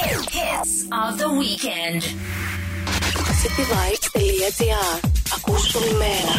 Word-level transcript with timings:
Hits 0.00 0.86
of 0.90 1.18
the 1.18 1.30
weekend. 1.30 2.02
cityvibes.gr 3.40 4.90
Ακούς 5.34 5.74
όλη 5.74 5.94
μέρα. 6.02 6.34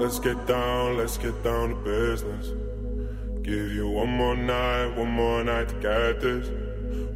Let's 0.00 0.18
get 0.20 0.46
down, 0.46 0.98
let's 0.98 1.18
get 1.26 1.36
down 1.42 1.64
to 1.70 1.76
business. 1.96 2.46
Give 3.42 3.68
you 3.78 3.86
one 4.02 4.12
more 4.20 4.36
night, 4.36 4.88
one 5.02 5.12
more 5.22 5.42
night 5.42 5.68
to 5.72 5.76
get 5.88 6.20
this. 6.26 6.46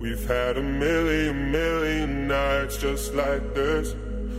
We've 0.03 0.27
had 0.37 0.53
a 0.57 0.63
million, 0.85 1.35
million 1.59 2.11
nights 2.27 2.75
just 2.79 3.15
like 3.23 3.45
this. 3.55 3.87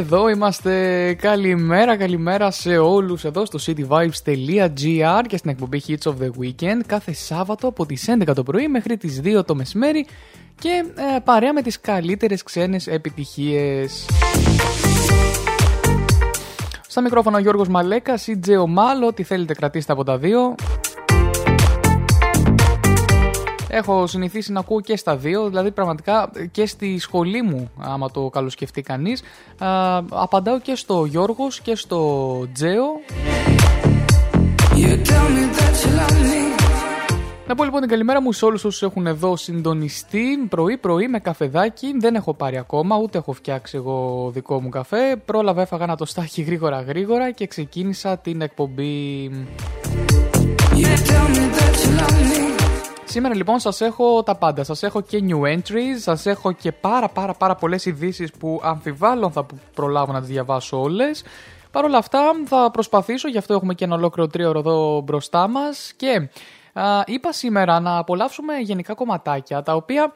Εδώ 0.00 0.28
είμαστε. 0.28 1.14
Καλημέρα, 1.14 1.96
καλημέρα 1.96 2.50
σε 2.50 2.78
όλους 2.78 3.24
εδώ 3.24 3.44
στο 3.44 3.58
cityvibes.gr 3.66 5.22
και 5.26 5.36
στην 5.36 5.50
εκπομπή 5.50 5.82
Hits 5.86 6.10
of 6.10 6.14
the 6.22 6.30
Weekend 6.40 6.80
κάθε 6.86 7.12
Σάββατο 7.12 7.68
από 7.68 7.86
τις 7.86 8.08
11 8.22 8.34
το 8.34 8.42
πρωί 8.42 8.68
μέχρι 8.68 8.96
τις 8.96 9.20
2 9.24 9.46
το 9.46 9.54
μεσημέρι 9.54 10.06
και 10.58 10.84
ε, 10.94 11.18
παρέα 11.24 11.52
με 11.52 11.62
τις 11.62 11.80
καλύτερες 11.80 12.42
ξένες 12.42 12.86
επιτυχίες. 12.86 14.06
Στα 16.88 17.00
μικρόφωνα 17.00 17.36
ο 17.36 17.40
Γιώργος 17.40 17.68
Μαλέκας 17.68 18.26
ή 18.26 18.38
Τζεο 18.38 18.66
Μάλο, 18.66 19.06
ό,τι 19.06 19.22
θέλετε 19.22 19.54
κρατήστε 19.54 19.92
από 19.92 20.04
τα 20.04 20.18
δύο. 20.18 20.54
Έχω 23.72 24.06
συνηθίσει 24.06 24.52
να 24.52 24.60
ακούω 24.60 24.80
και 24.80 24.96
στα 24.96 25.16
δύο, 25.16 25.48
δηλαδή 25.48 25.70
πραγματικά 25.70 26.30
και 26.50 26.66
στη 26.66 26.98
σχολή 26.98 27.42
μου, 27.42 27.70
άμα 27.78 28.10
το 28.10 28.28
καλοσκεφτεί 28.28 28.82
κανείς, 28.82 29.22
α, 29.58 29.96
απαντάω 30.10 30.60
και 30.60 30.74
στο 30.74 31.04
Γιώργος 31.04 31.60
και 31.60 31.74
στο 31.74 32.46
Τζέο. 32.52 32.84
Να 37.46 37.54
πω 37.54 37.64
λοιπόν 37.64 37.80
την 37.80 37.90
καλημέρα 37.90 38.22
μου 38.22 38.32
σε 38.32 38.44
όλους 38.44 38.64
όσους 38.64 38.82
έχουν 38.82 39.06
εδώ 39.06 39.36
συντονιστεί 39.36 40.46
πρωί-πρωί 40.48 41.08
με 41.08 41.18
καφεδάκι. 41.18 41.94
Δεν 41.98 42.14
έχω 42.14 42.34
πάρει 42.34 42.58
ακόμα, 42.58 42.96
ούτε 42.96 43.18
έχω 43.18 43.32
φτιάξει 43.32 43.76
εγώ 43.76 44.30
δικό 44.34 44.60
μου 44.60 44.68
καφέ. 44.68 45.16
Πρόλαβα, 45.24 45.62
έφαγα 45.62 45.84
ένα 45.84 45.96
τοστάκι 45.96 46.42
γρήγορα 46.42 46.80
γρήγορα 46.80 47.30
και 47.30 47.46
ξεκίνησα 47.46 48.18
την 48.18 48.40
εκπομπή. 48.40 49.30
Σήμερα 53.10 53.34
λοιπόν 53.34 53.58
σας 53.58 53.80
έχω 53.80 54.22
τα 54.22 54.34
πάντα. 54.34 54.64
Σας 54.64 54.82
έχω 54.82 55.00
και 55.00 55.22
new 55.28 55.56
entries, 55.56 55.96
σας 55.96 56.26
έχω 56.26 56.52
και 56.52 56.72
πάρα 56.72 57.08
πάρα 57.08 57.34
πάρα 57.34 57.54
πολλές 57.54 57.86
ειδήσει 57.86 58.30
που 58.38 58.60
αμφιβάλλω 58.62 59.30
θα 59.30 59.46
προλάβω 59.74 60.12
να 60.12 60.20
τις 60.20 60.28
διαβάσω 60.28 60.80
όλες. 60.80 61.24
Παρ' 61.70 61.84
όλα 61.84 61.98
αυτά 61.98 62.20
θα 62.44 62.70
προσπαθήσω, 62.72 63.28
γι' 63.28 63.38
αυτό 63.38 63.54
έχουμε 63.54 63.74
και 63.74 63.84
ένα 63.84 63.94
ολόκληρο 63.94 64.28
τρίωρο 64.28 64.58
εδώ 64.58 65.00
μπροστά 65.00 65.48
μας 65.48 65.92
και 65.96 66.28
α, 66.72 67.02
είπα 67.06 67.32
σήμερα 67.32 67.80
να 67.80 67.98
απολαύσουμε 67.98 68.56
γενικά 68.56 68.94
κομματάκια 68.94 69.62
τα 69.62 69.74
οποία 69.74 70.12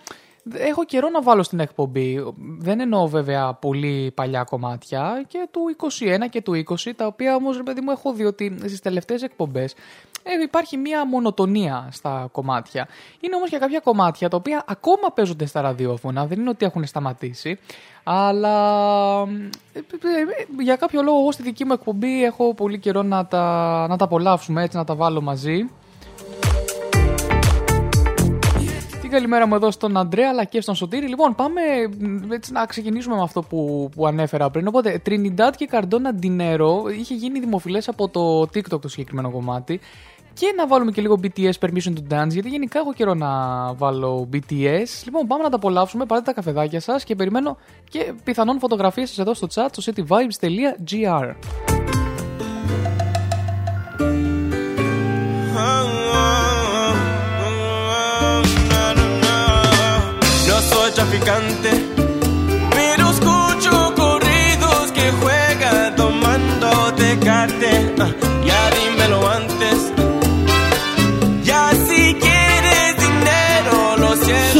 έχω 0.52 0.84
καιρό 0.84 1.08
να 1.08 1.22
βάλω 1.22 1.42
στην 1.42 1.60
εκπομπή. 1.60 2.24
Δεν 2.58 2.80
εννοώ 2.80 3.06
βέβαια 3.06 3.54
πολύ 3.54 4.12
παλιά 4.14 4.44
κομμάτια 4.44 5.24
και 5.28 5.48
του 5.50 5.76
21 6.24 6.28
και 6.30 6.42
του 6.42 6.64
20, 6.84 6.90
τα 6.96 7.06
οποία 7.06 7.34
όμως 7.34 7.56
ρε 7.56 7.62
παιδί 7.62 7.80
μου 7.80 7.90
έχω 7.90 8.12
δει 8.12 8.24
ότι 8.24 8.56
στις 8.58 8.80
τελευταίες 8.80 9.22
εκπομπές 9.22 9.74
ε, 10.26 10.42
υπάρχει 10.42 10.76
μια 10.76 11.06
μονοτονία 11.06 11.88
στα 11.90 12.28
κομμάτια. 12.32 12.88
Είναι 13.20 13.36
όμως 13.36 13.50
και 13.50 13.58
κάποια 13.58 13.80
κομμάτια 13.80 14.28
τα 14.28 14.36
οποία 14.36 14.64
ακόμα 14.66 15.12
παίζονται 15.14 15.46
στα 15.46 15.60
ραδιόφωνα, 15.60 16.26
δεν 16.26 16.40
είναι 16.40 16.48
ότι 16.48 16.64
έχουν 16.64 16.86
σταματήσει, 16.86 17.58
αλλά 18.04 19.20
ε, 19.72 19.78
ε, 19.78 19.80
ε, 19.80 20.62
για 20.62 20.76
κάποιο 20.76 21.02
λόγο 21.02 21.18
εγώ 21.18 21.32
στη 21.32 21.42
δική 21.42 21.64
μου 21.64 21.72
εκπομπή 21.72 22.24
έχω 22.24 22.54
πολύ 22.54 22.78
καιρό 22.78 23.02
να 23.02 23.26
τα, 23.26 23.86
να 23.88 23.96
τα 23.96 24.04
απολαύσουμε 24.04 24.62
έτσι, 24.62 24.76
να 24.76 24.84
τα 24.84 24.94
βάλω 24.94 25.20
μαζί. 25.20 25.68
Την 29.00 29.12
καλημέρα 29.12 29.46
μου 29.46 29.54
εδώ 29.54 29.70
στον 29.70 29.96
Αντρέα 29.96 30.28
αλλά 30.28 30.44
και 30.44 30.60
στον 30.60 30.74
Σωτήρη. 30.74 31.08
Λοιπόν, 31.08 31.34
πάμε 31.34 31.60
έτσι, 32.30 32.52
να 32.52 32.66
ξεκινήσουμε 32.66 33.16
με 33.16 33.22
αυτό 33.22 33.42
που, 33.42 33.90
που 33.94 34.06
ανέφερα 34.06 34.50
πριν. 34.50 34.66
Οπότε, 34.66 35.02
Trinidad 35.06 35.50
και 35.56 35.68
Cardona 35.72 36.24
Dinero 36.24 36.92
είχε 36.98 37.14
γίνει 37.14 37.40
δημοφιλές 37.40 37.88
από 37.88 38.08
το 38.08 38.40
TikTok 38.40 38.80
το 38.80 38.88
συγκεκριμένο 38.88 39.30
κομμάτι. 39.30 39.80
Και 40.34 40.54
να 40.56 40.66
βάλουμε 40.66 40.90
και 40.90 41.00
λίγο 41.00 41.20
BTS 41.22 41.52
Permission 41.60 41.92
to 41.92 42.14
Dance, 42.14 42.30
γιατί 42.30 42.48
γενικά 42.48 42.78
έχω 42.78 42.92
καιρό 42.92 43.14
να 43.14 43.28
βάλω 43.74 44.28
BTS. 44.32 45.02
Λοιπόν, 45.04 45.26
πάμε 45.26 45.42
να 45.42 45.48
τα 45.48 45.56
απολαύσουμε, 45.56 46.04
πάρτε 46.04 46.24
τα 46.24 46.32
καφεδάκια 46.32 46.80
σας 46.80 47.04
και 47.04 47.14
περιμένω 47.14 47.56
και 47.90 48.14
πιθανόν 48.24 48.58
φωτογραφίες 48.58 49.08
σας 49.08 49.18
εδώ 49.18 49.34
στο 49.34 49.46
chat 49.54 49.68
στο 49.72 49.92
cityvibes.gr. 49.92 51.34
narcotraficante. 60.74 61.70
Pero 62.70 63.10
escucho 63.10 63.94
corridos 63.94 64.92
que 64.92 65.10
juega 65.12 65.94
tomando 65.96 66.94
tecate. 66.96 68.33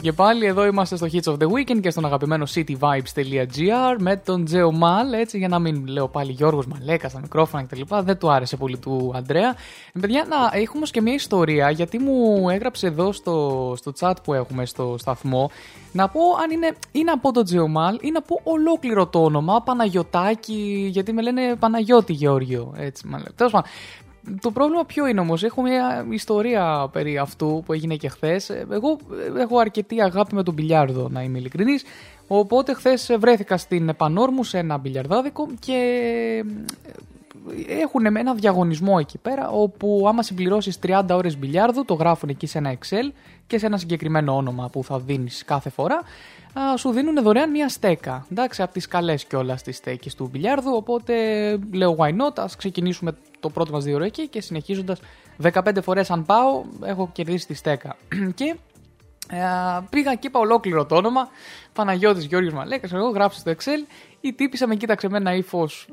Και 0.00 0.12
πάλι. 0.12 0.46
Εδώ 0.46 0.66
είμαστε 0.66 0.96
στο 0.96 1.06
Hits 1.12 1.32
of 1.32 1.36
the 1.36 1.46
Weekend 1.46 1.80
και 1.80 1.90
στον 1.90 2.04
αγαπημένο 2.04 2.46
cityvibes.gr 2.54 3.96
με 3.98 4.16
τον 4.16 4.44
Τζέο 4.44 4.72
Μαλ. 4.72 5.12
Έτσι, 5.12 5.38
για 5.38 5.48
να 5.48 5.58
μην 5.58 5.86
λέω 5.86 6.08
πάλι 6.08 6.32
Γιώργος 6.32 6.66
Μαλέκα 6.66 7.08
στα 7.08 7.20
μικρόφωνα 7.20 7.62
κτλ. 7.62 7.80
Δεν 8.02 8.18
του 8.18 8.32
άρεσε 8.32 8.56
πολύ 8.56 8.78
του 8.78 9.12
Αντρέα. 9.14 9.48
Ε, 9.92 10.00
Παιδιά, 10.00 10.26
να 10.28 10.36
έχουμε 10.58 10.80
όμως 10.80 10.92
και 10.92 11.00
μια 11.00 11.14
ιστορία 11.14 11.70
γιατί 11.70 11.98
μου 11.98 12.48
έγραψε 12.48 12.86
εδώ 12.86 13.12
στο, 13.12 13.74
στο 13.76 13.92
chat 14.00 14.14
που 14.24 14.34
έχουμε 14.34 14.66
στο 14.66 14.96
σταθμό 14.98 15.50
να 15.92 16.08
πω 16.08 16.20
αν 16.42 16.50
είναι 16.50 16.72
ή 16.92 17.02
να 17.02 17.18
πω 17.18 17.32
τον 17.32 17.44
Τζεωμάλ 17.44 17.98
ή 18.00 18.10
να 18.10 18.22
πω 18.22 18.40
ολόκληρο 18.42 19.06
το 19.06 19.24
όνομα 19.24 19.62
Παναγιωτάκη, 19.62 20.88
γιατί 20.90 21.12
με 21.12 21.22
λένε 21.22 21.56
Παναγιώτη 21.58 22.12
Γεώργιο. 22.12 22.74
Έτσι, 22.76 23.06
μάλλον. 23.06 23.26
Τέλος 23.34 23.52
πάντων, 23.52 23.70
το 24.40 24.50
πρόβλημα 24.50 24.84
ποιο 24.84 25.06
είναι 25.06 25.20
όμως, 25.20 25.42
έχω 25.44 25.62
μια 25.62 26.06
ιστορία 26.10 26.88
περί 26.92 27.18
αυτού 27.18 27.62
που 27.66 27.72
έγινε 27.72 27.96
και 27.96 28.08
χθες. 28.08 28.50
Εγώ 28.50 28.98
έχω 29.38 29.58
αρκετή 29.58 30.02
αγάπη 30.02 30.34
με 30.34 30.42
τον 30.42 30.54
μπιλιάρδο, 30.54 31.08
να 31.08 31.22
είμαι 31.22 31.38
ειλικρινής. 31.38 31.84
Οπότε 32.26 32.74
χθες 32.74 33.16
βρέθηκα 33.18 33.56
στην 33.56 33.88
Επανόρμου 33.88 34.44
σε 34.44 34.58
ένα 34.58 34.78
μπιλιαρδάδικο 34.78 35.48
και 35.58 36.44
έχουν 37.68 38.16
ένα 38.16 38.34
διαγωνισμό 38.34 38.96
εκεί 39.00 39.18
πέρα 39.18 39.48
όπου 39.48 40.04
άμα 40.08 40.22
συμπληρώσεις 40.22 40.78
30 40.82 41.02
ώρες 41.10 41.38
μπιλιάρδου 41.38 41.84
το 41.84 41.94
γράφουν 41.94 42.28
εκεί 42.28 42.46
σε 42.46 42.58
ένα 42.58 42.74
Excel 42.74 43.12
και 43.46 43.58
σε 43.58 43.66
ένα 43.66 43.76
συγκεκριμένο 43.76 44.36
όνομα 44.36 44.68
που 44.68 44.84
θα 44.84 44.98
δίνεις 44.98 45.44
κάθε 45.44 45.70
φορά 45.70 46.02
α, 46.58 46.76
σου 46.76 46.90
δίνουν 46.90 47.22
δωρεάν 47.22 47.50
μια 47.50 47.68
στέκα. 47.68 48.26
Εντάξει, 48.30 48.62
από 48.62 48.72
τις 48.72 48.86
καλές 48.86 49.24
κιόλας 49.24 49.62
τις 49.62 49.76
στέκες 49.76 50.14
του 50.14 50.28
μπιλιάρδου 50.32 50.72
οπότε 50.74 51.14
λέω 51.72 51.96
why 51.98 52.10
not, 52.10 52.32
ας 52.36 52.56
ξεκινήσουμε 52.56 53.16
το 53.40 53.50
πρώτο 53.50 53.72
μας 53.72 53.84
δύο 53.84 53.94
ώρες 53.94 54.06
εκεί 54.06 54.28
και 54.28 54.40
συνεχίζοντας 54.40 55.00
15 55.42 55.82
φορές 55.82 56.10
αν 56.10 56.24
πάω 56.24 56.62
έχω 56.84 57.10
κερδίσει 57.12 57.46
τη 57.46 57.54
στέκα. 57.54 57.96
και 58.34 58.56
ε, 59.30 59.38
πήγα 59.90 60.14
και 60.14 60.26
είπα 60.26 60.38
ολόκληρο 60.40 60.86
το 60.86 60.96
όνομα. 60.96 61.28
Παναγιώτης 61.72 62.24
Γιώργος 62.24 62.52
Μαλέκας, 62.52 62.92
εγώ 62.92 63.08
γράψω 63.08 63.38
στο 63.38 63.52
Excel. 63.52 63.86
Η 64.20 64.32
τύπισσα 64.32 64.66
με 64.66 64.74
κοίταξε 64.74 65.08
με 65.08 65.16
ένα 65.16 65.34
ύφος. 65.34 65.88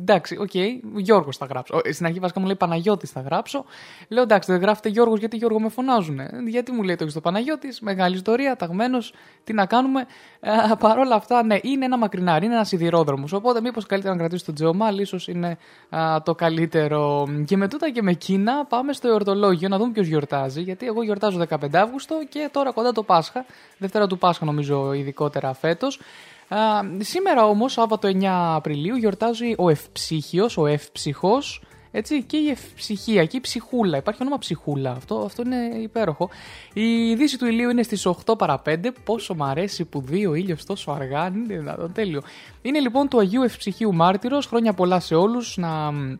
εντάξει, 0.00 0.36
οκ, 0.36 0.50
okay, 0.52 0.80
Γιώργος 0.96 1.36
θα 1.36 1.46
γράψω. 1.46 1.80
Ε, 1.84 1.92
Στην 1.92 2.06
αρχή 2.06 2.18
βασικά 2.18 2.40
μου 2.40 2.46
λέει 2.46 2.56
Παναγιώτης 2.56 3.10
θα 3.10 3.20
γράψω. 3.20 3.64
Λέω 4.08 4.22
εντάξει, 4.22 4.52
δεν 4.52 4.60
γράφετε 4.60 4.88
Γιώργος 4.88 5.18
γιατί 5.18 5.36
Γιώργο 5.36 5.60
με 5.60 5.68
φωνάζουν. 5.68 6.18
Γιατί 6.46 6.72
μου 6.72 6.82
λέει 6.82 6.94
το 6.94 7.00
έχεις 7.00 7.12
στο 7.12 7.20
Παναγιώτης, 7.20 7.80
μεγάλη 7.80 8.14
ιστορία, 8.14 8.56
ταγμένος, 8.56 9.14
τι 9.44 9.52
να 9.52 9.66
κάνουμε. 9.66 10.06
Ε, 10.40 10.50
Παρ' 10.78 10.98
όλα 10.98 11.14
αυτά, 11.14 11.42
ναι, 11.42 11.58
είναι 11.62 11.84
ένα 11.84 11.98
μακρινάρι, 11.98 12.44
είναι 12.44 12.54
ένας 12.54 12.68
σιδηρόδρομος. 12.68 13.32
Οπότε 13.32 13.60
μήπως 13.60 13.86
καλύτερα 13.86 14.14
να 14.14 14.20
κρατήσει 14.20 14.44
τον 14.44 14.54
GeoMal, 14.54 14.98
ίσως 14.98 15.28
είναι 15.28 15.58
α, 15.96 16.22
το 16.22 16.34
καλύτερο. 16.34 17.28
Και 17.44 17.56
με 17.56 17.68
τούτα 17.68 17.90
και 17.90 18.02
με 18.02 18.12
Κίνα 18.12 18.64
πάμε 18.64 18.92
στο 18.92 19.08
εορτολόγιο 19.08 19.68
να 19.68 19.78
δούμε 19.78 19.92
ποιος 19.92 20.06
γιορτάζει. 20.06 20.62
Γιατί 20.62 20.86
εγώ 20.86 21.02
γιορτάζω 21.02 21.46
15 21.48 21.56
Αύγουστο 21.72 22.14
και 22.28 22.48
τώρα 22.52 22.72
κοντά 22.72 22.92
το 22.92 23.02
Πάσχα. 23.02 23.44
Δευτέρα 23.78 24.06
του 24.06 24.18
Πάσχα 24.18 24.44
νομίζω 24.44 24.92
ειδικότερα 24.92 25.52
φέτος. 25.52 26.00
Α, 26.48 26.58
σήμερα 26.98 27.46
όμως, 27.46 27.72
Σάββατο 27.72 28.08
9 28.08 28.54
Απριλίου, 28.54 28.96
γιορτάζει 28.96 29.54
ο 29.58 29.68
Ευψύχιος, 29.68 30.56
ο 30.56 30.66
Ευψυχός, 30.66 31.62
έτσι, 31.90 32.22
και 32.22 32.36
η 32.36 32.48
Ευψυχία 32.50 33.24
και 33.24 33.36
η 33.36 33.40
Ψυχούλα. 33.40 33.96
Υπάρχει 33.96 34.22
όνομα 34.22 34.38
Ψυχούλα. 34.38 34.90
Αυτό, 34.90 35.14
αυτό 35.24 35.42
είναι 35.42 35.56
υπέροχο. 35.82 36.30
Η 36.72 37.14
δύση 37.14 37.38
του 37.38 37.46
ηλίου 37.46 37.70
είναι 37.70 37.82
στις 37.82 38.06
8 38.06 38.38
παρα 38.38 38.62
5. 38.64 38.92
Πόσο 39.04 39.34
μ' 39.34 39.42
αρέσει 39.42 39.84
που 39.84 40.00
δει 40.00 40.26
ο 40.26 40.34
ήλιος 40.34 40.64
τόσο 40.64 40.90
αργά. 40.90 41.26
Είναι 41.26 41.56
δυνατόν, 41.56 41.92
τέλειο. 41.92 42.22
Είναι 42.62 42.78
λοιπόν 42.80 43.08
του 43.08 43.18
Αγίου 43.18 43.42
Ευψυχίου 43.42 43.94
Μάρτυρος. 43.94 44.46
Χρόνια 44.46 44.72
πολλά 44.72 45.00
σε 45.00 45.14
όλους. 45.14 45.56
Να 45.56 45.92
μ, 45.92 46.16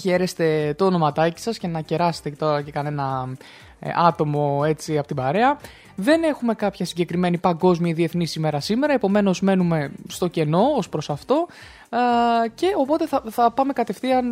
χαίρεστε 0.00 0.74
το 0.78 0.84
ονοματάκι 0.84 1.40
σας 1.40 1.58
και 1.58 1.66
να 1.66 1.80
κεράσετε 1.80 2.30
τώρα 2.30 2.62
και 2.62 2.70
κανένα 2.70 3.28
ε, 3.28 3.36
άτομο 4.06 4.62
έτσι 4.66 4.98
από 4.98 5.06
την 5.06 5.16
παρέα. 5.16 5.58
Δεν 5.94 6.22
έχουμε 6.22 6.54
κάποια 6.54 6.84
συγκεκριμένη 6.84 7.38
παγκόσμια 7.38 7.90
ή 7.90 7.94
διεθνής 7.94 8.34
ημέρα 8.34 8.60
σήμερα, 8.60 8.92
επομένως 8.92 9.40
μένουμε 9.40 9.92
στο 10.08 10.26
κενό 10.26 10.72
ως 10.76 10.88
προς 10.88 11.10
αυτό 11.10 11.46
Α, 11.90 11.98
και 12.54 12.66
οπότε 12.76 13.06
θα, 13.06 13.22
θα 13.30 13.50
πάμε 13.50 13.72
κατευθείαν 13.72 14.24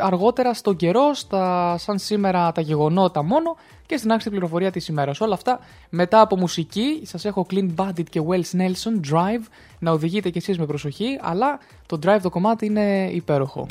αργότερα 0.00 0.54
στον 0.54 0.76
καιρό, 0.76 1.14
στα, 1.14 1.76
σαν 1.78 1.98
σήμερα 1.98 2.52
τα 2.52 2.60
γεγονότα 2.60 3.22
μόνο 3.22 3.56
και 3.86 3.96
στην 3.96 4.12
άξιτη 4.12 4.30
πληροφορία 4.30 4.70
της 4.70 4.88
ημέρας. 4.88 5.20
Όλα 5.20 5.34
αυτά 5.34 5.58
μετά 5.90 6.20
από 6.20 6.36
μουσική, 6.36 7.00
σας 7.02 7.24
έχω 7.24 7.46
Clean 7.50 7.68
Bandit 7.76 8.08
και 8.10 8.22
Wells 8.28 8.60
Nelson, 8.60 9.12
Drive, 9.12 9.44
να 9.78 9.90
οδηγείτε 9.92 10.30
κι 10.30 10.38
εσείς 10.38 10.58
με 10.58 10.66
προσοχή, 10.66 11.18
αλλά 11.20 11.58
το 11.86 11.98
Drive 12.06 12.20
το 12.22 12.30
κομμάτι 12.30 12.66
είναι 12.66 13.10
υπέροχο. 13.12 13.66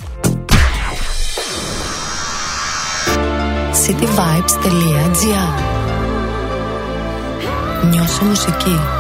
cityvibes.gr 3.74 5.52
Νιώσε 7.90 8.24
μουσική. 8.24 8.99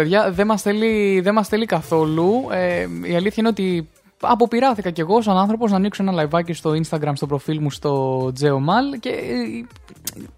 Παιδιά, 0.00 0.30
δεν 0.30 0.46
μας 0.46 0.62
θέλει, 0.62 1.20
δεν 1.20 1.34
μας 1.34 1.48
θέλει 1.48 1.66
καθόλου. 1.66 2.46
Ε, 2.50 2.86
η 3.02 3.14
αλήθεια 3.14 3.34
είναι 3.36 3.48
ότι 3.48 3.88
αποπειράθηκα 4.20 4.90
κι 4.90 5.00
εγώ 5.00 5.22
σαν 5.22 5.36
άνθρωπος 5.36 5.70
να 5.70 5.76
ανοίξω 5.76 6.02
ένα 6.02 6.12
λαϊβάκι 6.12 6.52
στο 6.52 6.70
Instagram, 6.70 7.12
στο 7.14 7.26
προφίλ 7.26 7.58
μου 7.60 7.70
στο 7.70 8.24
Geomal 8.40 8.98
και 9.00 9.08
ε, 9.08 9.66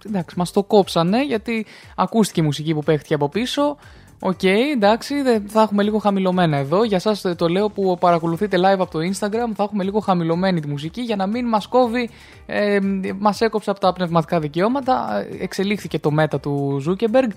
εντάξει, 0.06 0.38
μας 0.38 0.50
το 0.50 0.62
κόψανε 0.62 1.24
γιατί 1.24 1.66
ακούστηκε 1.96 2.40
η 2.40 2.44
μουσική 2.44 2.74
που 2.74 2.82
παίχτηκε 2.82 3.14
από 3.14 3.28
πίσω. 3.28 3.76
Οκ, 4.24 4.42
εντάξει, 4.74 5.22
δεν- 5.22 5.44
θα 5.48 5.62
έχουμε 5.62 5.82
λίγο 5.82 5.98
χαμηλωμένα 5.98 6.56
εδώ. 6.56 6.84
Για 6.84 7.00
εσάς 7.04 7.34
το 7.34 7.48
λέω 7.48 7.68
που 7.68 7.96
παρακολουθείτε 8.00 8.56
live 8.58 8.78
από 8.80 8.90
το 8.90 8.98
Instagram, 8.98 9.50
θα 9.54 9.62
έχουμε 9.62 9.84
λίγο 9.84 10.00
χαμηλωμένη 10.00 10.60
τη 10.60 10.68
μουσική 10.68 11.00
για 11.00 11.16
να 11.16 11.26
μην 11.26 11.48
μας 11.48 11.66
κόβει, 11.66 12.10
ε, 12.46 12.78
μας 13.18 13.40
έκοψε 13.40 13.70
από 13.70 13.80
τα 13.80 13.92
πνευματικά 13.92 14.38
δικαιώματα. 14.40 15.24
Ε, 15.30 15.42
Εξελίχθηκε 15.44 15.98
το 15.98 16.10
Meta 16.10 16.40
του 16.40 16.82
Zuckerberg. 16.88 17.28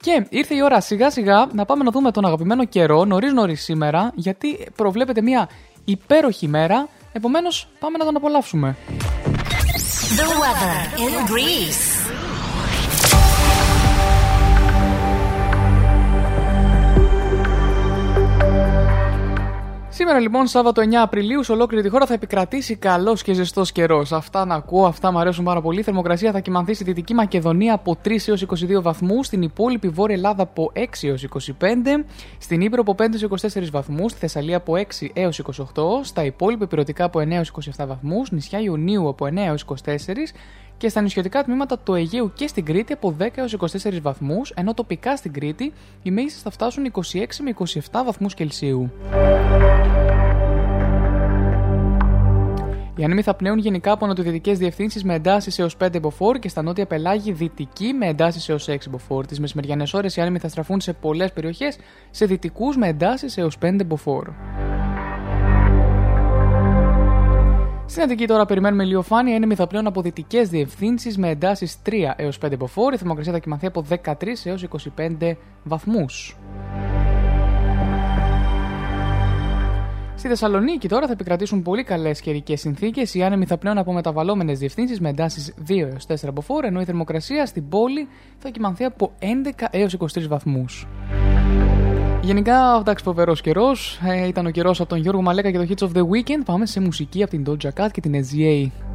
Και 0.00 0.26
ήρθε 0.28 0.54
η 0.54 0.62
ώρα 0.62 0.80
σιγά 0.80 1.10
σιγά 1.10 1.46
να 1.52 1.64
πάμε 1.64 1.84
να 1.84 1.90
δούμε 1.90 2.10
τον 2.10 2.24
αγαπημένο 2.24 2.64
καιρό 2.64 3.04
νωρίς 3.04 3.32
νωρίς 3.32 3.62
σήμερα, 3.62 4.12
γιατί 4.14 4.66
προβλέπεται 4.76 5.22
μια 5.22 5.48
υπέροχη 5.84 6.48
μέρα. 6.48 6.88
Επομένως, 7.12 7.68
πάμε 7.78 7.98
να 7.98 8.04
τον 8.04 8.16
απολαύσουμε. 8.16 8.76
The 10.16 10.22
weather 10.22 10.98
in 11.04 11.30
Greece. 11.30 12.19
Σήμερα 20.00 20.18
λοιπόν, 20.18 20.46
Σάββατο 20.46 20.82
9 20.82 20.94
Απριλίου, 20.94 21.42
σε 21.42 21.52
ολόκληρη 21.52 21.82
τη 21.82 21.88
χώρα 21.88 22.06
θα 22.06 22.14
επικρατήσει 22.14 22.76
καλός 22.76 23.22
και 23.22 23.32
ζεστός 23.32 23.72
καιρός. 23.72 24.12
Αυτά 24.12 24.44
να 24.44 24.54
ακούω, 24.54 24.86
αυτά 24.86 25.12
μου 25.12 25.18
αρέσουν 25.18 25.44
πάρα 25.44 25.60
πολύ. 25.60 25.80
Η 25.80 25.82
θερμοκρασία 25.82 26.32
θα 26.32 26.40
κοιμανθεί 26.40 26.74
στη 26.74 26.84
Δυτική 26.84 27.14
Μακεδονία 27.14 27.74
από 27.74 27.96
3 28.04 28.16
έως 28.26 28.46
22 28.46 28.82
βαθμούς, 28.82 29.26
στην 29.26 29.42
υπόλοιπη 29.42 29.88
Βόρεια 29.88 30.14
Ελλάδα 30.14 30.42
από 30.42 30.72
6 30.74 30.80
έως 31.02 31.22
25, 31.22 32.04
στην 32.38 32.60
Ήπειρο 32.60 32.82
από 32.86 32.94
5 32.98 33.00
έως 33.12 33.54
24 33.54 33.70
βαθμούς, 33.70 34.10
στη 34.10 34.20
Θεσσαλία 34.20 34.56
από 34.56 34.74
6 34.76 35.10
έως 35.12 35.38
28, 35.38 36.02
στα 36.02 36.24
υπόλοιπα 36.24 36.64
υπηρετικά 36.64 37.04
από 37.04 37.20
9 37.20 37.30
έως 37.30 37.52
27 37.76 37.86
βαθμούς, 37.86 38.30
νησιά 38.30 38.60
Ιουνίου 38.60 39.08
από 39.08 39.26
9 39.26 39.36
έως 39.36 39.64
24 39.64 40.32
και 40.80 40.88
στα 40.88 41.00
νησιωτικά 41.00 41.44
τμήματα 41.44 41.78
του 41.78 41.94
Αιγαίου 41.94 42.32
και 42.34 42.46
στην 42.46 42.64
Κρήτη 42.64 42.92
από 42.92 43.16
10 43.20 43.26
έως 43.34 43.56
24 43.58 44.00
βαθμούς, 44.02 44.52
ενώ 44.56 44.74
τοπικά 44.74 45.16
στην 45.16 45.32
Κρήτη 45.32 45.72
οι 46.02 46.10
μέγιστες 46.10 46.42
θα 46.42 46.50
φτάσουν 46.50 46.92
26 46.92 47.00
με 47.42 47.54
27 47.90 48.04
βαθμούς 48.04 48.34
Κελσίου. 48.34 48.90
Οι 52.96 53.04
άνεμοι 53.04 53.22
θα 53.22 53.34
πνέουν 53.34 53.58
γενικά 53.58 53.92
από 53.92 54.06
νοτιοδυτικέ 54.06 54.52
διευθύνσεις 54.52 55.04
με 55.04 55.14
εντάσεις 55.14 55.58
έως 55.58 55.76
5 55.76 56.00
μποφόρ 56.00 56.38
και 56.38 56.48
στα 56.48 56.62
νότια 56.62 56.86
πελάγη 56.86 57.32
δυτική 57.32 57.92
με 57.92 58.06
εντάσεις 58.06 58.48
έως 58.48 58.68
6 58.68 58.76
μποφόρ. 58.90 59.26
Τις 59.26 59.40
μεσημεριανές 59.40 59.94
ώρες 59.94 60.16
οι 60.16 60.20
άνεμοι 60.20 60.38
θα 60.38 60.48
στραφούν 60.48 60.80
σε 60.80 60.92
πολλές 60.92 61.32
περιοχές 61.32 61.78
σε 62.10 62.24
δυτικούς 62.24 62.76
με 62.76 62.88
εντάσεις 62.88 63.36
έως 63.36 63.58
5 63.58 63.84
μποφόρ. 63.86 64.28
Στην 67.90 68.02
Αττική 68.02 68.26
τώρα 68.26 68.46
περιμένουμε 68.46 68.84
ηλιοφάνεια, 68.84 69.34
ένεμη 69.34 69.54
θα 69.54 69.66
πλέον 69.66 69.86
από 69.86 70.02
δυτικές 70.02 70.48
διευθύνσεις 70.48 71.18
με 71.18 71.28
εντάσεις 71.28 71.76
3 71.86 71.92
έως 72.16 72.38
5 72.38 72.52
υποφόρη. 72.52 72.94
Η 72.94 72.98
θερμοκρασία 72.98 73.32
θα 73.32 73.38
κοιμαθεί 73.38 73.66
από 73.66 73.84
13 73.88 74.14
έως 74.44 74.66
25 74.96 75.36
βαθμούς. 75.62 76.36
Στη 80.14 80.28
Θεσσαλονίκη 80.28 80.88
τώρα 80.88 81.06
θα 81.06 81.12
επικρατήσουν 81.12 81.62
πολύ 81.62 81.84
καλές 81.84 82.20
καιρικές 82.20 82.60
συνθήκες. 82.60 83.14
Οι 83.14 83.22
άνεμοι 83.22 83.46
θα 83.46 83.58
πλέον 83.58 83.78
από 83.78 83.92
μεταβαλλόμενες 83.92 84.58
διευθύνσεις 84.58 85.00
με 85.00 85.08
εντάσεις 85.08 85.54
2 85.68 85.88
έως 85.92 86.06
4 86.06 86.14
από 86.28 86.42
ενώ 86.62 86.80
η 86.80 86.84
θερμοκρασία 86.84 87.46
στην 87.46 87.68
πόλη 87.68 88.08
θα 88.38 88.48
κοιμανθεί 88.48 88.84
από 88.84 89.12
11 89.18 89.66
έως 89.70 89.96
23 89.98 90.28
βαθμούς. 90.28 90.86
Γενικά, 92.22 92.76
εντάξει, 92.80 93.04
φοβερός 93.04 93.40
καιρός. 93.40 94.00
Ε, 94.04 94.26
ήταν 94.26 94.46
ο 94.46 94.50
καιρός 94.50 94.80
από 94.80 94.88
τον 94.88 94.98
Γιώργο 94.98 95.22
Μαλέκα 95.22 95.50
και 95.50 95.58
το 95.58 95.66
Hits 95.68 95.88
of 95.88 95.98
the 95.98 96.02
Weekend. 96.02 96.42
Πάμε 96.44 96.66
σε 96.66 96.80
μουσική 96.80 97.22
από 97.22 97.30
την 97.30 97.44
Doja 97.46 97.82
Cat 97.82 97.88
και 97.92 98.00
την 98.00 98.14
SGA. 98.14 98.89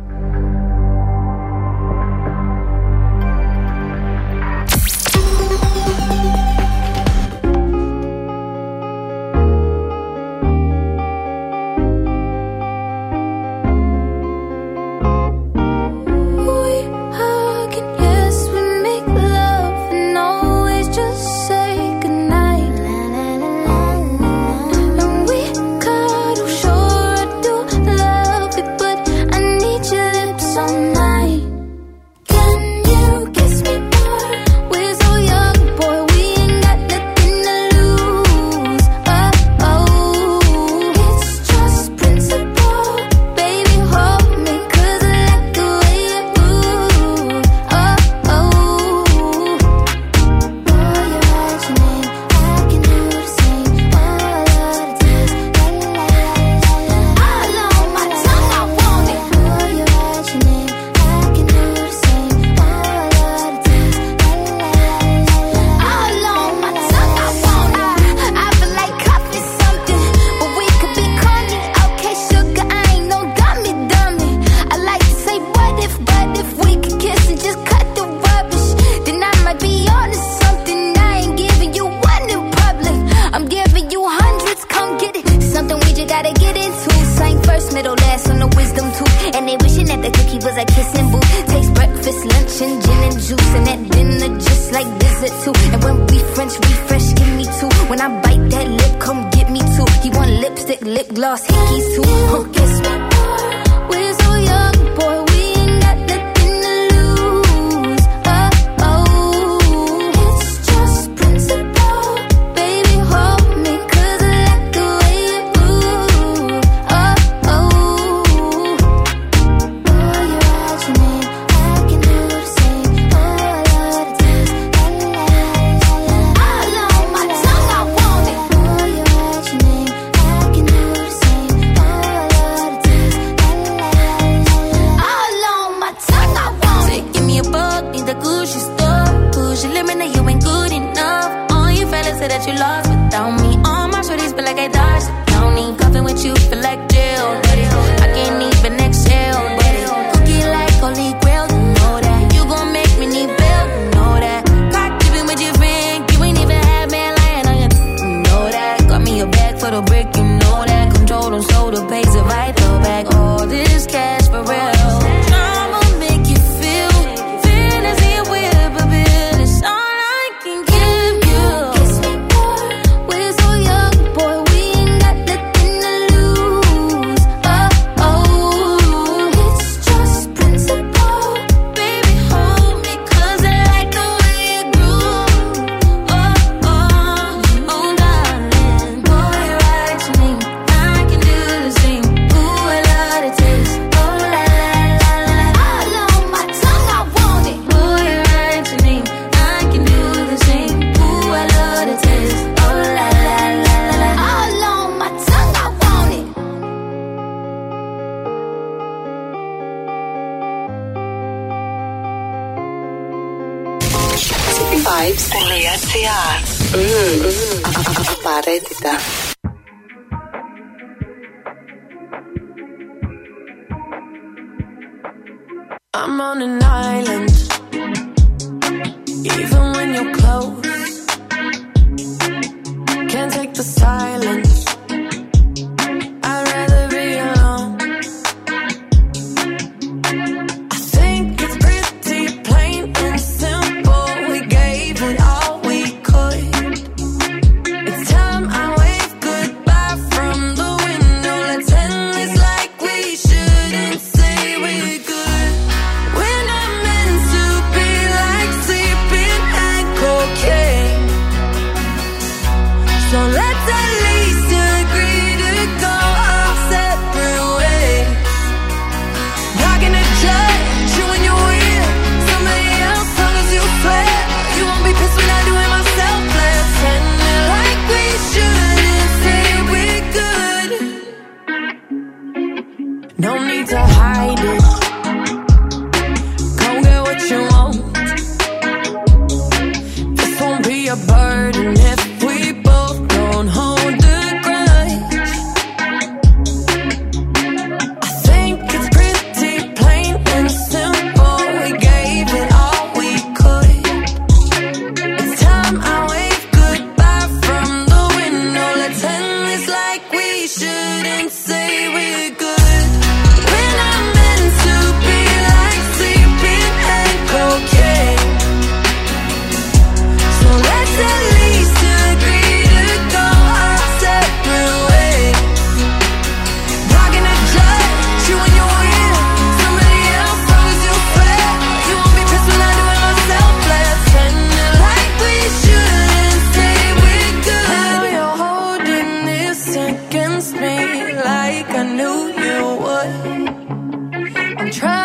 I'm 344.66 344.72
trying. 344.72 345.05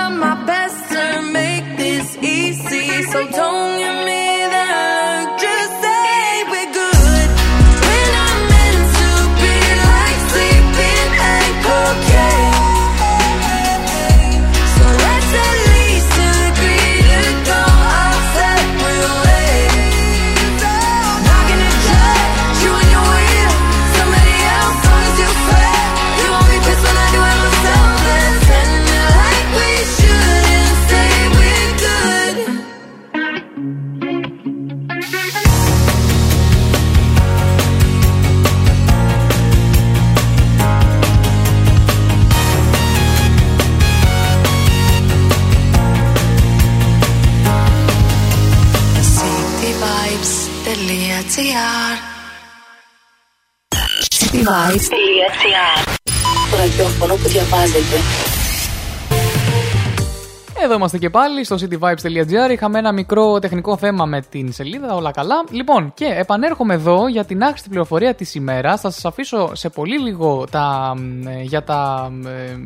Εδώ 60.70 60.78
είμαστε 60.78 60.98
και 60.98 61.10
πάλι 61.10 61.44
στο 61.44 61.56
cityvibes.gr. 61.60 62.50
Είχαμε 62.50 62.78
ένα 62.78 62.92
μικρό 62.92 63.38
τεχνικό 63.38 63.76
θέμα 63.76 64.04
με 64.04 64.20
την 64.20 64.52
σελίδα, 64.52 64.94
όλα 64.94 65.10
καλά. 65.10 65.44
Λοιπόν, 65.50 65.92
και 65.94 66.04
επανέρχομαι 66.04 66.74
εδώ 66.74 67.08
για 67.08 67.24
την 67.24 67.42
άχρηστη 67.42 67.68
πληροφορία 67.68 68.14
της 68.14 68.34
ημέρας. 68.34 68.80
Θα 68.80 68.90
σας 68.90 69.04
αφήσω 69.04 69.54
σε 69.54 69.68
πολύ 69.68 69.98
λίγο 69.98 70.44
τα, 70.50 70.94
ε, 71.26 71.42
για 71.42 71.62
τα. 71.62 72.10
Ε, 72.26 72.56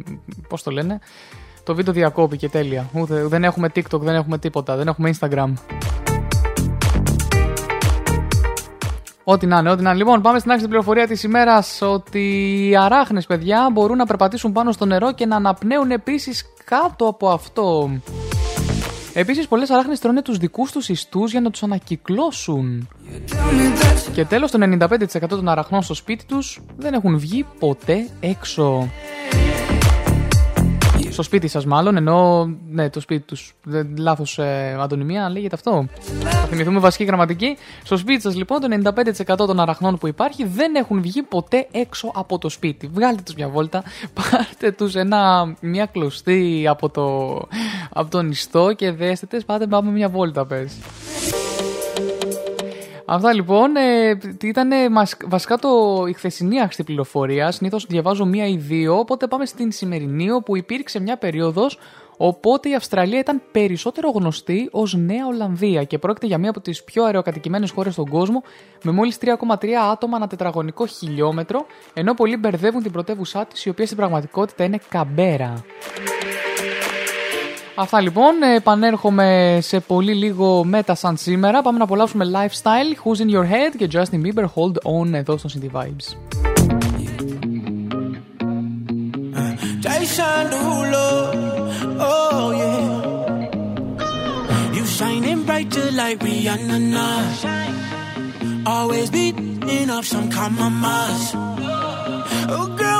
Πώς 0.48 0.62
το 0.62 0.70
λένε, 0.70 0.98
το 1.64 1.74
βίντεο 1.74 1.92
διακόπηκε 1.92 2.48
τέλεια. 2.48 2.90
Ούτε, 2.92 3.26
δεν 3.26 3.44
έχουμε 3.44 3.70
TikTok, 3.74 4.00
δεν 4.00 4.14
έχουμε 4.14 4.38
τίποτα, 4.38 4.76
δεν 4.76 4.88
έχουμε 4.88 5.10
Instagram. 5.18 5.52
Ό,τι 9.24 9.46
να 9.46 9.58
είναι, 9.58 9.70
ό,τι 9.70 9.82
να 9.82 9.90
είναι. 9.90 9.98
Λοιπόν, 9.98 10.20
πάμε 10.20 10.38
στην 10.38 10.50
άξιτη 10.50 10.68
πληροφορία 10.68 11.06
της 11.06 11.22
ημέρας 11.22 11.82
ότι 11.82 12.18
οι 12.68 12.76
αράχνες, 12.76 13.26
παιδιά, 13.26 13.68
μπορούν 13.72 13.96
να 13.96 14.06
περπατήσουν 14.06 14.52
πάνω 14.52 14.72
στο 14.72 14.87
νερό 14.87 15.12
και 15.12 15.26
να 15.26 15.37
αναπνέουν 15.37 15.90
επίσης 15.90 16.44
κάτω 16.64 17.06
από 17.06 17.28
αυτό. 17.28 17.90
Επίσης, 19.16 19.48
πολλές 19.48 19.70
αράχνες 19.70 20.00
τρώνε 20.00 20.22
τους 20.22 20.38
δικούς 20.38 20.72
τους 20.72 20.88
ιστούς 20.88 21.30
για 21.30 21.40
να 21.40 21.50
τους 21.50 21.62
ανακυκλώσουν. 21.62 22.88
Και 24.12 24.24
τέλος, 24.24 24.50
το 24.50 24.58
95% 24.58 25.26
των 25.28 25.48
αραχνών 25.48 25.82
στο 25.82 25.94
σπίτι 25.94 26.24
τους 26.24 26.60
δεν 26.76 26.94
έχουν 26.94 27.18
βγει 27.18 27.46
ποτέ 27.58 28.08
έξω. 28.20 28.88
Στο 31.14 31.22
σπίτι 31.22 31.48
σας, 31.48 31.64
μάλλον, 31.66 31.96
ενώ. 31.96 32.50
Ναι, 32.70 32.90
το 32.90 33.00
σπίτι 33.00 33.27
τους. 33.27 33.55
Λάθος 33.98 34.38
ε, 34.38 34.77
αντωνυμία, 34.81 35.29
λέγεται 35.31 35.55
αυτό. 35.55 35.87
Θα 36.20 36.31
θυμηθούμε 36.31 36.79
βασική 36.79 37.05
γραμματική. 37.05 37.57
Στο 37.85 37.96
σπίτι 37.96 38.20
σας, 38.20 38.37
λοιπόν, 38.37 38.61
το 38.61 38.92
95% 39.33 39.37
των 39.37 39.61
αραχνών 39.61 39.98
που 39.98 40.07
υπάρχει 40.07 40.44
δεν 40.44 40.74
έχουν 40.74 41.00
βγει 41.00 41.22
ποτέ 41.22 41.66
έξω 41.72 42.11
από 42.14 42.38
το 42.38 42.48
σπίτι. 42.48 42.90
Βγάλτε 42.94 43.22
τους 43.22 43.35
μια 43.35 43.48
βόλτα, 43.48 43.83
πάρτε 44.31 44.70
τους 44.70 44.94
μια 45.61 45.87
κλωστή 45.87 46.66
από, 46.68 46.88
το, 46.88 47.37
από 47.90 48.11
τον 48.11 48.31
ιστό 48.31 48.72
και 48.72 48.92
δέστε 48.92 49.27
τες, 49.27 49.44
πάτε 49.44 49.66
πάμε 49.66 49.90
μια 49.90 50.09
βόλτα, 50.09 50.46
πες. 50.46 50.72
Αυτά 53.04 53.32
λοιπόν 53.32 53.76
ε, 53.76 54.18
ήταν 54.42 54.70
βασικά 55.26 55.58
το, 55.58 56.04
η 56.08 56.12
χθεσινή 56.12 56.60
άξιτη 56.60 56.84
πληροφορία. 56.84 57.50
Συνήθως 57.50 57.86
διαβάζω 57.86 58.24
μία 58.24 58.46
ή 58.46 58.56
δύο. 58.56 58.98
Οπότε 58.98 59.26
πάμε 59.26 59.46
στην 59.46 59.72
σημερινή, 59.72 60.30
όπου 60.30 60.56
υπήρξε 60.56 61.00
μια 61.00 61.16
περίοδος 61.16 61.78
Οπότε 62.16 62.68
η 62.68 62.74
Αυστραλία 62.74 63.18
ήταν 63.18 63.42
περισσότερο 63.52 64.10
γνωστή 64.10 64.68
ως 64.72 64.94
Νέα 64.94 65.26
Ολλανδία 65.26 65.84
και 65.84 65.98
πρόκειται 65.98 66.26
για 66.26 66.38
μία 66.38 66.50
από 66.50 66.60
τις 66.60 66.84
πιο 66.84 67.04
αεροκατοικημένες 67.04 67.70
χώρες 67.70 67.92
στον 67.92 68.08
κόσμο, 68.08 68.42
με 68.82 68.92
μόλις 68.92 69.18
3,3 69.20 69.70
άτομα 69.92 70.16
ανά 70.16 70.26
τετραγωνικό 70.26 70.86
χιλιόμετρο, 70.86 71.66
ενώ 71.94 72.14
πολλοί 72.14 72.36
μπερδεύουν 72.36 72.82
την 72.82 72.92
πρωτεύουσά 72.92 73.46
της, 73.46 73.64
η 73.64 73.68
οποία 73.68 73.84
στην 73.84 73.96
πραγματικότητα 73.96 74.64
είναι 74.64 74.78
Καμπέρα. 74.88 75.64
Αυτά 77.76 78.00
λοιπόν, 78.00 78.42
επανέρχομαι 78.42 79.58
σε 79.62 79.80
πολύ 79.80 80.14
λίγο 80.14 80.64
με 80.64 80.82
τα 80.82 80.94
σαν 80.94 81.16
σήμερα. 81.16 81.62
Πάμε 81.62 81.78
να 81.78 81.84
απολαύσουμε 81.84 82.24
Lifestyle, 82.32 82.94
Who's 83.04 83.20
in 83.20 83.30
Your 83.34 83.44
Head 83.44 83.76
και 83.76 83.88
Justin 83.92 84.20
Bieber 84.26 84.44
Hold 84.44 84.74
On 85.00 85.12
εδώ 85.12 85.37
στο 85.37 85.48
City 85.54 85.70
Vibes. 85.76 86.16
Jason 89.84 90.44
Derulo, 90.52 91.08
oh 92.10 92.46
yeah. 92.60 92.94
You 94.76 94.84
shining 94.96 95.40
bright 95.46 95.68
just 95.74 95.92
like 96.00 96.18
Rihanna. 96.26 96.78
Nah. 96.94 97.22
Always 98.74 99.08
beating 99.16 99.90
up 99.96 100.04
some 100.12 100.28
compromise. 100.40 101.26
Oh 102.56 102.66
girl, 102.80 102.93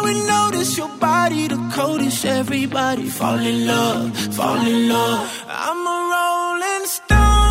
notice 0.65 0.79
your 0.79 0.89
body 0.99 1.49
the 1.49 1.71
coldest. 1.75 2.25
Everybody 2.25 3.09
fall 3.09 3.39
in 3.39 3.67
love, 3.67 4.17
fall 4.35 4.67
in 4.67 4.89
love. 4.89 5.45
I'm 5.49 5.87
a 5.87 5.99
rolling 6.15 6.87
stone, 6.87 7.44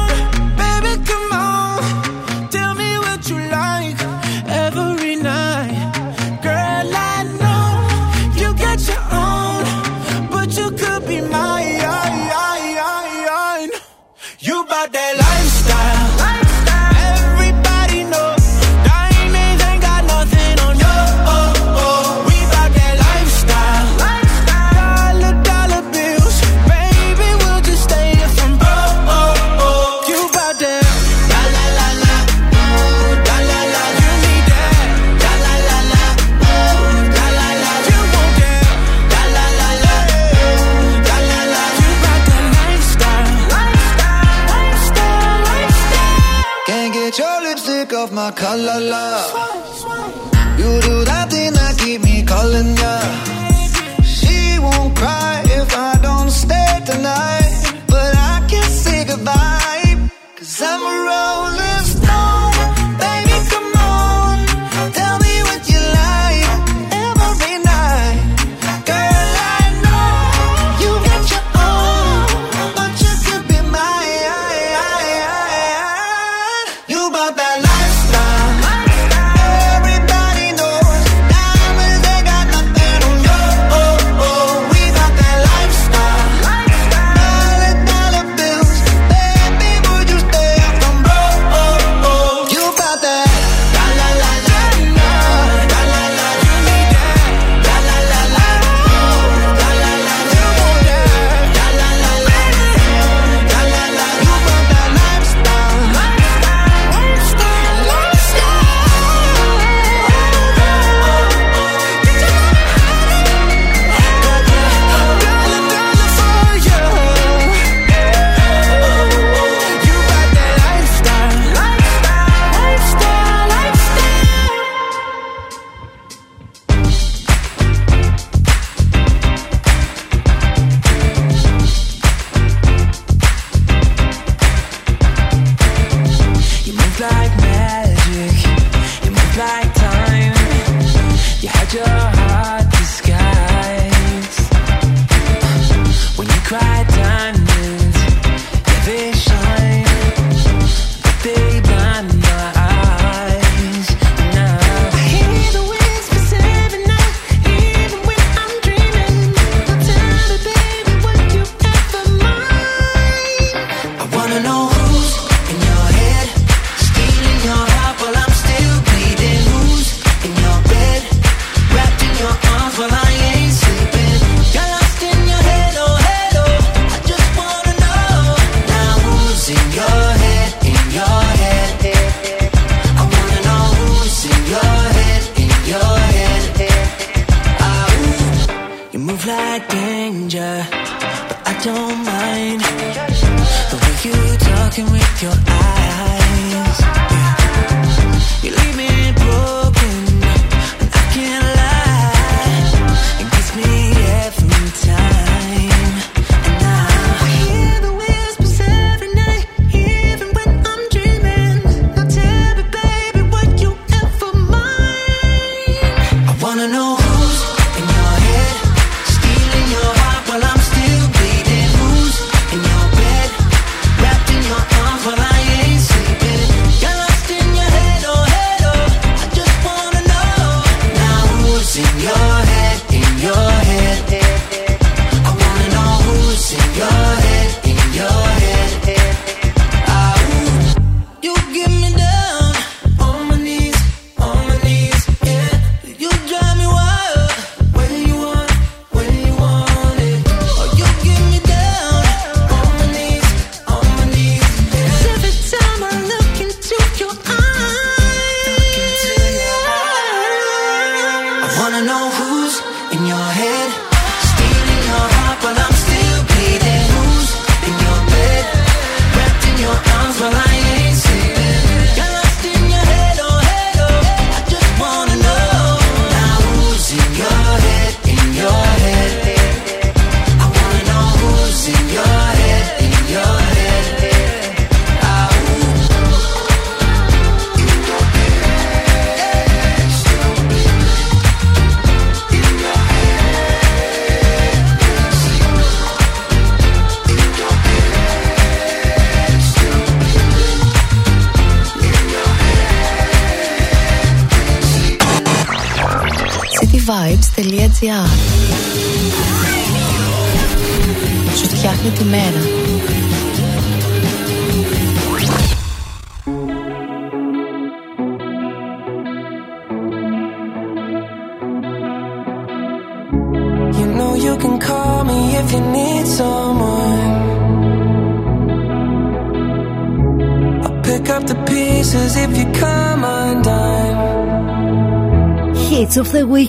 diamonds, 146.95 147.97
yeah 147.97 148.85
they 148.85 149.11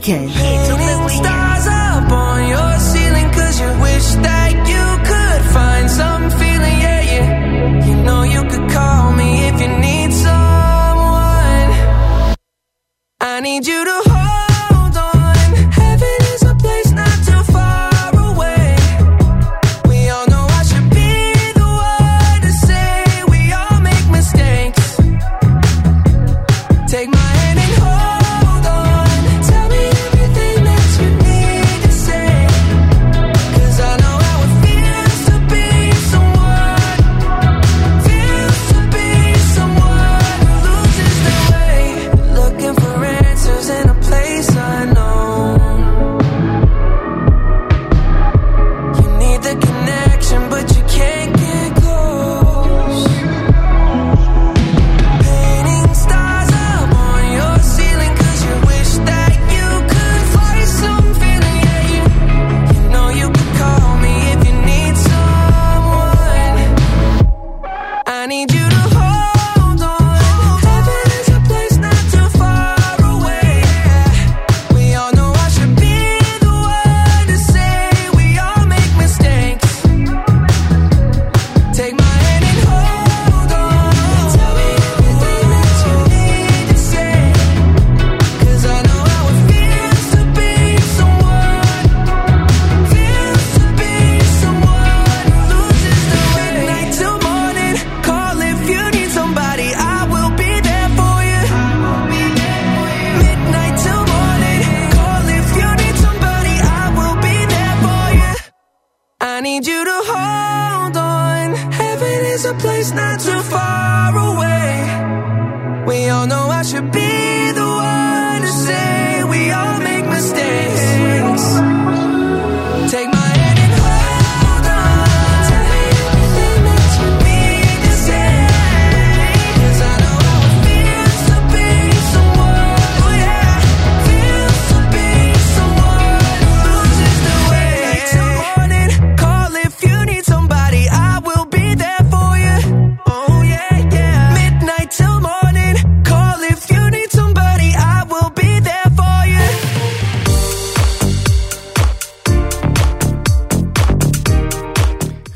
Okay. 0.07 0.54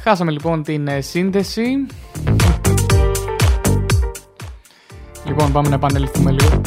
Χάσαμε 0.09 0.31
λοιπόν 0.31 0.63
την 0.63 0.89
ε, 0.89 1.01
σύνδεση. 1.01 1.87
Λοιπόν, 5.25 5.53
πάμε 5.53 5.69
να 5.69 5.75
επανέλθουμε 5.75 6.31
λίγο. 6.31 6.61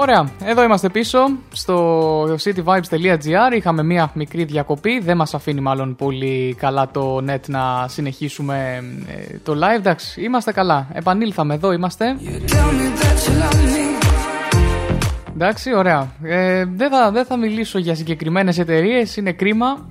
Ωραία, 0.00 0.30
εδώ 0.44 0.62
είμαστε 0.62 0.88
πίσω 0.88 1.18
στο 1.52 2.22
cityvibes.gr. 2.24 3.56
Είχαμε 3.56 3.82
μία 3.82 4.10
μικρή 4.14 4.44
διακοπή. 4.44 5.00
Δεν 5.00 5.16
μας 5.16 5.34
αφήνει 5.34 5.60
μάλλον 5.60 5.96
πολύ 5.96 6.54
καλά 6.58 6.90
το 6.90 7.24
net 7.28 7.40
να 7.46 7.88
συνεχίσουμε 7.88 8.84
ε, 9.06 9.38
το 9.42 9.52
live. 9.52 9.78
Εντάξει, 9.78 10.22
είμαστε 10.22 10.52
καλά. 10.52 10.88
Επανήλθαμε 10.92 11.54
εδώ, 11.54 11.72
είμαστε. 11.72 12.16
Εντάξει, 15.34 15.74
ωραία. 15.74 16.12
Ε, 16.22 16.64
δεν, 16.64 16.90
θα, 16.90 17.10
δεν 17.10 17.24
θα 17.24 17.36
μιλήσω 17.36 17.78
για 17.78 17.94
συγκεκριμένες 17.94 18.58
εταιρείες, 18.58 19.16
είναι 19.16 19.32
κρίμα. 19.32 19.88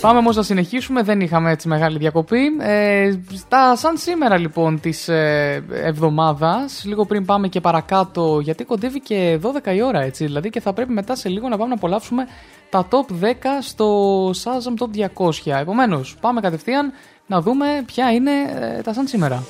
Πάμε 0.00 0.18
όμως 0.18 0.36
να 0.36 0.42
συνεχίσουμε, 0.42 1.02
δεν 1.02 1.20
είχαμε 1.20 1.50
έτσι 1.50 1.68
μεγάλη 1.68 1.98
διακοπή. 1.98 2.40
Ε, 2.58 3.10
στα, 3.34 3.76
σαν 3.76 3.96
σήμερα 3.96 4.38
λοιπόν 4.38 4.80
της 4.80 5.08
ε, 5.08 5.64
εβδομάδας, 5.70 6.82
λίγο 6.84 7.04
πριν 7.04 7.24
πάμε 7.24 7.48
και 7.48 7.60
παρακάτω, 7.60 8.40
γιατί 8.42 8.64
κοντεύει 8.64 9.00
και 9.00 9.38
12 9.42 9.74
η 9.74 9.82
ώρα 9.82 10.00
έτσι, 10.00 10.24
δηλαδή 10.24 10.50
και 10.50 10.60
θα 10.60 10.72
πρέπει 10.72 10.92
μετά 10.92 11.16
σε 11.16 11.28
λίγο 11.28 11.48
να 11.48 11.56
πάμε 11.56 11.68
να 11.68 11.74
απολαύσουμε 11.74 12.26
τα 12.70 12.88
top 12.90 13.24
10 13.24 13.26
στο 13.60 14.30
Shazam 14.30 14.84
Top 14.84 15.08
200. 15.16 15.52
Επομένως, 15.60 16.16
πάμε 16.20 16.40
κατευθείαν 16.40 16.92
να 17.26 17.40
δούμε 17.40 17.66
ποια 17.86 18.12
είναι 18.12 18.32
ε, 18.76 18.82
τα 18.82 18.92
σαν 18.92 19.06
σήμερα. 19.06 19.42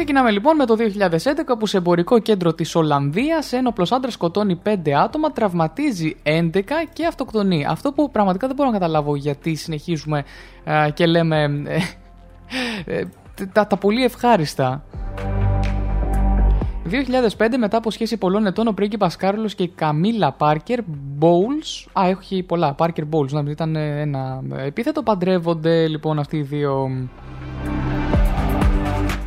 Ξεκινάμε 0.00 0.30
λοιπόν 0.30 0.56
με 0.56 0.66
το 0.66 0.76
2011 0.78 1.58
που 1.58 1.66
σε 1.66 1.76
εμπορικό 1.76 2.18
κέντρο 2.18 2.54
της 2.54 2.74
Ολλανδίας 2.74 3.52
ένοπλος 3.52 3.92
άντρας 3.92 4.12
σκοτώνει 4.12 4.60
5 4.64 4.90
άτομα, 4.90 5.32
τραυματίζει 5.32 6.16
11 6.22 6.60
και 6.92 7.06
αυτοκτονεί. 7.06 7.66
Αυτό 7.68 7.92
που 7.92 8.10
πραγματικά 8.10 8.46
δεν 8.46 8.56
μπορώ 8.56 8.70
να 8.70 8.78
καταλάβω 8.78 9.16
γιατί 9.16 9.54
συνεχίζουμε 9.54 10.24
α, 10.70 10.90
και 10.94 11.06
λέμε 11.06 11.62
ε, 11.66 12.98
ε, 12.98 13.04
τα, 13.52 13.66
τα 13.66 13.76
πολύ 13.76 14.04
ευχάριστα. 14.04 14.84
2005 17.38 17.46
μετά 17.58 17.76
από 17.76 17.90
σχέση 17.90 18.16
πολλών 18.16 18.46
ετών 18.46 18.66
ο 18.66 18.72
πρίγκιπας 18.72 19.16
Κάρλος 19.16 19.54
και 19.54 19.62
η 19.62 19.68
Καμίλα 19.68 20.32
Πάρκερ 20.32 20.78
Bowles 21.20 22.00
Α, 22.00 22.08
έχει 22.08 22.42
πολλά, 22.42 22.74
Πάρκερ 22.74 23.04
Bowles, 23.10 23.30
να 23.30 23.50
ήταν 23.50 23.76
ε, 23.76 24.00
ένα 24.00 24.42
επίθετο 24.56 25.02
Παντρεύονται 25.02 25.88
λοιπόν 25.88 26.18
αυτοί 26.18 26.36
οι 26.36 26.42
δύο 26.42 26.90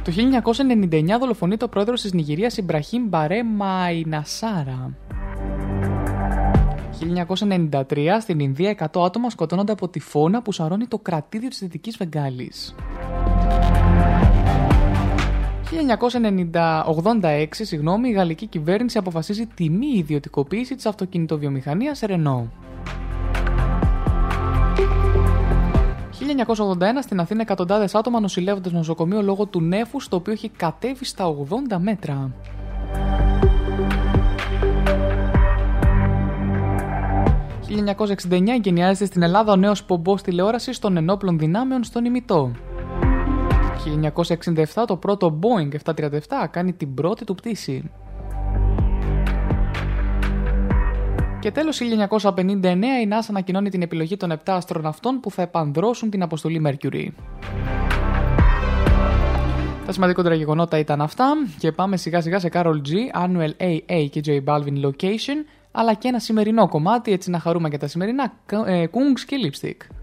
το 0.03 0.11
1999 0.11 1.19
δολοφονείται 1.19 1.65
ο 1.65 1.69
πρόεδρος 1.69 2.01
της 2.01 2.13
Νιγηρίας 2.13 2.57
Ιμπραχήμ 2.57 3.07
Μπαρέ 3.07 3.43
Μαϊνασάρα. 3.43 4.93
1993 7.69 8.17
στην 8.19 8.39
Ινδία 8.39 8.89
100 8.93 9.05
άτομα 9.05 9.29
σκοτώνονται 9.29 9.71
από 9.71 9.87
τυφώνα 9.87 10.41
που 10.41 10.51
σαρώνει 10.51 10.85
το 10.85 10.99
κρατήδιο 10.99 11.49
της 11.49 11.59
Δυτικής 11.59 11.97
Βεγγάλης. 11.97 12.75
1986, 15.73 17.45
συγγνώμη, 17.51 18.09
η 18.09 18.11
γαλλική 18.11 18.47
κυβέρνηση 18.47 18.97
αποφασίζει 18.97 19.45
τη 19.45 19.69
μη 19.69 19.87
ιδιωτικοποίηση 19.87 20.75
της 20.75 20.85
αυτοκινητοβιομηχανίας 20.85 22.01
Renault. 22.07 22.62
1981 26.37 26.83
στην 27.01 27.19
Αθήνα 27.19 27.41
εκατοντάδες 27.41 27.95
άτομα 27.95 28.19
νοσηλεύονται 28.19 28.69
στο 28.69 28.77
νοσοκομείο 28.77 29.21
λόγω 29.21 29.45
του 29.45 29.61
νέφου, 29.61 29.97
το 30.09 30.15
οποίο 30.15 30.33
έχει 30.33 30.49
κατέβει 30.49 31.05
στα 31.05 31.35
80 31.71 31.77
μέτρα. 31.79 32.31
...1969 38.29 38.47
εγκαινιάζεται 38.47 39.05
στην 39.05 39.21
Ελλάδα 39.21 39.51
ο 39.51 39.55
νέος 39.55 39.83
πομπός 39.83 40.21
τηλεόρασης 40.21 40.79
των 40.79 40.97
ενόπλων 40.97 41.39
δυνάμεων 41.39 41.83
στον 41.83 42.05
ημιτό. 42.05 42.51
1967 44.73 44.83
το 44.87 44.97
πρώτο 44.97 45.39
Boeing 45.41 45.93
737 45.93 46.11
κάνει 46.51 46.73
την 46.73 46.93
πρώτη 46.93 47.25
του 47.25 47.35
πτήση. 47.35 47.91
Και 51.43 51.51
τέλος 51.51 51.79
1959 51.81 52.65
η 53.03 53.07
NASA 53.11 53.25
ανακοινώνει 53.29 53.69
την 53.69 53.81
επιλογή 53.81 54.17
των 54.17 54.31
7 54.31 54.35
αστροναυτών 54.45 55.19
που 55.19 55.31
θα 55.31 55.41
επανδρώσουν 55.41 56.09
την 56.09 56.21
αποστολή 56.21 56.61
Mercury. 56.65 57.07
Τα 59.85 59.91
σημαντικότερα 59.91 60.35
γεγονότα 60.35 60.77
ήταν 60.77 61.01
αυτά 61.01 61.33
και 61.57 61.71
πάμε 61.71 61.97
σιγά 61.97 62.21
σιγά 62.21 62.39
σε 62.39 62.49
Carol 62.53 62.81
G, 62.87 63.23
Annual 63.25 63.49
AA 63.61 64.07
και 64.09 64.21
J 64.25 64.43
Balvin 64.43 64.85
Location 64.85 65.45
αλλά 65.71 65.93
και 65.93 66.07
ένα 66.07 66.19
σημερινό 66.19 66.67
κομμάτι 66.67 67.11
έτσι 67.11 67.29
να 67.29 67.39
χαρούμε 67.39 67.69
και 67.69 67.77
τα 67.77 67.87
σημερινά 67.87 68.33
ε, 68.65 68.85
Kungs 68.85 69.19
και 69.27 69.37
Lipstick. 69.43 70.02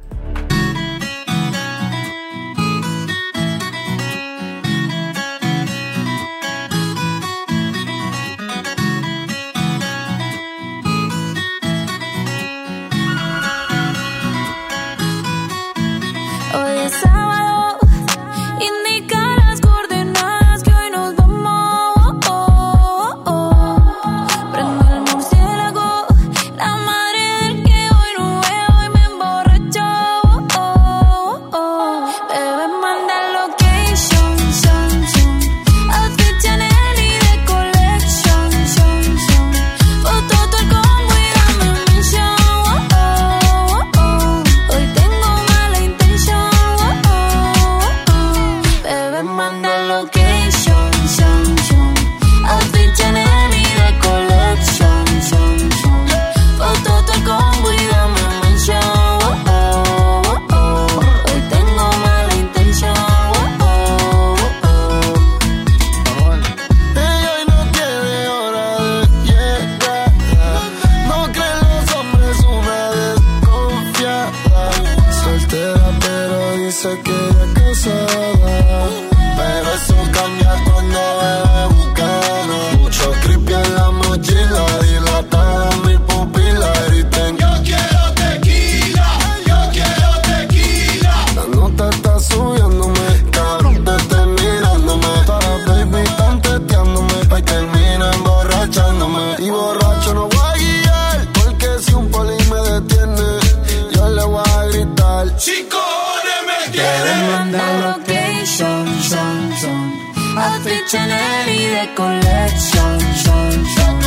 De 111.90 111.94
collection, 111.94 113.00
son, 113.24 113.50
son. 113.74 114.00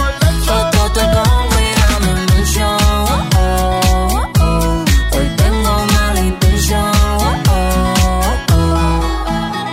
Foto 0.46 0.92
te 0.94 1.02
combo 1.02 1.56
y 1.60 1.70
dame 1.80 2.14
mention. 2.32 2.78
Hoy 5.12 5.28
tengo 5.38 5.74
mala 5.94 6.22
intención. 6.22 6.92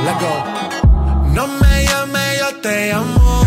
Let 0.05 0.17
go. 0.21 0.35
No 1.35 1.47
me 1.47 1.85
llame, 1.85 2.25
yo 2.41 2.61
te 2.61 2.93
llamo. 2.93 3.47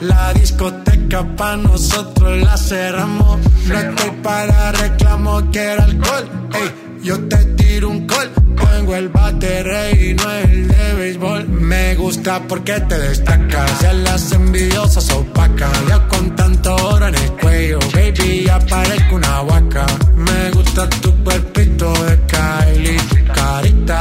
La 0.00 0.32
discoteca 0.34 1.24
pa' 1.36 1.56
nosotros 1.56 2.42
la 2.42 2.56
cerramos. 2.56 3.38
No 3.68 3.78
estoy 3.78 4.10
para 4.22 4.72
reclamo, 4.72 5.42
quiero 5.52 5.82
alcohol. 5.82 6.24
Ey, 6.54 6.68
yo 7.02 7.18
te 7.28 7.36
tiro 7.56 7.88
un 7.90 8.06
call. 8.06 8.30
Tengo 8.80 8.94
el 8.94 9.08
bate 9.08 9.62
rey 9.62 10.14
no 10.14 10.30
el 10.30 10.68
de 10.68 10.94
béisbol. 10.94 11.48
Me 11.48 11.94
gusta 11.96 12.40
porque 12.48 12.80
te 12.80 12.98
destacas. 12.98 13.80
Ya 13.80 13.92
las 13.92 14.32
envidiosas 14.32 15.10
opacas. 15.10 15.70
Ya 15.88 16.08
con 16.08 16.34
tanto 16.36 16.74
oro 16.76 17.08
en 17.08 17.14
el 17.14 17.32
cuello, 17.32 17.78
baby, 17.92 18.44
ya 18.46 18.58
parezco 18.60 19.16
una 19.16 19.42
vaca. 19.42 19.86
Me 20.16 20.50
gusta 20.52 20.88
tu 20.88 21.12
cuerpito 21.22 21.92
de 22.04 22.18
Kylie. 22.26 22.96
Carita 23.34 23.99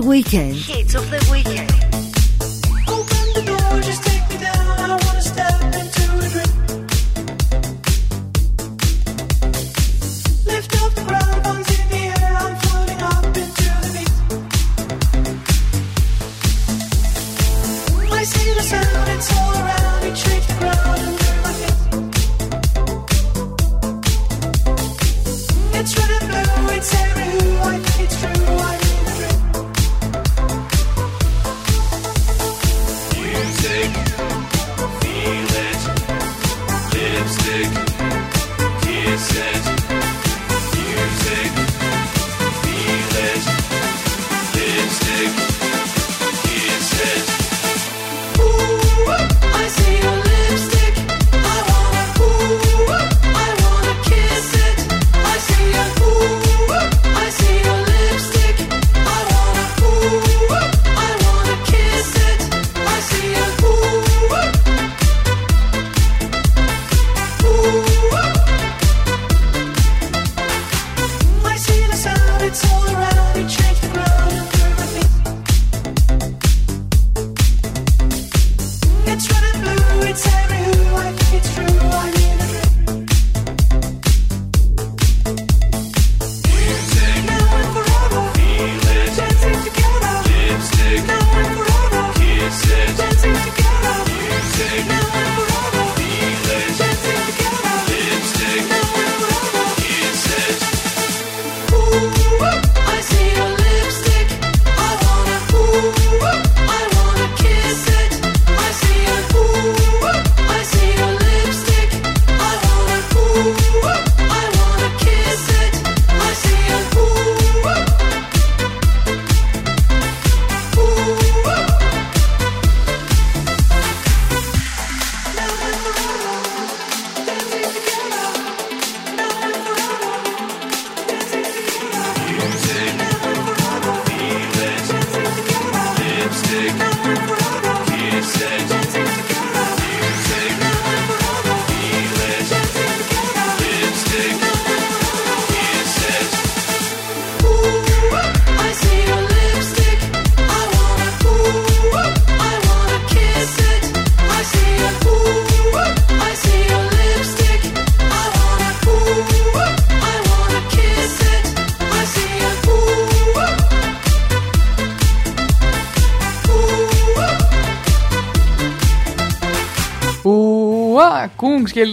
weekend. 0.00 0.56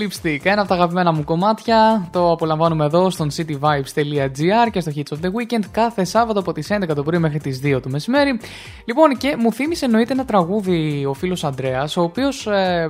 Lipstick, 0.08 0.40
ένα 0.44 0.60
από 0.60 0.70
τα 0.70 0.76
αγαπημένα 0.76 1.14
μου 1.14 1.24
κομμάτια. 1.24 2.08
Το 2.12 2.32
απολαμβάνουμε 2.32 2.86
εδώ 2.86 3.10
στον 3.10 3.30
cityvibes.gr 3.36 4.72
και 4.72 4.80
στο 4.80 4.92
Hits 4.96 5.14
of 5.14 5.26
the 5.26 5.30
Weekend 5.30 5.64
κάθε 5.72 6.04
Σάββατο 6.04 6.40
από 6.40 6.54
τις 6.54 6.68
11 6.72 6.96
το 6.96 7.04
πρωί 7.04 7.20
μέχρι 7.20 7.40
τις 7.40 7.62
2 7.64 7.80
το 7.82 7.90
μεσημέρι. 7.90 8.40
Λοιπόν, 8.86 9.18
και 9.18 9.36
μου 9.40 9.54
θύμισε 9.54 9.86
εννοείται 9.86 10.14
ένα 10.14 10.26
τραγούδι 10.26 11.06
ο 11.06 11.14
φίλος 11.14 11.44
Ανδρέας, 11.44 11.98
ο 11.98 12.02
οποίος. 12.02 12.48
ε, 12.48 12.88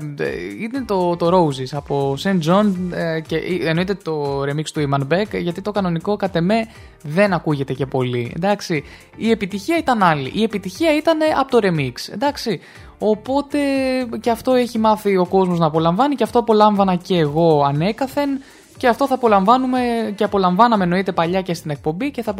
είναι 0.59 0.83
το, 0.85 1.15
το 1.15 1.27
Roses 1.27 1.67
από 1.71 2.15
St. 2.23 2.39
John 2.47 2.73
ε, 2.91 3.19
και 3.19 3.35
ε, 3.35 3.69
εννοείται 3.69 3.93
το 3.93 4.41
remix 4.41 4.65
του 4.73 4.89
Iman 4.89 5.13
Beck, 5.13 5.41
γιατί 5.41 5.61
το 5.61 5.71
κανονικό 5.71 6.15
κατεμέ 6.15 6.67
δεν 7.01 7.33
ακούγεται 7.33 7.73
και 7.73 7.85
πολύ. 7.85 8.33
Εντάξει, 8.35 8.83
η 9.15 9.31
επιτυχία 9.31 9.77
ήταν 9.77 10.03
άλλη. 10.03 10.31
Η 10.33 10.43
επιτυχία 10.43 10.95
ήταν 10.95 11.17
από 11.39 11.51
το 11.51 11.59
remix. 11.61 12.13
Εντάξει, 12.13 12.59
Οπότε 12.99 13.57
και 14.19 14.29
αυτό 14.29 14.53
έχει 14.53 14.77
μάθει 14.79 15.17
ο 15.17 15.25
κόσμος 15.25 15.59
να 15.59 15.65
απολαμβάνει 15.65 16.15
και 16.15 16.23
αυτό 16.23 16.39
απολάμβανα 16.39 16.95
και 16.95 17.17
εγώ 17.17 17.63
ανέκαθεν 17.63 18.29
και 18.77 18.87
αυτό 18.87 19.07
θα 19.07 19.13
απολαμβάνουμε 19.13 19.79
και 20.15 20.23
απολαμβάναμε 20.23 20.83
εννοείται 20.83 21.11
παλιά 21.11 21.41
και 21.41 21.53
στην 21.53 21.71
εκπομπή 21.71 22.11
και 22.11 22.21
θα 22.21 22.35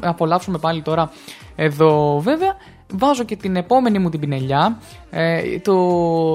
απολαύσουμε, 0.00 0.58
πάλι 0.58 0.82
τώρα 0.82 1.10
εδώ 1.56 2.20
βέβαια. 2.20 2.56
Βάζω 2.94 3.24
και 3.24 3.36
την 3.36 3.56
επόμενη 3.56 3.98
μου 3.98 4.08
την 4.08 4.20
πινελιά, 4.20 4.78
ε, 5.10 5.58
το, 5.58 5.74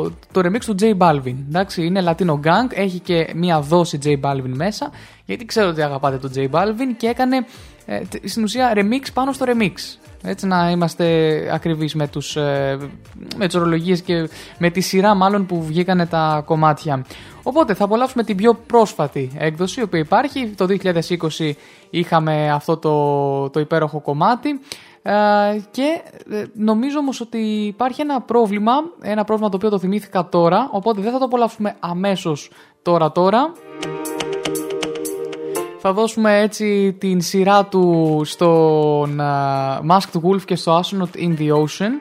το 0.09 0.41
remix 0.43 0.59
του 0.65 0.75
J 0.79 0.97
Balvin. 0.97 1.35
Εντάξει, 1.47 1.85
είναι 1.85 2.03
Latino 2.05 2.33
Gang, 2.33 2.73
έχει 2.73 2.99
και 2.99 3.31
μία 3.35 3.61
δόση 3.61 3.99
J 4.03 4.19
Balvin 4.21 4.53
μέσα, 4.53 4.91
γιατί 5.25 5.45
ξέρω 5.45 5.69
ότι 5.69 5.81
αγαπάτε 5.81 6.17
τον 6.17 6.31
J 6.35 6.49
Balvin 6.49 6.95
και 6.97 7.07
έκανε 7.07 7.45
ε, 7.85 8.01
στην 8.23 8.43
ουσία 8.43 8.73
remix 8.75 9.07
πάνω 9.13 9.31
στο 9.31 9.45
remix. 9.49 10.06
Έτσι 10.23 10.47
να 10.47 10.71
είμαστε 10.71 11.05
ακριβείς 11.53 11.95
με, 11.95 12.07
τους, 12.07 12.35
ε, 12.35 12.77
με 13.35 13.45
τις 13.45 13.55
ορολογίες 13.55 14.01
και 14.01 14.29
με 14.57 14.69
τη 14.69 14.81
σειρά 14.81 15.13
μάλλον 15.13 15.45
που 15.45 15.63
βγήκανε 15.63 16.05
τα 16.05 16.43
κομμάτια. 16.45 17.05
Οπότε 17.43 17.73
θα 17.73 17.83
απολαύσουμε 17.83 18.23
την 18.23 18.35
πιο 18.35 18.53
πρόσφατη 18.53 19.31
έκδοση 19.37 19.87
που 19.87 19.95
υπάρχει. 19.95 20.53
Το 20.57 20.65
2020 20.65 21.51
είχαμε 21.89 22.51
αυτό 22.51 22.77
το, 22.77 23.49
το 23.49 23.59
υπέροχο 23.59 24.01
κομμάτι. 24.01 24.59
Ε, 25.01 25.13
και 25.71 26.01
ε, 26.31 26.43
νομίζω 26.53 26.99
όμως 26.99 27.21
ότι 27.21 27.37
υπάρχει 27.65 28.01
ένα 28.01 28.21
πρόβλημα, 28.21 28.71
ένα 29.01 29.23
πρόβλημα 29.23 29.49
το 29.49 29.55
οποίο 29.55 29.69
το 29.69 29.79
θυμήθηκα 29.79 30.29
τώρα, 30.29 30.69
οπότε 30.71 31.01
δεν 31.01 31.11
θα 31.11 31.17
το 31.17 31.25
απολαύσουμε 31.25 31.75
αμέσως 31.79 32.51
τώρα 32.81 33.11
τώρα. 33.11 33.51
Θα 35.79 35.93
δώσουμε 35.93 36.39
έτσι 36.39 36.95
την 36.99 37.21
σειρά 37.21 37.65
του 37.65 38.21
στον 38.25 39.19
uh, 39.21 39.91
Masked 39.91 40.21
Wolf 40.23 40.41
και 40.45 40.55
στο 40.55 40.79
Astronaut 40.79 41.17
in 41.17 41.39
the 41.39 41.51
Ocean 41.51 41.91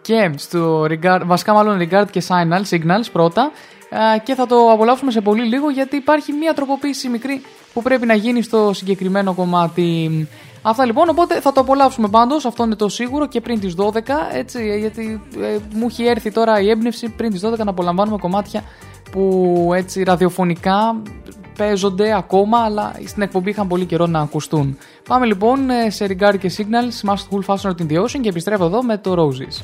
και 0.00 0.32
στο 0.36 0.82
regard, 0.82 1.20
βασικά 1.24 1.52
μάλλον 1.52 1.78
Regard 1.80 2.06
και 2.10 2.22
Signal, 2.28 2.62
Signals 2.70 3.08
πρώτα 3.12 3.50
ε, 3.90 4.18
και 4.18 4.34
θα 4.34 4.46
το 4.46 4.70
απολαύσουμε 4.72 5.10
σε 5.10 5.20
πολύ 5.20 5.42
λίγο 5.42 5.70
γιατί 5.70 5.96
υπάρχει 5.96 6.32
μια 6.32 6.54
τροποποίηση 6.54 7.08
μικρή 7.08 7.42
που 7.72 7.82
πρέπει 7.82 8.06
να 8.06 8.14
γίνει 8.14 8.42
στο 8.42 8.72
συγκεκριμένο 8.72 9.34
κομμάτι. 9.34 10.28
Αυτά 10.62 10.84
λοιπόν, 10.84 11.08
οπότε 11.08 11.40
θα 11.40 11.52
το 11.52 11.60
απολαύσουμε 11.60 12.08
πάντως, 12.08 12.44
αυτό 12.44 12.64
είναι 12.64 12.74
το 12.74 12.88
σίγουρο 12.88 13.26
και 13.28 13.40
πριν 13.40 13.60
τις 13.60 13.74
12, 13.76 14.00
έτσι, 14.32 14.78
γιατί 14.78 15.20
ε, 15.40 15.56
μου 15.74 15.86
έχει 15.86 16.04
έρθει 16.04 16.30
τώρα 16.32 16.60
η 16.60 16.70
έμπνευση 16.70 17.08
πριν 17.08 17.30
τις 17.30 17.42
12 17.44 17.56
να 17.56 17.70
απολαμβάνουμε 17.70 18.16
κομμάτια 18.16 18.62
που 19.10 19.70
έτσι 19.74 20.02
ραδιοφωνικά 20.02 21.02
παίζονται 21.58 22.16
ακόμα, 22.16 22.58
αλλά 22.58 22.92
στην 23.04 23.22
εκπομπή 23.22 23.50
είχαν 23.50 23.68
πολύ 23.68 23.84
καιρό 23.84 24.06
να 24.06 24.20
ακουστούν. 24.20 24.78
Πάμε 25.08 25.26
λοιπόν 25.26 25.70
ε, 25.70 25.90
σε 25.90 26.06
Regard 26.08 26.38
και 26.38 26.50
Signals, 26.56 27.10
Must 27.10 27.24
Cool 27.30 27.44
Fashion 27.46 27.72
in 27.80 27.92
the 27.92 28.02
Ocean 28.02 28.20
και 28.20 28.28
επιστρέφω 28.28 28.64
εδώ 28.64 28.82
με 28.82 28.98
το 28.98 29.14
Roses. 29.18 29.56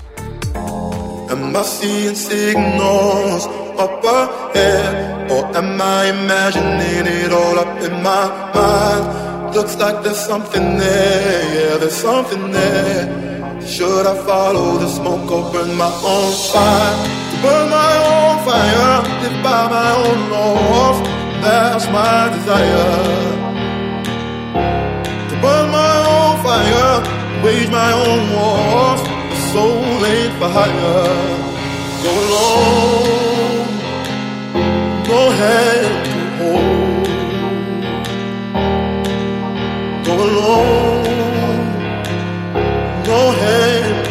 Am 1.34 1.57
I 1.57 1.62
seeing 1.76 2.16
signals 2.30 3.42
up 3.84 4.05
ahead? 4.20 4.92
Or 5.34 5.45
am 5.61 5.70
I 5.99 6.01
imagining 6.16 7.07
it 7.20 7.32
all 7.40 7.57
up 7.64 7.74
in 7.88 7.95
my 8.09 8.24
mind? 8.57 9.05
Looks 9.57 9.74
like 9.82 9.99
there's 10.05 10.22
something 10.32 10.66
there, 10.84 11.42
yeah, 11.57 11.74
there's 11.80 11.99
something 12.09 12.45
there. 12.59 13.05
Should 13.74 14.05
I 14.12 14.16
follow 14.28 14.68
the 14.82 14.88
smoke 14.99 15.28
or 15.36 15.42
burn 15.53 15.70
my 15.84 15.92
own 16.12 16.30
fire? 16.53 16.95
To 17.30 17.36
burn 17.45 17.66
my 17.80 17.92
own 18.12 18.34
fire, 18.47 18.97
live 19.22 19.38
by 19.49 19.62
my 19.76 19.90
own 20.05 20.20
laws, 20.32 20.99
that's 21.45 21.86
my 21.88 22.30
desire. 22.34 22.92
To 25.30 25.34
burn 25.42 25.66
my 25.80 25.97
own 26.14 26.34
fire, 26.47 26.92
wage 27.45 27.70
my 27.70 27.92
own 28.07 28.22
wars, 28.34 29.01
a 29.34 29.38
soul 29.53 30.07
ain't 30.12 30.34
for 30.38 30.51
hire. 30.57 31.09
Go 32.05 32.11
alone, 32.24 33.68
no 35.11 35.20
hand 35.40 35.95
to 36.09 36.20
hold. 36.38 37.07
Go 40.07 40.14
alone, 40.28 41.05
no 43.11 43.20
hand. 43.42 44.03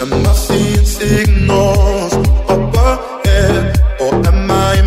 Am 0.00 0.12
I 0.12 0.32
seeing 0.34 0.84
signals 0.84 1.93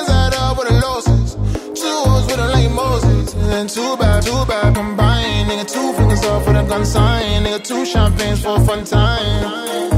Winds 0.00 0.10
add 0.10 0.34
up 0.34 0.58
with 0.58 0.68
the 0.68 0.74
losses. 0.74 1.34
Two 1.80 2.10
hoes 2.10 2.26
with 2.26 2.38
a 2.38 2.48
like 2.48 2.70
Moses. 2.72 3.34
And 3.34 3.68
too 3.68 3.96
bad, 3.96 4.22
two 4.22 4.44
bad 4.46 4.74
combined. 4.74 5.50
Nigga, 5.50 5.70
two 5.70 5.92
fingers 5.94 6.24
off 6.26 6.46
with 6.46 6.56
a 6.56 6.62
gun 6.64 6.84
sign. 6.84 7.44
Nigga, 7.44 7.62
two 7.62 7.84
champagnes 7.84 8.42
for 8.42 8.56
a 8.56 8.60
fun 8.60 8.84
time. 8.84 9.89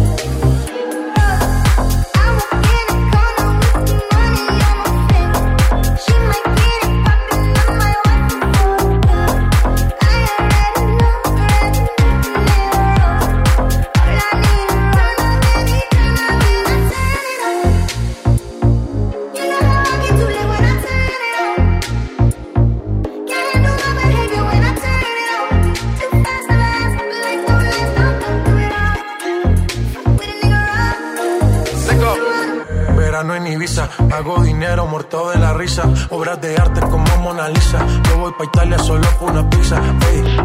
Ibiza, 33.62 33.88
hago 34.12 34.42
dinero 34.42 34.86
muerto 34.86 35.30
de 35.30 35.38
la 35.38 35.52
risa. 35.52 35.84
Obras 36.10 36.40
de 36.40 36.56
arte 36.56 36.80
como 36.80 37.06
Mona 37.18 37.48
Lisa. 37.48 37.78
Yo 38.08 38.18
voy 38.18 38.32
pa' 38.36 38.44
Italia 38.44 38.76
solo 38.80 39.06
por 39.20 39.30
una 39.30 39.48
pizza. 39.48 39.76
ey. 40.10 40.36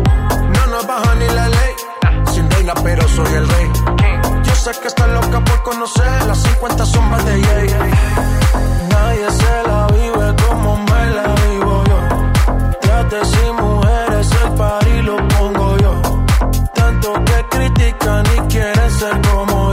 No 0.55 0.67
nos 0.67 0.85
baja 0.85 1.15
ni 1.15 1.25
la 1.25 1.49
ley. 1.49 1.73
Sin 2.31 2.47
reina, 2.51 2.75
pero 2.83 3.07
soy 3.07 3.33
el 3.33 3.47
rey. 3.49 3.71
Yo 4.43 4.53
sé 4.53 4.69
que 4.79 4.87
está 4.87 5.07
loca 5.07 5.43
por 5.43 5.63
conocer 5.63 6.27
las 6.27 6.37
50 6.43 6.85
sombras 6.85 7.25
de 7.25 7.41
Jay. 7.41 7.67
Nadie 8.91 9.31
se 9.31 9.63
la 9.67 9.87
vive 9.87 10.35
como 10.45 10.77
me 10.77 11.05
la 11.17 11.33
vivo 11.49 11.83
yo. 11.89 11.99
Trates 12.81 13.31
y 13.33 13.51
mujeres, 13.63 14.29
el 14.43 14.51
party 14.53 15.01
lo 15.01 15.27
pongo 15.29 15.77
yo. 15.77 16.01
Tanto 16.75 17.13
que 17.25 17.45
critican 17.49 18.25
y 18.35 18.39
quieren 18.41 18.91
ser 18.91 19.19
como 19.31 19.66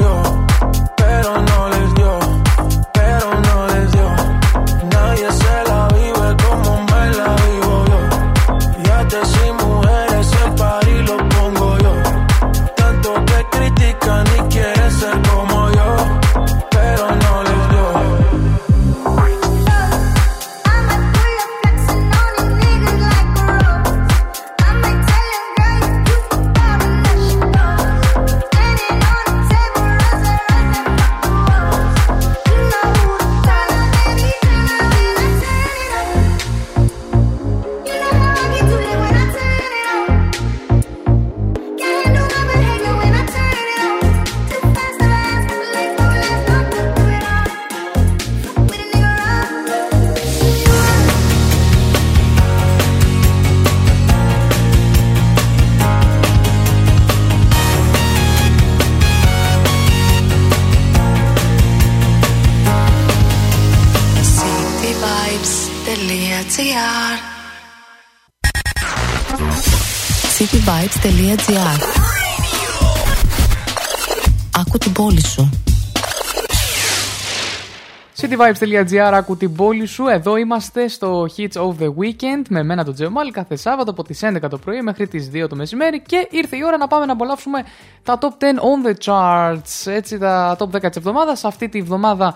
cityvibes.gr 78.34 79.12
άκου 79.12 79.36
την 79.36 79.54
πόλη 79.54 79.86
σου. 79.86 80.06
Εδώ 80.06 80.36
είμαστε 80.36 80.88
στο 80.88 81.26
Hits 81.36 81.52
of 81.52 81.74
the 81.80 81.88
Weekend 81.88 82.42
με 82.48 82.62
μένα 82.62 82.84
τον 82.84 82.94
Τζεμάλ 82.94 83.30
κάθε 83.30 83.56
Σάββατο 83.56 83.90
από 83.90 84.02
τις 84.02 84.20
11 84.24 84.48
το 84.50 84.58
πρωί 84.58 84.82
μέχρι 84.82 85.06
τις 85.06 85.30
2 85.34 85.48
το 85.48 85.56
μεσημέρι 85.56 86.00
και 86.00 86.28
ήρθε 86.30 86.56
η 86.56 86.64
ώρα 86.64 86.76
να 86.76 86.86
πάμε 86.86 87.06
να 87.06 87.12
απολαύσουμε 87.12 87.64
τα 88.02 88.18
top 88.20 88.26
10 88.26 88.30
on 88.30 88.88
the 88.88 88.94
charts. 89.04 89.92
Έτσι 89.92 90.18
τα 90.18 90.56
top 90.58 90.70
10 90.76 90.80
της 90.80 90.96
εβδομάδας. 90.96 91.44
Αυτή 91.44 91.68
τη 91.68 91.78
εβδομάδα 91.78 92.34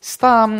στα, 0.00 0.48
μ, 0.48 0.58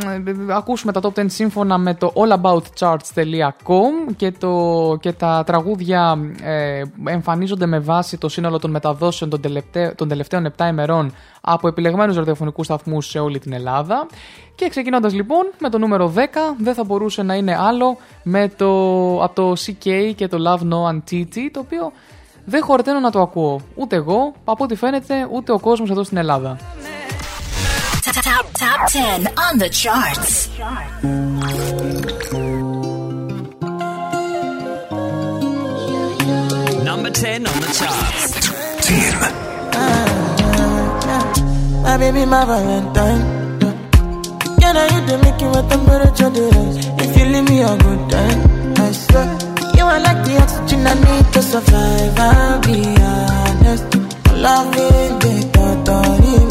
ακούσουμε 0.51 0.93
τα 0.93 1.01
top 1.03 1.20
10 1.20 1.24
σύμφωνα 1.26 1.78
με 1.78 1.95
το 1.95 2.12
allaboutcharts.com 2.14 4.14
και, 4.16 4.32
το, 4.32 4.97
και 5.01 5.12
τα 5.12 5.43
τραγούδια 5.47 6.18
ε, 6.43 6.82
εμφανίζονται 7.05 7.66
με 7.66 7.78
βάση 7.78 8.18
το 8.18 8.28
σύνολο 8.28 8.59
των 8.59 8.70
μεταδόσεων 8.70 9.30
των, 9.30 9.41
τελευταί, 9.41 9.95
των 9.95 10.09
τελευταίων 10.09 10.53
7 10.57 10.66
ημερών 10.68 11.12
από 11.41 11.68
επιλεγμένους 11.68 12.16
ραδιοφωνικούς 12.16 12.66
σταθμούς 12.66 13.09
σε 13.09 13.18
όλη 13.18 13.39
την 13.39 13.53
Ελλάδα. 13.53 14.07
Και 14.55 14.68
ξεκινώντας 14.68 15.14
λοιπόν 15.14 15.47
με 15.59 15.68
το 15.68 15.78
νούμερο 15.78 16.12
10 16.16 16.18
δεν 16.59 16.74
θα 16.74 16.84
μπορούσε 16.84 17.22
να 17.22 17.34
είναι 17.34 17.57
άλλο 17.57 17.97
με 18.22 18.49
το, 18.57 18.68
από 19.22 19.34
το 19.34 19.53
CK 19.53 20.12
και 20.14 20.28
το 20.28 20.39
Love 20.47 20.72
No 20.72 20.95
Antiti 20.95 21.49
το 21.53 21.61
οποίο 21.61 21.93
δεν 22.45 22.62
χορταίνω 22.62 23.01
να 23.01 23.11
το 23.11 23.20
ακούω. 23.20 23.61
Ούτε 23.74 23.97
εγώ, 23.97 24.32
από 24.45 24.64
ό,τι 24.64 24.74
φαίνεται, 24.74 25.28
ούτε 25.32 25.53
ο 25.53 25.59
κόσμος 25.59 25.91
εδώ 25.91 26.05
στην 26.05 26.16
Ελλάδα. 26.16 26.57
Top, 28.39 28.55
top 28.55 28.86
10 28.93 29.26
on 29.36 29.59
the 29.59 29.68
charts. 29.68 30.49
Number 36.84 37.11
10 37.11 37.47
on 37.49 37.61
the 37.61 37.66
charts. 37.78 38.49
Uh-huh. 39.74 40.22
My 41.82 41.97
baby, 41.99 42.24
my 42.26 42.45
Valentine. 42.45 43.22
Yeah, 44.61 44.70
now 44.70 44.86
you 44.86 45.01
do 45.09 45.18
make 45.18 45.43
it 45.43 45.51
with 45.57 45.68
temperature 45.68 46.30
the 46.30 46.43
rise. 46.55 46.86
If 47.03 47.16
you 47.18 47.24
leave 47.24 47.49
me 47.49 47.62
a 47.62 47.76
good 47.76 48.03
time, 48.09 48.41
I 48.78 48.93
swear. 48.93 49.26
You 49.74 49.84
are 49.84 49.99
like 49.99 50.24
the 50.24 50.39
oxygen 50.41 50.86
I 50.86 50.95
need 50.95 51.32
to 51.32 51.43
survive. 51.43 52.16
I'll 52.16 52.61
be 52.61 52.86
honest. 53.03 53.97
Loving 54.32 55.18
the 55.18 55.34
thought 55.53 55.89
of 55.89 56.47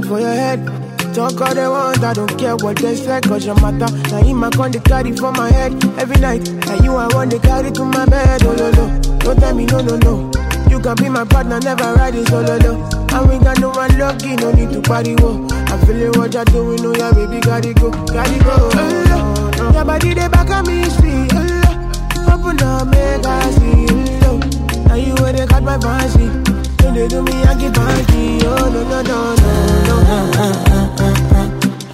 for 0.00 0.20
your 0.20 0.32
head. 0.32 0.64
Talk 1.12 1.38
all 1.40 1.54
they 1.54 1.68
want, 1.68 2.02
I 2.02 2.14
don't 2.14 2.38
care 2.38 2.56
what 2.56 2.76
they 2.78 2.94
say, 2.94 3.20
cause 3.20 3.44
your 3.44 3.54
matter. 3.60 3.92
Now 4.08 4.22
him 4.22 4.42
I 4.44 4.50
con 4.50 4.70
the 4.70 4.80
carry 4.80 5.12
for 5.14 5.32
my 5.32 5.50
head 5.50 5.72
every 5.98 6.16
night. 6.16 6.48
And 6.48 6.84
you 6.84 6.94
I 6.96 7.06
want 7.12 7.32
to 7.32 7.38
carry 7.38 7.70
to 7.70 7.84
my 7.84 8.06
bed, 8.06 8.42
oh 8.44 8.54
no 8.54 8.70
no. 8.70 9.18
Don't 9.18 9.38
tell 9.38 9.54
me 9.54 9.66
no 9.66 9.82
no 9.82 9.96
no. 9.98 10.32
You 10.70 10.80
can 10.80 10.94
be 10.96 11.08
my 11.10 11.24
partner, 11.24 11.60
never 11.60 11.92
ride 11.94 12.14
it 12.14 12.30
oh, 12.32 12.46
solo 12.46 12.56
no. 12.58 12.72
And 13.12 13.28
we 13.28 13.44
got 13.44 13.60
no 13.60 13.70
one 13.70 13.98
lucky, 13.98 14.36
no 14.36 14.52
need 14.52 14.72
to 14.72 14.80
party 14.80 15.14
wo. 15.16 15.46
I 15.50 15.76
feel 15.84 15.86
feeling 15.86 16.12
what 16.18 16.32
you're 16.32 16.44
doing, 16.46 16.80
oh 16.86 16.94
yeah, 16.96 17.12
baby, 17.12 17.40
gotta 17.40 17.74
go, 17.74 17.90
gotta 17.90 18.38
go. 18.44 18.70
Oh, 18.72 19.52
no. 19.58 19.72
Your 19.74 19.84
body 19.84 20.14
they 20.14 20.28
back 20.28 20.48
on 20.48 20.66
me, 20.66 20.84
sweet. 20.96 21.28
Oh, 21.34 22.32
open 22.32 22.62
up, 22.62 22.88
make 22.88 23.26
I 23.26 23.50
see. 23.50 23.86
Oh, 24.24 24.38
now 24.86 24.94
you 24.94 25.14
where 25.16 25.32
they 25.34 25.44
got 25.44 25.62
my 25.62 25.78
fancy 25.78 26.41
you 26.94 27.08
do 27.08 27.22
me, 27.22 27.42
I 27.44 27.54
keep 27.54 27.76
on 27.78 28.04
key. 28.06 28.40
Oh 28.44 28.70
no 28.72 28.82
no 28.90 29.02
no 29.02 29.34
no 29.42 29.52
no. 29.88 29.96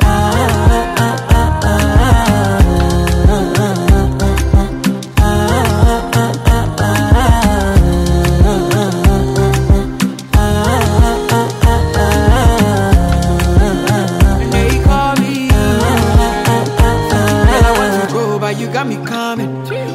Ah 0.00 0.06
ah 0.06 0.96
ah 0.98 1.16
ah 1.30 1.60
ah. 1.62 2.68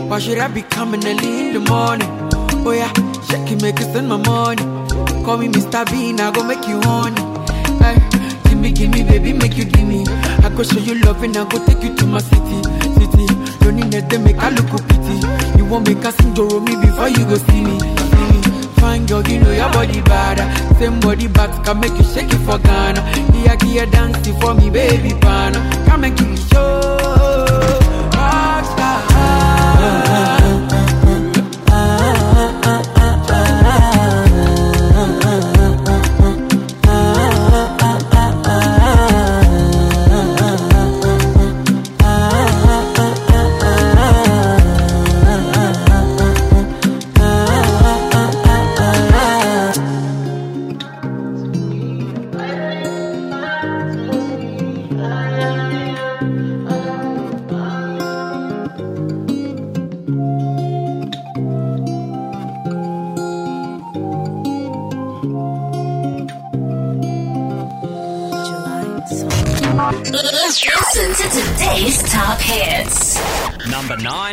Why 0.07 0.19
should 0.19 0.37
I 0.37 0.47
be 0.47 0.61
coming 0.61 1.03
early 1.07 1.47
in 1.47 1.53
the 1.53 1.59
morning? 1.59 2.07
Oh 2.65 2.71
yeah 2.71 3.12
shake 3.33 3.51
it, 3.51 3.61
make 3.61 3.79
it 3.79 3.89
spend 3.89 4.07
my 4.07 4.17
money. 4.17 4.61
Call 5.25 5.37
me 5.37 5.47
Mr. 5.47 5.81
Bean, 5.91 6.19
I 6.19 6.31
go 6.31 6.43
make 6.43 6.67
you 6.67 6.79
honey. 6.81 7.21
Hey, 7.81 7.97
gimme, 8.49 8.71
gimme, 8.71 9.03
baby, 9.03 9.33
make 9.33 9.57
you 9.57 9.65
gimme. 9.65 10.05
I 10.45 10.49
go 10.55 10.61
show 10.63 10.79
you 10.79 10.95
love 11.01 11.23
and 11.23 11.35
I 11.35 11.43
go 11.49 11.57
take 11.65 11.81
you 11.83 11.95
to 11.95 12.05
my 12.05 12.19
city, 12.19 12.59
city. 12.99 13.25
Net, 13.89 14.07
they 14.07 14.19
make 14.19 14.37
I 14.37 14.49
look 14.49 14.69
pity. 14.87 15.15
You 15.57 15.65
won't 15.65 15.87
make 15.87 16.05
a 16.05 16.11
sing 16.11 16.35
Joro 16.35 16.59
me 16.59 16.75
before 16.75 17.09
you 17.09 17.25
go 17.25 17.37
see 17.37 17.61
me, 17.63 17.79
see 17.79 18.25
me. 18.29 18.39
Fine 18.77 19.07
girl, 19.07 19.23
you 19.27 19.39
know 19.39 19.51
your 19.51 19.71
body 19.73 20.01
bad. 20.01 20.37
Same 20.77 20.99
body 20.99 21.27
back 21.27 21.65
can 21.65 21.79
make 21.79 21.97
you 21.97 22.03
shake 22.03 22.31
it 22.31 22.41
for 22.45 22.59
Ghana. 22.59 23.01
Here, 23.33 23.57
here, 23.63 23.85
dancing 23.87 24.39
for 24.39 24.53
me, 24.53 24.69
baby, 24.69 25.09
pana. 25.19 25.57
Come 25.87 26.03
and 26.03 26.15
give 26.15 26.29
me 26.29 26.37
show. 26.37 27.42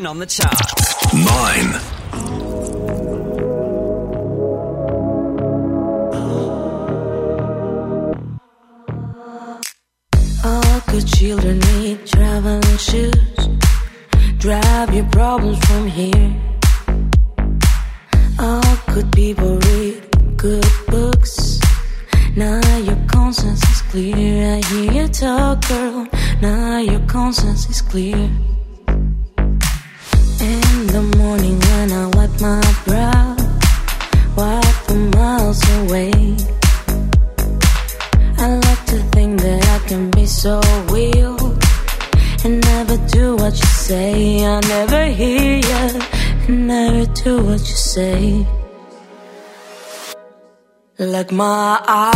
On 0.07 0.18
the 0.18 0.26
charts. 0.26 0.69
My 51.41 51.80
eyes 51.88 52.09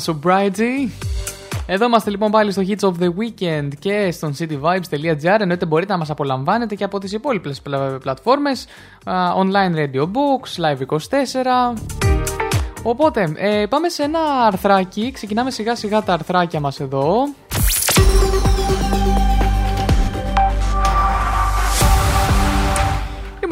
my 0.00 0.12
sobriety. 0.12 0.90
Εδώ 1.66 1.84
είμαστε 1.86 2.10
λοιπόν 2.10 2.30
πάλι 2.30 2.52
στο 2.52 2.62
Hits 2.66 2.88
of 2.88 2.92
the 3.02 3.06
Weekend 3.08 3.68
και 3.78 4.10
στον 4.10 4.34
cityvibes.gr 4.38 5.36
εννοείται 5.40 5.66
μπορείτε 5.66 5.92
να 5.92 5.98
μας 5.98 6.10
απολαμβάνετε 6.10 6.74
και 6.74 6.84
από 6.84 6.98
τις 6.98 7.12
υπόλοιπες 7.12 7.60
πλα- 7.60 7.98
πλατφόρμες 7.98 8.66
α, 9.04 9.12
online 9.36 9.76
radio 9.76 10.02
books, 10.02 10.62
live 10.64 10.86
24 10.86 11.78
Οπότε 12.82 13.32
ε, 13.36 13.66
πάμε 13.66 13.88
σε 13.88 14.02
ένα 14.02 14.18
αρθράκι, 14.46 15.10
ξεκινάμε 15.12 15.50
σιγά 15.50 15.74
σιγά 15.76 16.02
τα 16.02 16.12
αρθράκια 16.12 16.60
μας 16.60 16.80
εδώ 16.80 17.12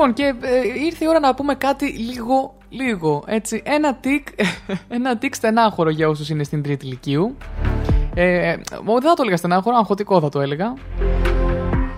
Λοιπόν, 0.00 0.14
και 0.14 0.34
ε, 0.40 0.84
ήρθε 0.84 1.04
η 1.04 1.08
ώρα 1.08 1.20
να 1.20 1.34
πούμε 1.34 1.54
κάτι 1.54 1.86
λίγο, 1.86 2.54
λίγο, 2.68 3.24
έτσι. 3.26 3.62
Ένα 3.64 3.94
τικ, 3.94 4.28
ένα 4.88 5.16
τικ 5.18 5.34
στενάχωρο 5.34 5.90
για 5.90 6.08
όσους 6.08 6.28
είναι 6.28 6.44
στην 6.44 6.62
τρίτη 6.62 6.86
ηλικίου. 6.86 7.36
Ε, 8.14 8.50
ε, 8.50 8.56
δεν 8.84 9.02
θα 9.02 9.14
το 9.14 9.22
έλεγα 9.22 9.36
στενάχωρο, 9.36 9.76
αγχωτικό 9.76 10.20
θα 10.20 10.28
το 10.28 10.40
έλεγα. 10.40 10.74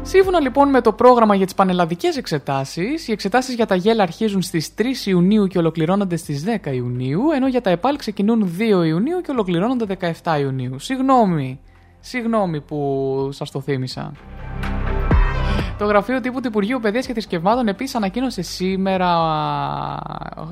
Σύμφωνα 0.02 0.40
λοιπόν 0.40 0.68
με 0.68 0.80
το 0.80 0.92
πρόγραμμα 0.92 1.34
για 1.34 1.44
τις 1.44 1.54
πανελλαδικές 1.54 2.16
εξετάσεις, 2.16 3.08
οι 3.08 3.12
εξετάσεις 3.12 3.54
για 3.54 3.66
τα 3.66 3.74
γέλα 3.74 4.02
αρχίζουν 4.02 4.42
στις 4.42 4.74
3 4.78 4.82
Ιουνίου 5.04 5.46
και 5.46 5.58
ολοκληρώνονται 5.58 6.16
στις 6.16 6.44
10 6.62 6.72
Ιουνίου, 6.72 7.22
ενώ 7.34 7.48
για 7.48 7.60
τα 7.60 7.70
ΕΠΑΛ 7.70 7.96
ξεκινούν 7.96 8.56
2 8.58 8.84
Ιουνίου 8.86 9.20
και 9.20 9.30
ολοκληρώνονται 9.30 9.96
17 10.22 10.40
Ιουνίου. 10.40 10.78
Συγγνώμη, 10.78 11.60
συγγνώμη 12.00 12.60
που 12.60 13.28
σας 13.32 13.50
το 13.50 13.60
θύμισα. 13.60 14.12
Το 15.80 15.86
γραφείο 15.86 16.20
τύπου 16.20 16.40
του 16.40 16.48
Υπουργείου 16.48 16.80
Παιδείας 16.80 17.06
και 17.06 17.12
Θρησκευμάτων 17.12 17.68
επίσης 17.68 17.94
ανακοίνωσε 17.94 18.42
σήμερα, 18.42 19.08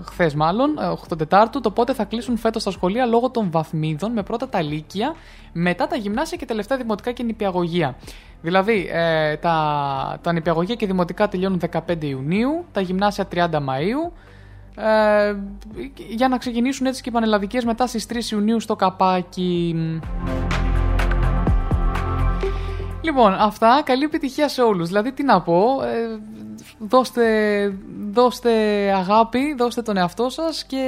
χθες 0.04 0.34
μάλλον, 0.34 0.78
ε, 0.78 0.86
8 0.86 1.16
Τετάρτου, 1.16 1.60
το 1.60 1.70
πότε 1.70 1.94
θα 1.94 2.04
κλείσουν 2.04 2.36
φέτος 2.36 2.62
τα 2.62 2.70
σχολεία 2.70 3.06
λόγω 3.06 3.30
των 3.30 3.50
βαθμίδων 3.50 4.12
με 4.12 4.22
πρώτα 4.22 4.48
τα 4.48 4.62
λύκεια, 4.62 5.14
μετά 5.52 5.86
τα 5.86 5.96
γυμνάσια 5.96 6.36
και 6.36 6.44
τελευταία 6.44 6.78
δημοτικά 6.78 7.12
και 7.12 7.22
νηπιαγωγεία. 7.22 7.96
Δηλαδή, 8.42 8.88
ε, 8.92 9.36
τα, 9.36 10.18
τα 10.22 10.32
νηπιαγωγεία 10.32 10.74
και 10.74 10.86
δημοτικά 10.86 11.28
τελειώνουν 11.28 11.60
15 11.70 12.04
Ιουνίου, 12.04 12.64
τα 12.72 12.80
γυμνάσια 12.80 13.28
30 13.34 13.48
Μαΐου, 13.52 14.12
ε, 14.76 15.34
για 16.08 16.28
να 16.28 16.38
ξεκινήσουν 16.38 16.86
έτσι 16.86 17.02
και 17.02 17.08
οι 17.08 17.12
πανελλαδικές 17.12 17.64
μετά 17.64 17.86
στις 17.86 18.06
3 18.06 18.30
Ιουνίου 18.32 18.60
στο 18.60 18.76
καπάκι. 18.76 19.76
Λοιπόν, 23.08 23.34
αυτά. 23.34 23.82
Καλή 23.84 24.04
επιτυχία 24.04 24.48
σε 24.48 24.62
όλους. 24.62 24.86
Δηλαδή, 24.86 25.12
τι 25.12 25.22
να 25.22 25.42
πω. 25.42 25.82
Ε, 25.82 26.18
δώστε, 26.78 27.24
δώστε 28.10 28.50
αγάπη, 28.96 29.54
δώστε 29.58 29.82
τον 29.82 29.96
εαυτό 29.96 30.28
σας 30.28 30.64
και 30.64 30.78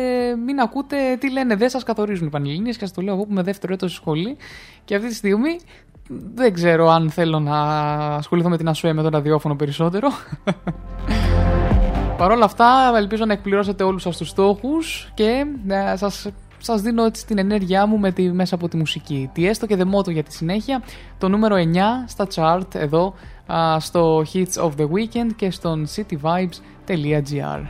μην 0.45 0.61
ακούτε 0.61 1.17
τι 1.21 1.31
λένε. 1.31 1.57
Δεν 1.57 1.71
σας 1.71 1.83
καθορίζουν 1.83 2.27
οι 2.27 2.31
Πανελληνίες 2.31 2.77
και 2.77 2.87
σα 2.87 2.93
το 2.93 3.01
λέω 3.01 3.15
εγώ 3.15 3.25
που 3.25 3.31
είμαι 3.31 3.43
δεύτερο 3.43 3.73
έτος 3.73 3.91
στη 3.91 4.01
σχολή. 4.01 4.37
Και 4.85 4.95
αυτή 4.95 5.09
τη 5.09 5.15
στιγμή 5.15 5.59
δεν 6.35 6.55
ξέρω 6.55 6.89
αν 6.89 7.11
θέλω 7.11 7.39
να 7.39 7.59
ασχοληθώ 8.15 8.49
με 8.49 8.57
την 8.57 8.69
ΑΣΟΕ 8.69 8.93
με 8.93 9.03
το 9.03 9.09
ραδιόφωνο 9.09 9.57
περισσότερο. 9.57 10.09
Παρ' 12.19 12.31
όλα 12.31 12.45
αυτά, 12.45 12.93
ελπίζω 12.97 13.25
να 13.25 13.33
εκπληρώσετε 13.33 13.85
όλους 13.85 14.03
σας 14.03 14.17
τους 14.17 14.29
στόχους 14.29 15.11
και 15.15 15.47
να 15.65 15.97
σας 15.97 16.29
σας 16.61 16.81
δίνω 16.81 17.05
ετσι 17.05 17.27
την 17.27 17.39
ενέργειά 17.39 17.87
μου 17.87 17.99
με 17.99 18.13
τη, 18.13 18.33
μέσα 18.33 18.55
από 18.55 18.69
τη 18.69 18.77
μουσική. 18.77 19.31
Τι 19.33 19.47
έστω 19.47 19.67
και 19.67 19.77
δεμότο 19.77 20.11
για 20.11 20.23
τη 20.23 20.33
συνέχεια, 20.33 20.83
το 21.19 21.29
νούμερο 21.29 21.57
9 21.57 21.61
στα 22.07 22.27
chart 22.35 22.75
εδώ 22.75 23.15
στο 23.79 24.25
Hits 24.33 24.63
of 24.63 24.71
the 24.79 24.89
Weekend 24.89 25.31
και 25.37 25.51
στο 25.51 25.77
cityvibes.gr. 25.97 27.61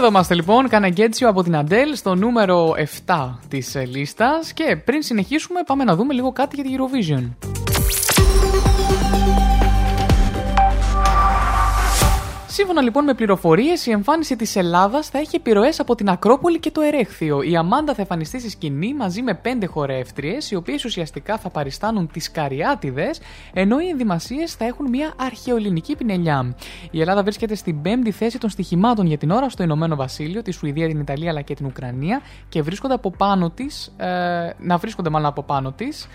Εδώ 0.05 0.13
είμαστε 0.13 0.35
λοιπόν, 0.35 0.69
Καναγκέτσιο 0.69 1.29
από 1.29 1.43
την 1.43 1.57
Αντέλ 1.57 1.95
στο 1.95 2.15
νούμερο 2.15 2.75
7 3.07 3.39
της 3.49 3.75
ε, 3.75 3.85
λίστας 3.85 4.53
και 4.53 4.77
πριν 4.85 5.03
συνεχίσουμε 5.03 5.61
πάμε 5.67 5.85
να 5.85 5.97
δούμε 5.97 6.15
λίγο 6.15 6.33
κάτι 6.33 6.61
για 6.61 6.65
την 6.65 6.79
Eurovision. 6.79 7.64
Σύμφωνα 12.57 12.83
λοιπόν 12.83 13.05
με 13.05 13.15
πληροφορίες, 13.15 13.87
η 13.87 13.91
εμφάνιση 13.91 14.37
της 14.37 14.57
Ελλάδας 14.57 15.09
θα 15.09 15.19
έχει 15.19 15.37
επιρροές 15.37 15.81
από 15.81 15.95
την 15.95 16.09
Ακρόπολη 16.09 16.59
και 16.59 16.71
το 16.71 16.81
Ερέχθιο. 16.81 17.43
Η 17.43 17.57
Αμάντα 17.57 17.95
θα 17.95 18.01
εμφανιστεί 18.01 18.41
στη 18.41 18.51
σκηνή 18.51 18.95
μαζί 18.95 19.23
με 19.23 19.35
πέντε 19.35 19.67
χορεύτριες, 19.67 20.51
οι 20.51 20.55
οποίες 20.55 20.85
ουσιαστικά 20.85 21.39
θα 21.39 21.51
παριστάνουν 21.51 22.11
τις 22.13 22.31
Καριάτιδες, 22.31 23.21
ενώ 23.53 23.81
οι 23.81 23.89
ενδυμασίες 23.89 24.55
θα 24.55 24.65
έχουν 24.65 24.89
μια 24.89 25.13
αρχαιοελληνική 25.17 25.97
πινελιά. 25.97 26.55
Η 26.91 27.01
Ελλάδα 27.01 27.23
βρίσκεται 27.23 27.55
στην 27.55 27.83
πέμπτη 27.83 28.11
θέση 28.11 28.39
των 28.39 28.51
στοιχημάτων 28.51 29.07
για 29.07 29.19
την 29.19 29.31
ώρα 29.31 29.49
στο 29.49 29.63
Ηνωμένο 29.63 29.97
Βασίλειο, 29.97 30.43
τη 30.43 30.51
Σουηδία, 30.51 30.89
την 30.89 31.01
Ιταλία 31.01 31.31
αλλά 31.31 31.41
και 31.41 31.55
την 31.55 31.67
Ουκρανία 31.67 32.21
και 32.49 32.63
βρίσκονται 32.63 32.95
από 32.95 33.11
πάνω 33.11 33.51
της, 33.51 33.95
ε, 33.97 34.51
να 34.59 34.77
βρίσκονται 34.77 35.11
μάλλον 35.11 35.29
από 35.29 35.43
πάνω 35.43 35.73
της. 35.73 36.09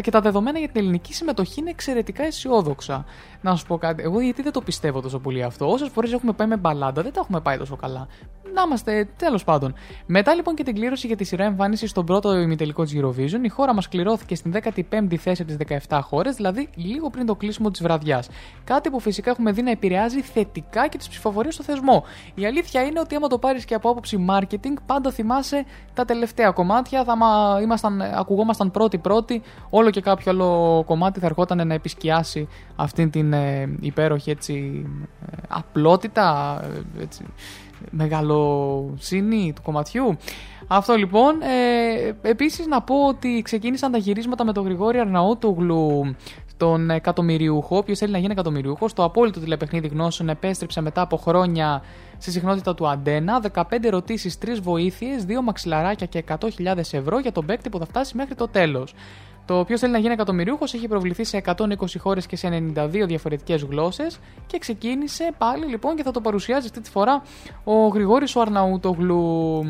Και 0.00 0.10
τα 0.10 0.20
δεδομένα 0.20 0.58
για 0.58 0.68
την 0.68 0.80
ελληνική 0.80 1.14
συμμετοχή 1.14 1.60
είναι 1.60 1.70
εξαιρετικά 1.70 2.24
αισιόδοξα. 2.24 3.04
Να 3.40 3.56
σου 3.56 3.66
πω 3.66 3.78
κάτι, 3.78 4.02
εγώ 4.02 4.20
γιατί 4.20 4.42
δεν 4.42 4.52
το 4.52 4.60
πιστεύω 4.60 5.00
τόσο 5.00 5.18
πολύ 5.18 5.42
αυτό. 5.42 5.70
Όσες 5.70 5.88
φορές 5.88 6.12
έχουμε 6.12 6.32
πάει 6.32 6.48
με 6.48 6.56
μπαλάντα, 6.56 7.02
δεν 7.02 7.12
τα 7.12 7.20
έχουμε 7.20 7.40
πάει 7.40 7.56
τόσο 7.58 7.76
καλά. 7.76 8.06
Να 8.54 8.62
είμαστε 8.66 9.08
τέλος 9.16 9.44
πάντων. 9.44 9.74
Μετά 10.06 10.34
λοιπόν 10.34 10.54
και 10.54 10.62
την 10.62 10.74
κλήρωση 10.74 11.06
για 11.06 11.16
τη 11.16 11.24
σειρά 11.24 11.44
εμφάνισης 11.44 11.90
στον 11.90 12.06
πρώτο 12.06 12.36
ημιτελικό 12.38 12.84
της 12.84 12.94
Eurovision, 12.96 13.44
η 13.44 13.48
χώρα 13.48 13.74
μας 13.74 13.88
κληρώθηκε 13.88 14.34
στην 14.34 14.54
15η 14.90 15.16
θέση 15.16 15.42
από 15.42 15.56
τις 15.56 15.78
17 15.88 15.98
χώρες, 16.02 16.34
δηλαδή 16.34 16.68
λίγο 16.74 17.10
πριν 17.10 17.26
το 17.26 17.34
κλείσιμο 17.34 17.70
της 17.70 17.82
βραδιάς. 17.82 18.28
Κάτι 18.64 18.90
που 18.90 19.00
φυσικά 19.00 19.30
έχουμε 19.30 19.52
δει 19.52 19.62
να 19.62 19.70
επηρεάζει 19.70 20.20
θετικά 20.20 20.88
και 20.88 20.98
τις 20.98 21.08
ψηφοφορίες 21.08 21.54
στο 21.54 21.62
θεσμό. 21.62 22.04
Η 22.34 22.46
αλήθεια 22.46 22.82
είναι 22.82 23.00
ότι 23.00 23.14
άμα 23.14 23.28
το 23.28 23.38
πάρεις 23.38 23.64
και 23.64 23.74
από 23.74 23.90
άποψη 23.90 24.26
marketing, 24.30 24.74
πάντα 24.86 25.10
θυμάσαι 25.10 25.64
τα 25.94 26.04
τελευταία 26.04 26.50
κομμάτια, 26.50 27.04
θα 27.04 27.16
μα, 27.16 27.58
ήμασταν, 27.62 28.00
ακουγόμασταν 28.00 28.70
πρώτοι-πρώτοι, 28.70 29.42
όλο 29.70 29.90
και 29.90 30.00
κάποιο 30.00 30.32
άλλο 30.32 30.82
κομμάτι 30.86 31.20
θα 31.20 31.26
ερχόταν 31.26 31.66
να 31.66 31.74
επισκιάσει 31.74 32.48
αυτήν 32.76 33.10
την 33.10 33.32
ε, 33.32 33.76
υπέροχη 33.80 34.30
έτσι, 34.30 34.86
ε, 35.30 35.36
απλότητα, 35.48 36.60
ε, 36.98 37.02
έτσι, 37.02 37.24
μεγαλοσύνη 37.90 39.52
του 39.54 39.62
κομματιού. 39.62 40.16
Αυτό 40.66 40.94
λοιπόν. 40.94 41.42
Ε, 41.42 42.28
επίσης 42.28 42.66
να 42.66 42.82
πω 42.82 43.06
ότι 43.06 43.42
ξεκίνησαν 43.44 43.92
τα 43.92 43.98
γυρίσματα 43.98 44.44
με 44.44 44.52
τον 44.52 44.64
Γρηγόρη 44.64 44.98
Αρναούτογλου 44.98 46.14
τον 46.56 46.90
εκατομμυριούχο, 46.90 47.76
όποιο 47.76 47.94
θέλει 47.96 48.12
να 48.12 48.18
γίνει 48.18 48.32
εκατομμυριούχος. 48.32 48.92
Το 48.92 49.04
απόλυτο 49.04 49.40
τηλεπαιχνίδι 49.40 49.88
γνώσεων 49.88 50.28
επέστρεψε 50.28 50.80
μετά 50.80 51.00
από 51.00 51.16
χρόνια 51.16 51.82
στη 52.18 52.30
συχνότητα 52.30 52.74
του 52.74 52.88
Αντένα. 52.88 53.40
15 53.54 53.62
ερωτήσεις, 53.82 54.38
3 54.38 54.60
βοήθειες, 54.62 55.24
2 55.24 55.42
μαξιλαράκια 55.42 56.06
και 56.06 56.24
100.000 56.28 56.76
ευρώ 56.92 57.18
για 57.18 57.32
τον 57.32 57.46
παίκτη 57.46 57.68
που 57.68 57.78
θα 57.78 57.86
φτάσει 57.86 58.16
μέχρι 58.16 58.34
το 58.34 58.48
τέλος. 58.48 58.94
Το 59.46 59.58
οποίο 59.58 59.78
θέλει 59.78 59.92
να 59.92 59.98
γίνει 59.98 60.12
εκατομμυριούχος 60.12 60.74
έχει 60.74 60.88
προβληθεί 60.88 61.24
σε 61.24 61.42
120 61.56 61.64
χώρες 61.98 62.26
και 62.26 62.36
σε 62.36 62.70
92 62.74 62.88
διαφορετικές 63.06 63.62
γλώσσες 63.62 64.18
και 64.46 64.58
ξεκίνησε 64.58 65.30
πάλι 65.38 65.66
λοιπόν 65.66 65.96
και 65.96 66.02
θα 66.02 66.10
το 66.10 66.20
παρουσιάζει 66.20 66.66
αυτή 66.66 66.80
τη 66.80 66.90
φορά 66.90 67.22
ο 67.64 67.86
Γρηγόρης 67.86 68.36
ο 68.36 68.40
Αρναούτογλου. 68.40 69.64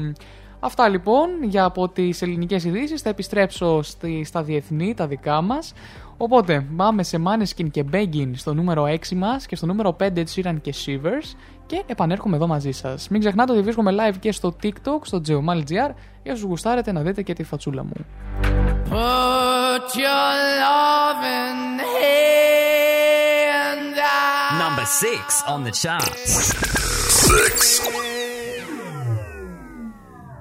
Αυτά 0.61 0.89
λοιπόν 0.89 1.29
για 1.43 1.65
από 1.65 1.89
τις 1.89 2.23
ελληνικές 2.23 2.65
ειδήσεις. 2.65 3.03
Θα 3.03 3.09
επιστρέψω 3.09 3.83
στη, 3.83 4.25
στα 4.25 4.43
διεθνή, 4.43 4.95
τα 4.95 5.07
δικά 5.07 5.41
μας. 5.41 5.73
Οπότε 6.17 6.67
πάμε 6.77 7.03
σε 7.03 7.19
Maneskin 7.25 7.71
και 7.71 7.85
Beggin 7.93 8.31
στο 8.35 8.55
νούμερο 8.55 8.85
6 8.85 8.97
μας 9.15 9.47
και 9.47 9.57
στο 9.57 9.67
νούμερο 9.67 9.97
5 10.01 10.09
Ed 10.15 10.25
Sheeran 10.35 10.57
και 10.63 10.75
Shivers 10.87 11.37
και 11.67 11.83
επανέρχομαι 11.87 12.37
εδώ 12.37 12.47
μαζί 12.47 12.71
σας. 12.71 13.09
Μην 13.09 13.21
ξεχνάτε 13.21 13.53
ότι 13.53 13.63
βρίσκομαι 13.63 13.95
live 13.99 14.17
και 14.21 14.33
στο 14.33 14.57
TikTok, 14.63 14.99
στο 15.03 15.21
Geomal.gr 15.29 15.91
για 16.23 16.33
όσους 16.33 16.43
γουστάρετε 16.43 16.93
να 16.93 17.01
δείτε 17.01 17.23
και 17.23 17.33
τη 17.33 17.43
φατσούλα 17.43 17.85
μου. 17.85 17.93
Put 18.91 19.89
your 20.05 20.33
loving 20.65 21.61
hand 21.97 23.97
out. 23.99 24.61
Number 24.65 24.87
six 25.05 25.25
on 25.53 25.61
the 25.67 25.73
charts. 25.83 26.33
Six. 27.27 27.57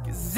Cause 0.06 0.38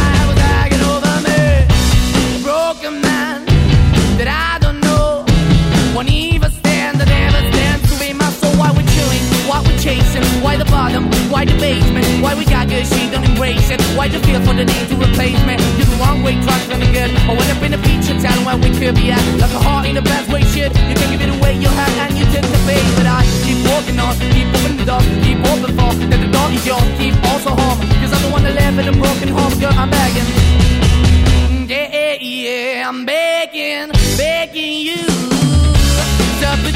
Why 11.31 11.45
the 11.45 11.55
basement? 11.55 12.05
Why 12.21 12.35
we 12.35 12.43
got 12.43 12.67
good, 12.67 12.85
she 12.85 13.09
don't 13.09 13.23
embrace 13.23 13.71
it? 13.71 13.79
Why 13.95 14.09
the 14.09 14.19
feel 14.19 14.41
for 14.43 14.53
the 14.53 14.65
need 14.67 14.87
to 14.91 14.95
replace, 14.99 15.39
me? 15.47 15.55
You 15.79 15.85
the 15.87 15.95
wrong 16.03 16.21
way, 16.23 16.35
trying 16.43 16.67
to 16.67 16.87
good. 16.91 17.09
I 17.23 17.31
went 17.31 17.49
up 17.55 17.63
in 17.63 17.71
the 17.71 17.79
feature 17.79 18.19
town 18.19 18.43
where 18.43 18.59
we 18.59 18.69
could 18.75 18.95
be 18.99 19.15
at. 19.15 19.23
Like 19.39 19.55
a 19.55 19.61
heart 19.63 19.87
in 19.87 19.95
a 19.95 20.01
bad 20.01 20.27
way, 20.27 20.43
shit. 20.51 20.75
You 20.75 20.95
can't 20.99 21.11
give 21.11 21.23
it 21.23 21.31
away, 21.31 21.55
you 21.55 21.71
have, 21.71 21.93
and 22.03 22.17
you 22.19 22.25
take 22.35 22.43
the 22.43 22.59
pay. 22.67 22.83
But 22.99 23.07
I 23.07 23.23
keep 23.47 23.63
walking 23.63 23.97
on, 23.97 24.13
keep 24.35 24.47
moving 24.51 24.75
the 24.75 24.85
dog, 24.85 25.03
keep 25.23 25.39
walking 25.39 25.71
for. 25.71 25.91
That 26.11 26.19
the 26.19 26.31
dog 26.35 26.51
is 26.51 26.67
yours, 26.67 26.83
keep 26.99 27.15
also 27.31 27.55
home. 27.55 27.79
Cause 28.03 28.11
I'm 28.11 28.21
the 28.27 28.31
one 28.35 28.43
that 28.43 28.55
live 28.59 28.75
in 28.83 28.87
a 28.91 28.95
broken 28.99 29.29
home, 29.31 29.55
girl, 29.55 29.71
I'm 29.71 29.89
begging. 29.89 30.27
Yeah, 31.71 31.87
yeah, 31.95 32.15
yeah, 32.19 32.89
I'm 32.89 33.05
begging, 33.05 33.87
begging 34.19 34.83
you. 34.83 34.99
To 36.43 36.47
put 36.59 36.75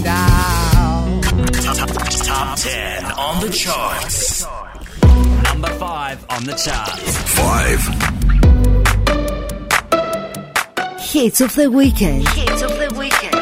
10 2.61 3.05
on 3.13 3.41
the 3.41 3.49
charts. 3.49 4.45
Number 5.45 5.67
5 5.67 6.25
on 6.29 6.43
the 6.43 6.53
charts. 6.53 7.17
5. 7.33 7.87
Hit 10.99 11.41
of 11.41 11.55
the 11.55 11.71
weekend. 11.71 12.27
Hit 12.29 12.61
of 12.61 12.69
the 12.77 12.93
weekend. 12.99 13.35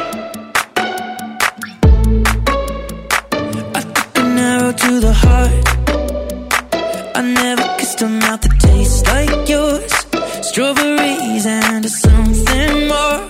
I 3.76 3.82
took 3.82 4.16
an 4.24 4.38
arrow 4.38 4.72
to 4.72 5.00
the 5.00 5.12
heart. 5.12 5.68
I 7.14 7.20
never 7.20 7.62
kissed 7.76 8.00
a 8.00 8.08
mouth 8.08 8.40
that 8.40 8.58
tastes 8.58 9.06
like 9.06 9.46
yours. 9.46 9.92
Strawberries 10.48 11.44
and 11.44 11.84
something 11.90 12.88
more. 12.88 13.28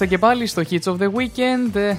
Είμαστε 0.00 0.16
και 0.16 0.26
πάλι 0.26 0.46
στο 0.46 0.62
Hits 0.70 0.92
of 0.92 1.02
the 1.02 1.12
Weekend 1.18 1.74
ε, 1.74 1.94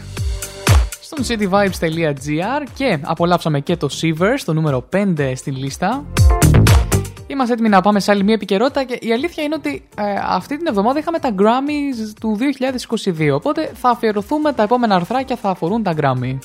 στον 1.02 1.26
cityvibes.gr 1.28 2.68
και 2.73 2.99
απολαύσαμε 3.02 3.60
και 3.60 3.78
το 3.78 3.90
Sivers, 4.02 4.40
το 4.45 4.53
νούμερο 4.53 4.90
5 4.95 5.32
στην 5.36 5.56
λίστα. 5.56 6.06
Είμαστε 7.28 7.53
έτοιμοι 7.53 7.69
να 7.69 7.82
πάμε 7.82 7.99
σε 7.99 8.11
άλλη 8.11 8.23
μια 8.23 8.34
επικαιρότητα 8.34 8.84
και 8.84 8.98
η 9.02 9.14
αλήθεια 9.14 9.44
είναι 9.44 9.56
ότι 9.56 9.88
ε, 9.98 10.03
αυτή 10.23 10.57
την 10.57 10.68
εβδομάδα 10.68 10.99
είχαμε 10.99 11.19
τα 11.19 11.36
Grammys 11.38 12.14
του 12.19 12.38
2022, 13.19 13.30
οπότε 13.34 13.72
θα 13.73 13.90
αφιερωθούμε 13.90 14.53
τα 14.53 14.64
επόμενα 14.64 14.95
αρθράκια 14.95 15.36
θα 15.36 15.49
αφορούν 15.49 15.84
τα 15.84 15.94
Grammy. 15.98 16.38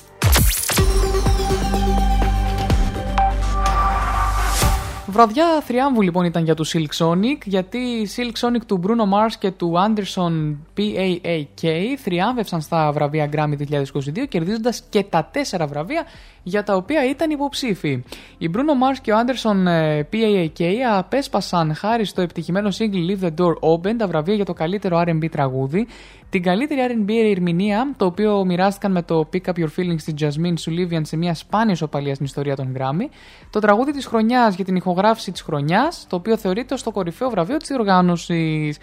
Βραδιά 5.16 5.60
θριάμβου 5.60 6.02
λοιπόν 6.02 6.24
ήταν 6.24 6.44
για 6.44 6.54
τους 6.54 6.74
Silk 6.76 7.06
Sonic, 7.06 7.38
γιατί 7.44 7.78
οι 7.78 8.08
Silk 8.16 8.46
Sonic 8.46 8.60
του 8.66 8.80
Bruno 8.84 9.14
Mars 9.14 9.32
και 9.38 9.50
του 9.50 9.72
Anderson 9.76 10.56
PAAK 10.76 11.66
θριάμβευσαν 11.98 12.60
στα 12.60 12.92
βραβεία 12.92 13.28
Grammy 13.32 13.56
2022, 13.70 14.28
κερδίζοντας 14.28 14.82
και 14.88 15.02
τα 15.02 15.28
τέσσερα 15.32 15.66
βραβεία 15.66 16.04
για 16.48 16.62
τα 16.62 16.74
οποία 16.76 17.08
ήταν 17.08 17.30
υποψήφοι. 17.30 18.02
Οι 18.38 18.50
Bruno 18.54 18.56
Mars 18.58 18.98
και 19.02 19.12
ο 19.12 19.16
Anderson 19.18 19.66
ε, 19.66 20.02
PAAK 20.12 20.62
απέσπασαν 20.96 21.74
χάρη 21.74 22.04
στο 22.04 22.20
επιτυχημένο 22.20 22.68
single 22.78 23.10
Leave 23.10 23.24
the 23.24 23.30
Door 23.30 23.74
Open 23.74 23.94
τα 23.96 24.06
βραβεία 24.06 24.34
για 24.34 24.44
το 24.44 24.52
καλύτερο 24.52 25.02
R&B 25.06 25.28
τραγούδι, 25.30 25.86
την 26.30 26.42
καλύτερη 26.42 26.80
R&B 26.90 27.12
ερμηνεία, 27.30 27.94
το 27.96 28.04
οποίο 28.04 28.44
μοιράστηκαν 28.44 28.92
με 28.92 29.02
το 29.02 29.28
Pick 29.32 29.50
Up 29.50 29.58
Your 29.58 29.68
Feelings 29.76 30.02
της 30.04 30.14
Jasmine 30.20 30.54
Sullivan 30.64 31.00
σε 31.02 31.16
μια 31.16 31.34
σπάνια 31.34 31.72
ισοπαλία 31.72 32.14
στην 32.14 32.26
ιστορία 32.26 32.56
των 32.56 32.74
Grammy, 32.76 33.08
το 33.50 33.58
τραγούδι 33.60 33.92
της 33.92 34.06
χρονιάς 34.06 34.54
για 34.54 34.64
την 34.64 34.76
ηχογράφηση 34.76 35.32
της 35.32 35.40
χρονιάς, 35.40 36.06
το 36.08 36.16
οποίο 36.16 36.36
θεωρείται 36.36 36.74
ως 36.74 36.82
το 36.82 36.90
κορυφαίο 36.90 37.30
βραβείο 37.30 37.56
της 37.56 37.68
διοργάνωσης. 37.68 38.78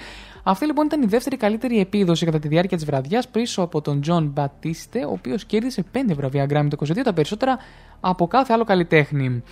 Αυτή 0.46 0.66
λοιπόν 0.66 0.86
ήταν 0.86 1.02
η 1.02 1.06
δεύτερη 1.06 1.38
καλύτερη 1.38 1.80
επίδοση 1.80 2.26
κατά 2.26 2.40
τη 2.40 2.48
διάρκεια 2.48 2.78
της 2.78 2.86
βραδιάς 2.86 3.28
πίσω 3.28 3.62
από 3.62 3.82
τον 3.82 4.02
John 4.08 4.24
Μπατίστε, 4.34 5.06
ο 5.06 5.12
οποίος 5.12 5.46
κέρδισε 5.46 5.84
5 5.94 5.98
βραβεία 6.16 6.46
Grammy 6.50 6.68
το 6.70 6.78
22, 6.88 7.04
τα 7.04 7.14
περισσότερα 7.14 7.58
από 8.00 8.28
κάθε 8.28 8.54
άλλο 8.54 8.64
καλλιτέχνη. 8.64 9.44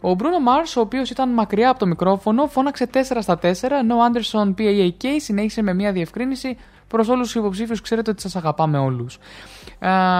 Ο 0.00 0.10
Bruno 0.18 0.48
Mars, 0.48 0.74
ο 0.76 0.80
οποίος 0.80 1.10
ήταν 1.10 1.30
μακριά 1.32 1.70
από 1.70 1.78
το 1.78 1.86
μικρόφωνο, 1.86 2.46
φώναξε 2.46 2.88
4 2.92 2.98
στα 3.20 3.38
4, 3.42 3.52
ενώ 3.80 3.96
ο 3.96 3.98
Anderson 4.12 4.54
PAAK 4.58 5.04
συνέχισε 5.16 5.62
με 5.62 5.74
μια 5.74 5.92
διευκρίνηση 5.92 6.56
προς 6.88 7.08
όλους 7.08 7.26
τους 7.26 7.34
υποψήφιους: 7.34 7.80
Ξέρετε 7.80 8.10
ότι 8.10 8.20
σας 8.20 8.36
αγαπάμε 8.36 8.78
όλους. 8.78 9.18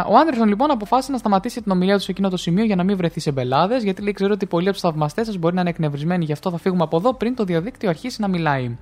Ο 0.09 0.17
Άντερσον 0.17 0.49
λοιπόν 0.49 0.71
αποφάσισε 0.71 1.13
να 1.13 1.19
σταματήσει 1.19 1.63
την 1.63 1.73
ομιλία 1.73 1.97
του 1.97 2.03
σε 2.03 2.11
εκείνο 2.11 2.29
το 2.29 2.37
σημείο 2.37 2.65
για 2.65 2.77
να 2.77 2.85
μην 2.85 2.97
βρεθεί 2.97 3.21
σε 3.21 3.33
μπελάδες, 3.33 3.83
γιατί 3.83 4.03
λέει: 4.03 4.13
Ξέρω 4.13 4.33
ότι 4.33 4.47
πολλοί 4.47 4.65
από 4.65 4.73
τους 4.73 4.83
θαυμαστές 4.83 5.27
σας 5.27 5.37
μπορεί 5.37 5.55
να 5.55 5.61
είναι 5.61 5.71
εκνευρισμένοι, 5.71 6.25
γι' 6.25 6.33
αυτό 6.33 6.51
θα 6.51 6.59
φύγουμε 6.59 6.83
από 6.83 6.97
εδώ 6.97 7.15
πριν 7.15 7.35
το 7.35 7.45
διαδίκτυο 7.45 7.89
αρχίσει 7.89 8.21
να 8.21 8.29
μιλάει. 8.29 8.77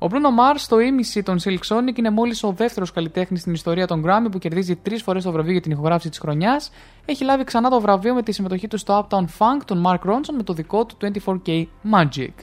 Ο 0.00 0.06
Bruno 0.10 0.54
Mars 0.54 0.56
στο 0.56 0.80
ίμιση 0.80 1.22
των 1.22 1.38
Silk 1.44 1.58
Sonic 1.68 1.98
είναι 1.98 2.10
μόλις 2.10 2.42
ο 2.42 2.52
δεύτερος 2.52 2.92
καλλιτέχνης 2.92 3.40
στην 3.40 3.52
ιστορία 3.52 3.86
των 3.86 4.04
Grammy 4.06 4.30
που 4.30 4.38
κερδίζει 4.38 4.76
τρεις 4.76 5.02
φορές 5.02 5.24
το 5.24 5.32
βραβείο 5.32 5.52
για 5.52 5.60
την 5.60 5.70
ηχογράφηση 5.70 6.08
της 6.08 6.18
χρονιάς. 6.18 6.70
Έχει 7.04 7.24
λάβει 7.24 7.44
ξανά 7.44 7.70
το 7.70 7.80
βραβείο 7.80 8.14
με 8.14 8.22
τη 8.22 8.32
συμμετοχή 8.32 8.68
του 8.68 8.78
στο 8.78 9.06
Uptown 9.10 9.24
Funk 9.38 9.62
των 9.64 9.84
Mark 9.86 10.10
Ronson 10.10 10.34
με 10.36 10.42
το 10.42 10.52
δικό 10.52 10.86
του 10.86 10.96
24K 11.24 11.64
Magic. 11.92 12.34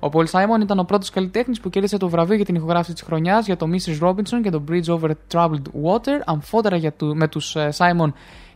Ο 0.00 0.08
Paul 0.12 0.24
Simon 0.30 0.60
ήταν 0.62 0.78
ο 0.78 0.84
πρώτος 0.84 1.10
καλλιτέχνης 1.10 1.60
που 1.60 1.70
κέρδισε 1.70 1.96
το 1.96 2.08
βραβείο 2.08 2.36
για 2.36 2.44
την 2.44 2.54
ηχογράφηση 2.54 2.92
της 2.92 3.02
χρονιάς 3.02 3.46
για 3.46 3.56
το 3.56 3.66
Mrs. 3.72 4.08
Robinson 4.08 4.40
και 4.42 4.50
το 4.50 4.62
Bridge 4.70 4.98
Over 4.98 5.10
Troubled 5.32 5.84
Water, 5.84 6.20
αμφότερα 6.24 6.76
για 6.76 6.92
του, 6.92 7.16
με 7.16 7.28
τους 7.28 7.56
Simon 7.76 8.12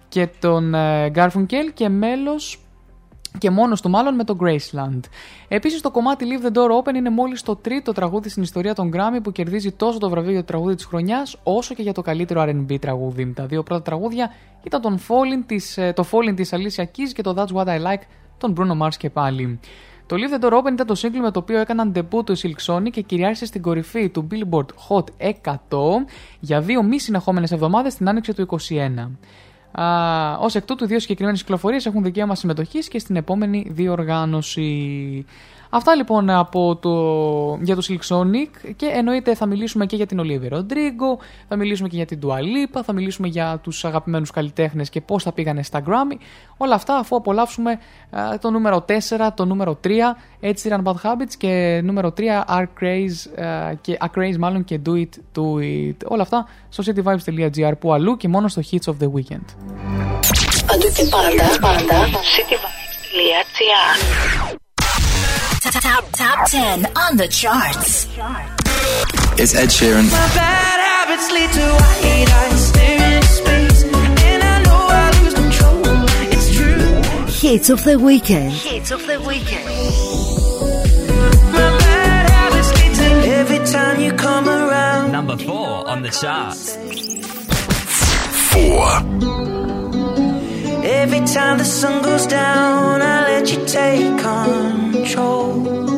και 0.09 0.29
τον 0.41 0.75
ε, 0.75 1.11
Garfunkel 1.15 1.71
και 1.75 1.89
μέλος 1.89 2.64
και 3.39 3.51
μόνος 3.51 3.81
του 3.81 3.91
μάλλον 3.91 4.15
με 4.15 4.25
το 4.25 4.37
Graceland. 4.41 5.01
Επίσης, 5.49 5.81
το 5.81 5.91
κομμάτι 5.91 6.27
Leave 6.29 6.47
the 6.47 6.57
Door 6.57 6.83
Open 6.83 6.95
είναι 6.95 7.11
μόλις 7.11 7.43
το 7.43 7.57
τρίτο 7.57 7.93
τραγούδι 7.93 8.29
στην 8.29 8.43
ιστορία 8.43 8.75
των 8.75 8.91
Grammy 8.95 9.23
που 9.23 9.33
κερδίζει 9.33 9.73
τόσο 9.73 9.99
το 9.99 10.11
βραβείο 10.11 10.31
για 10.31 10.41
το 10.41 10.47
τραγούδι 10.47 10.75
της 10.75 10.85
χρονιάς, 10.85 11.37
όσο 11.43 11.75
και 11.75 11.83
για 11.83 11.93
το 11.93 12.03
καλύτερο 12.03 12.43
RB 12.43 12.79
τραγούδι. 12.81 13.33
Τα 13.33 13.47
δύο 13.47 13.63
πρώτα 13.63 13.83
τραγούδια 13.83 14.31
ήταν 14.63 14.81
τον 14.81 14.99
Falling 14.99 15.43
της, 15.47 15.79
ε, 15.79 15.93
το 15.93 16.05
Falling 16.11 16.37
της 16.37 16.51
Alicia 16.53 16.83
Keys 16.83 17.13
και 17.15 17.23
το 17.23 17.35
That's 17.37 17.57
What 17.57 17.67
I 17.67 17.83
Like 17.83 18.03
των 18.39 18.55
Bruno 18.57 18.87
Mars 18.87 18.95
και 18.99 19.11
πάλι. 19.11 19.61
Το 20.07 20.17
Leave 20.19 20.41
the 20.41 20.45
Door 20.45 20.53
Open 20.53 20.73
ήταν 20.73 20.87
το 20.87 20.95
single 21.03 21.21
με 21.23 21.31
το 21.31 21.39
οποίο 21.39 21.59
έκαναν 21.59 21.93
debut 21.97 22.25
το 22.25 22.35
Silk 22.43 22.75
Sonic 22.75 22.91
και 22.91 23.01
κυριάρχησε 23.01 23.47
στην 23.47 23.63
κορυφή 23.63 24.09
του 24.09 24.27
Billboard 24.31 24.67
Hot 24.89 25.05
100 25.19 25.59
για 26.41 26.61
δύο 26.61 26.83
μη 26.83 27.01
συνεχόμενες 27.01 27.53
εβδομάδες 27.53 27.95
την 27.95 28.09
άνοιξη 28.09 28.35
του 28.35 28.47
2021. 28.69 29.11
Ω 30.41 30.47
εκ 30.53 30.65
τούτου, 30.65 30.87
δύο 30.87 30.99
συγκεκριμένες 31.01 31.41
κυκλοφορίες 31.41 31.87
έχουν 31.87 32.03
δικαίωμα 32.03 32.35
συμμετοχής 32.35 32.89
και 32.89 32.99
στην 32.99 33.17
επόμενη 33.17 33.67
διοργάνωση. 33.71 35.25
Αυτά 35.77 35.95
λοιπόν 35.95 36.31
από 36.31 36.77
το, 36.77 36.93
για 37.63 37.75
το 37.75 37.83
Silk 37.89 38.17
Sonic 38.17 38.73
και 38.77 38.87
εννοείται 38.87 39.35
θα 39.35 39.47
μιλήσουμε 39.47 39.87
και 39.87 39.97
για 39.97 40.07
την 40.07 40.21
Olivia 40.21 40.53
Rodrigo, 40.57 41.19
θα 41.49 41.57
μιλήσουμε 41.57 41.89
και 41.89 41.97
για 41.97 42.07
την 42.07 42.21
Dua 42.23 42.37
Lipa, 42.37 42.81
θα 42.85 42.93
μιλήσουμε 42.93 43.29
για 43.29 43.59
τους 43.63 43.85
αγαπημένους 43.85 44.31
καλλιτέχνες 44.31 44.91
και 44.91 45.01
πώς 45.01 45.23
θα 45.23 45.33
πήγανε 45.33 45.63
στα 45.63 45.83
Grammy. 45.87 46.17
Όλα 46.57 46.75
αυτά 46.75 46.97
αφού 46.97 47.17
απολαύσουμε 47.17 47.79
α, 48.11 48.39
το 48.41 48.51
νούμερο 48.51 48.85
4, 48.89 48.93
το 49.35 49.45
νούμερο 49.45 49.79
3, 49.85 49.89
Ed 50.41 50.55
Sheeran 50.63 50.83
Bad 50.83 50.95
Habits 51.03 51.35
και 51.39 51.81
νούμερο 51.85 52.15
3 52.17 52.23
Are 52.49 52.67
Craze, 52.81 53.43
α, 53.45 53.75
και, 53.75 53.99
Are 54.01 54.19
Craze 54.19 54.37
μάλλον 54.39 54.65
και 54.65 54.81
Do 54.87 54.91
It, 54.91 55.11
Do 55.35 55.59
It. 55.61 55.97
Όλα 56.05 56.23
αυτά 56.23 56.47
στο 56.69 56.83
cityvibes.gr 56.87 57.73
που 57.79 57.93
αλλού 57.93 58.17
και 58.17 58.29
μόνο 58.29 58.49
στο 58.49 58.63
Hits 58.71 58.93
of 58.93 58.95
the 59.03 59.07
Weekend. 59.07 59.47
Παντού 60.67 60.87
και 60.97 61.05
πάντα, 61.11 61.45
πάντα, 61.61 62.07
cityvibes.gr 62.35 63.45
Top, 65.81 66.05
top 66.13 66.49
10 66.51 66.87
on 66.97 67.17
the 67.17 67.27
charts. 67.27 68.07
It's 69.37 69.57
Ed 69.57 69.71
Sheeran. 69.71 70.05
It's 77.27 77.41
Hits 77.43 77.71
of 77.71 77.83
the 77.83 77.99
weekend. 77.99 78.53
Hits 78.53 78.93
of 78.93 79.05
the 79.05 79.21
weekend. 79.21 79.69
Around, 84.49 85.13
Number 85.13 85.37
four 85.37 85.89
on 85.89 86.03
the 86.03 86.11
charts. 86.11 86.77
Four. 88.53 88.87
Every 90.85 91.27
time 91.27 91.59
the 91.59 91.65
sun 91.65 92.03
goes 92.03 92.27
down, 92.29 93.03
I 93.03 93.23
let 93.23 93.53
you 93.53 93.67
take 93.67 94.25
on. 94.25 94.94
愁。 95.05 95.94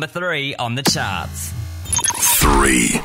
Number 0.00 0.18
three 0.18 0.54
on 0.54 0.76
the 0.76 0.82
charts. 0.82 1.52
Three. 2.40 3.02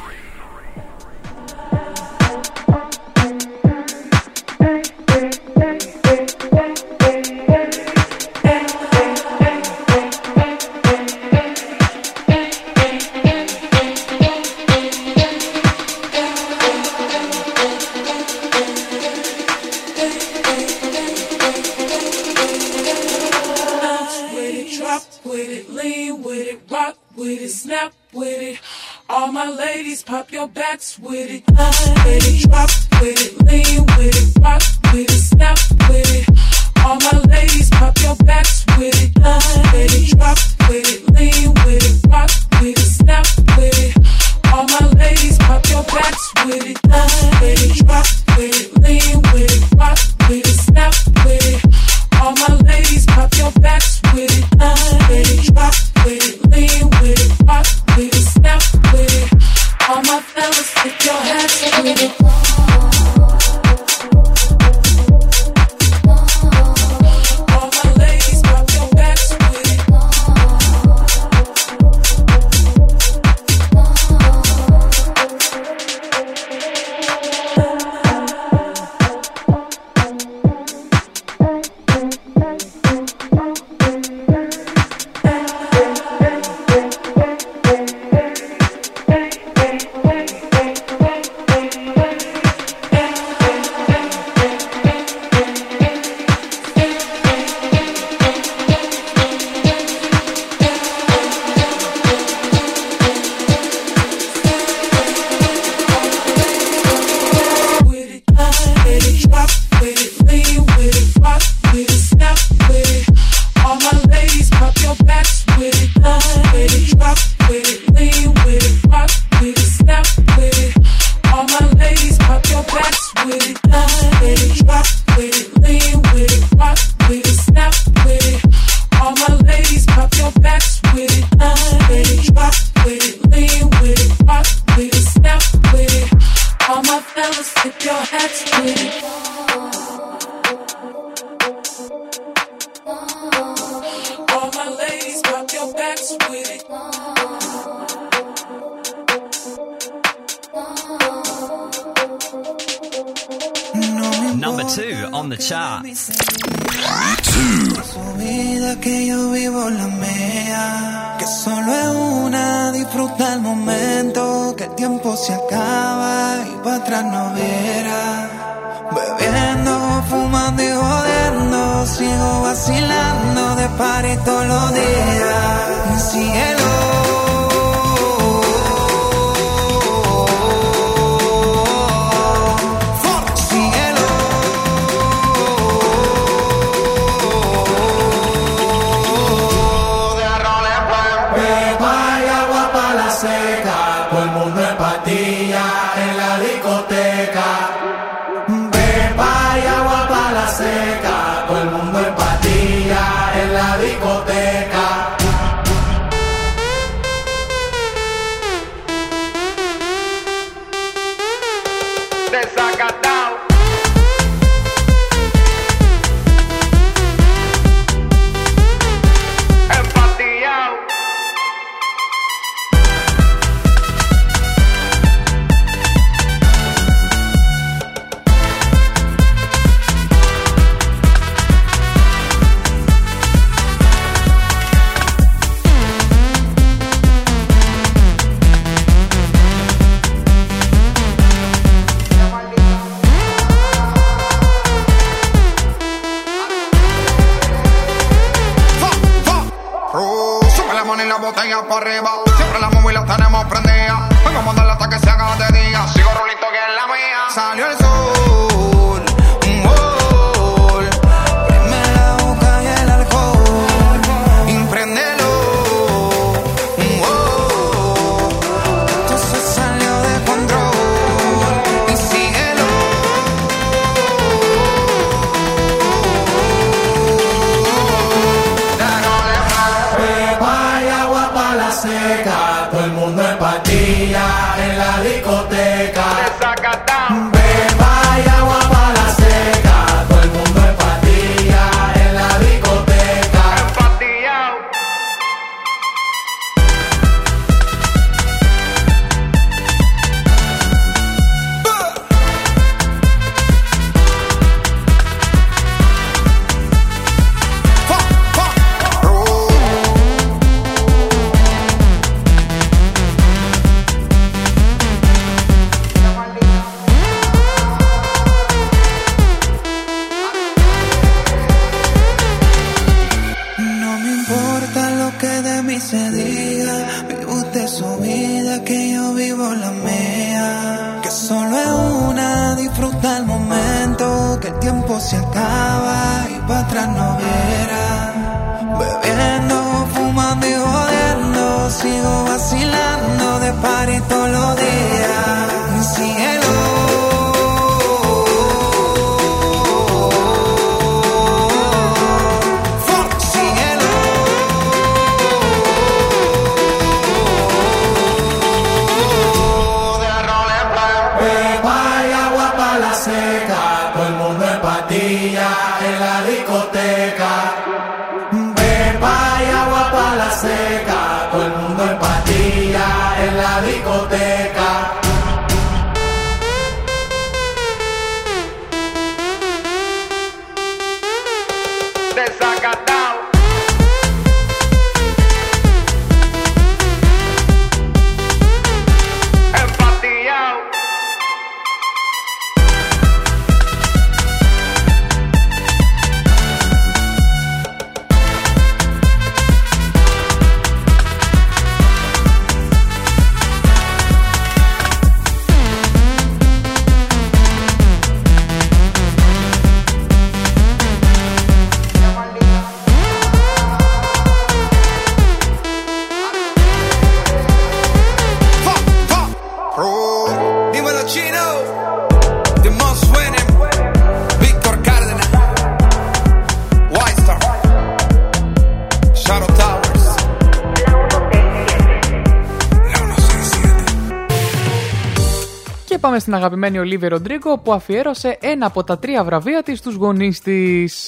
Και 436.36 436.42
πάμε 436.42 436.56
στην 436.56 436.70
αγαπημένη 436.70 436.80
Ολίβια 436.80 437.10
Ροντρίγκο 437.10 437.58
που 437.58 437.74
αφιέρωσε 437.74 438.38
ένα 438.42 438.66
από 438.66 438.84
τα 438.84 439.00
τρία 439.00 439.24
βραβεία 439.24 439.64
της 439.64 439.80
στους 439.80 439.96
γονείς 439.96 440.40
της. 440.40 441.05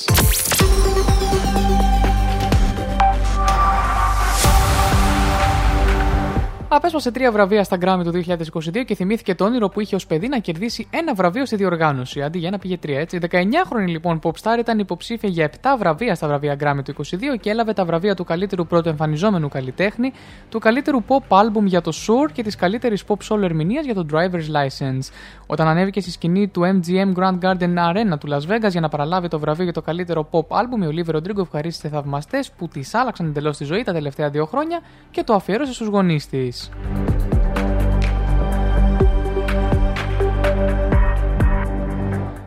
Απέσπασε 6.88 7.12
τρία 7.12 7.32
βραβεία 7.32 7.64
στα 7.64 7.78
Grammy 7.82 8.02
του 8.04 8.12
2022 8.12 8.86
και 8.86 8.96
θυμήθηκε 8.96 9.36
το 9.36 9.46
όνειρο 9.46 9.70
που 9.70 9.80
είχε 9.80 9.96
ως 9.96 10.06
παιδί 10.06 10.28
να 10.28 10.38
κερδίσει 10.38 10.88
ένα 10.90 11.14
βραβείο 11.14 11.46
στη 11.46 11.56
διοργάνωση. 11.56 12.22
Αντί 12.22 12.38
για 12.38 12.48
ένα 12.48 12.58
πήγε 12.58 12.78
τρία, 12.78 13.00
έτσι. 13.00 13.20
19χρονη 13.32 13.88
λοιπόν 13.88 14.20
Popstar 14.24 14.60
ήταν 14.60 14.80
υποψήφια 14.80 15.30
για 15.30 15.50
7 15.50 15.56
βραβεία 15.78 16.16
στα 16.16 16.28
βραβεία 16.28 16.56
Grammy 16.60 16.84
του 16.84 16.94
2022 17.06 17.40
και 17.40 17.50
έλαβε 17.50 17.74
τα 17.74 17.86
βραβεία 17.86 18.16
του 18.16 18.24
καλύτερου 18.24 18.68
πρώτου 18.68 18.90
εμφανιζόμενου 18.90 19.50
καλλιτέχνη, 19.50 20.14
του 20.50 20.60
καλύτερου 20.60 21.04
pop 21.08 21.38
album 21.38 21.64
για 21.64 21.82
το 21.82 21.92
Soar 22.08 22.32
και 22.32 22.44
της 22.44 22.56
καλύτερης 22.56 23.04
pop 23.08 23.18
solo 23.30 23.42
ερμηνείας 23.42 23.86
για 23.86 23.94
το 23.94 24.06
Driver's 24.12 24.52
License. 24.56 25.12
Όταν 25.48 25.68
ανέβηκε 25.68 26.02
στη 26.02 26.12
σκηνή 26.12 26.48
του 26.48 26.62
MGM 26.62 27.14
Grand 27.20 27.40
Garden 27.40 27.76
Arena 27.76 28.20
του 28.20 28.28
Las 28.30 28.54
Vegas 28.54 28.72
για 28.72 28.82
να 28.82 28.90
παραλάβει 28.90 29.28
το 29.28 29.40
βραβείο 29.40 29.64
για 29.64 29.74
το 29.74 29.82
καλύτερο 29.82 30.30
pop 30.32 30.48
album, 30.48 30.92
η 30.92 31.04
Olivia 31.06 31.16
Rodrigo 31.16 31.40
ευχαρίστησε 31.42 31.90
θαυμαστές 31.90 32.52
που 32.52 32.68
τη 32.68 32.82
άλλαξαν 32.92 33.26
εντελώς 33.26 33.58
τη 33.58 33.64
ζωή 33.64 33.84
τα 33.84 33.94
τελευταία 33.94 34.30
δύο 34.30 34.46
χρόνια 34.46 34.82
και 35.12 35.24
το 35.24 35.34
αφιέρωσε 35.34 35.74
στους 35.74 35.88
γονείς 35.88 36.28
της. 36.28 36.70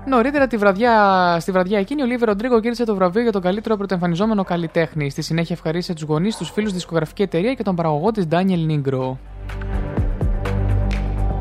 Νωρίτερα 0.07 0.47
τη 0.47 0.57
βραδιά, 0.57 1.37
στη 1.41 1.53
βραδιά 1.53 1.79
εκείνη, 1.79 2.03
ο 2.03 2.07
Λίβε 2.07 2.25
Ροντρίγκο 2.25 2.61
κέρδισε 2.61 2.85
το 2.85 2.95
βραβείο 2.95 3.23
για 3.23 3.33
τον 3.33 3.43
καλύτερο 3.43 3.77
πρωτοεμφανιζόμενο 3.77 4.45
καλλιτέχνη. 4.45 5.11
Στη 5.11 5.23
συνέχεια 5.23 5.55
ευχαρίστησε 5.55 5.95
τους 5.95 6.03
γονείς, 6.03 6.37
τους 6.37 6.51
φίλους, 6.51 6.73
δισκογραφική 6.73 7.23
εταιρεία 7.23 7.55
και 7.55 7.63
τον 7.63 7.77
παραγωγό 7.77 8.11
της 8.11 8.27
Daniel 8.31 8.71
Negro. 8.71 9.17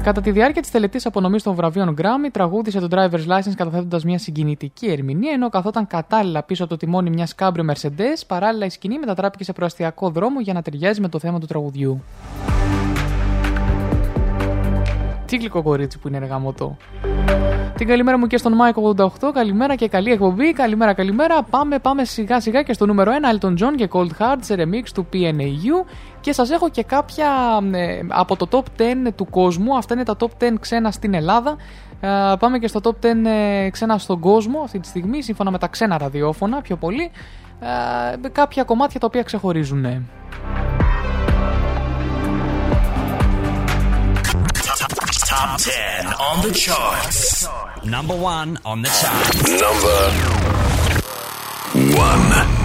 Κατά 0.04 0.22
τη 0.22 0.32
διάρκεια 0.32 0.62
της 0.62 0.72
τελετής 0.72 1.06
απονομής 1.06 1.44
των 1.44 1.56
βραβείων 1.56 1.96
Grammy, 1.98 2.30
τραγούδισε 2.32 2.80
τον 2.80 2.90
Driver's 2.92 3.28
License 3.28 3.54
καταθέτοντας 3.56 4.04
μια 4.04 4.18
συγκινητική 4.18 4.88
ερμηνεία, 4.88 5.32
ενώ 5.32 5.50
καθόταν 5.50 5.88
κατάλληλα 5.88 6.44
πίσω 6.44 6.64
από 6.64 6.72
το 6.72 6.78
τιμόνι 6.78 7.10
μιας 7.10 7.36
κάμπριο 7.36 7.66
Mercedes, 7.70 8.24
παράλληλα 8.28 8.66
η 8.66 8.70
σκηνή 8.70 9.00
μετατράπηκε 9.00 9.44
σε 9.44 9.54
προαστιακό 9.54 10.10
δρόμο 10.10 10.40
για 10.40 10.54
να 10.54 10.62
ταιριάζει 10.62 11.02
με 11.02 11.10
το 11.10 11.20
θέμα 11.20 11.40
του 11.40 11.46
τραγουδιού. 11.46 12.02
Τι 15.30 15.38
γλυκό 15.38 15.64
κορίτσι 15.64 16.00
που 16.00 16.08
είναι 16.08 16.18
εργαμωτό. 16.18 16.78
Την 17.76 17.88
καλημέρα 17.88 18.18
μου 18.18 18.28
και 18.28 18.38
στον 18.38 18.54
Μάικο 18.54 18.96
88. 18.98 19.10
Καλημέρα 19.34 19.76
και 19.76 19.88
καλή 19.88 20.12
εκπομπή. 20.12 20.54
Καλημέρα, 20.54 20.94
καλημέρα. 20.94 21.44
Πάμε, 21.44 21.80
πάμε 21.80 22.04
σιγά 22.04 22.40
σιγά 22.40 22.62
και 22.62 22.74
στο 22.74 22.86
νούμερο 22.86 23.12
1 23.40 23.40
Elton 23.40 23.52
John 23.52 23.76
και 23.76 23.90
Cold 23.92 24.10
Heart 24.20 24.38
σε 24.40 24.56
remix 24.58 24.88
του 24.94 25.08
PNAU. 25.14 25.90
Και 26.22 26.32
σας 26.32 26.50
έχω 26.50 26.70
και 26.70 26.84
κάποια 26.84 27.28
ε, 27.72 28.00
από 28.08 28.36
το 28.36 28.48
top 28.52 28.82
10 28.82 29.12
του 29.16 29.28
κόσμου. 29.30 29.78
Αυτά 29.78 29.94
είναι 29.94 30.04
τα 30.04 30.16
top 30.20 30.44
10 30.44 30.54
ξένα 30.60 30.92
στην 30.92 31.14
Ελλάδα. 31.14 31.56
Ε, 32.00 32.08
πάμε 32.40 32.60
και 32.60 32.68
στο 32.68 32.80
top 32.84 33.06
10 33.06 33.26
ε, 33.26 33.70
ξένα 33.70 33.98
στον 33.98 34.20
κόσμο 34.20 34.62
αυτή 34.64 34.80
τη 34.80 34.88
στιγμή, 34.88 35.22
σύμφωνα 35.22 35.52
με 35.52 35.58
τα 35.58 35.68
ξένα 35.68 35.98
ραδιόφωνα 35.98 36.62
πιο 36.62 36.76
πολύ. 36.76 37.12
Ε, 38.24 38.30
κάποια 38.30 38.64
κομμάτια 38.64 39.00
τα 39.00 39.06
οποία 39.06 39.24
ξεχωρίζουν. 39.24 39.86
Top 45.40 45.58
10 45.58 46.06
on 46.06 46.46
the 46.46 46.54
charts. 46.54 47.48
Number 47.86 48.14
1 48.14 48.60
on 48.66 48.82
the 48.82 48.90
charts. 48.90 49.50
Number 49.50 50.12
1. 51.98 52.59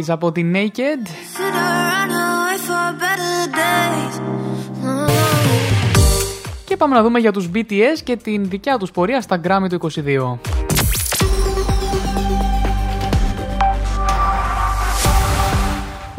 Days. 0.00 0.06
Better 0.06 0.08
Days 0.08 0.08
από 0.08 0.32
την 0.32 0.54
Naked. 0.54 1.06
Sit 1.06 1.54
around 1.54 2.10
and 2.10 2.38
wait 2.46 2.60
for 2.60 2.92
better 3.00 3.48
days. 3.56 4.20
Και 6.64 6.76
πάμε 6.76 6.94
να 6.94 7.02
δούμε 7.02 7.18
για 7.18 7.32
τους 7.32 7.50
BTS 7.54 7.98
και 8.04 8.16
την 8.16 8.48
δικιά 8.48 8.78
τους 8.78 8.90
πορεία 8.90 9.20
στα 9.20 9.40
Grammy 9.44 9.66
του 9.68 9.90
22. 10.04 10.38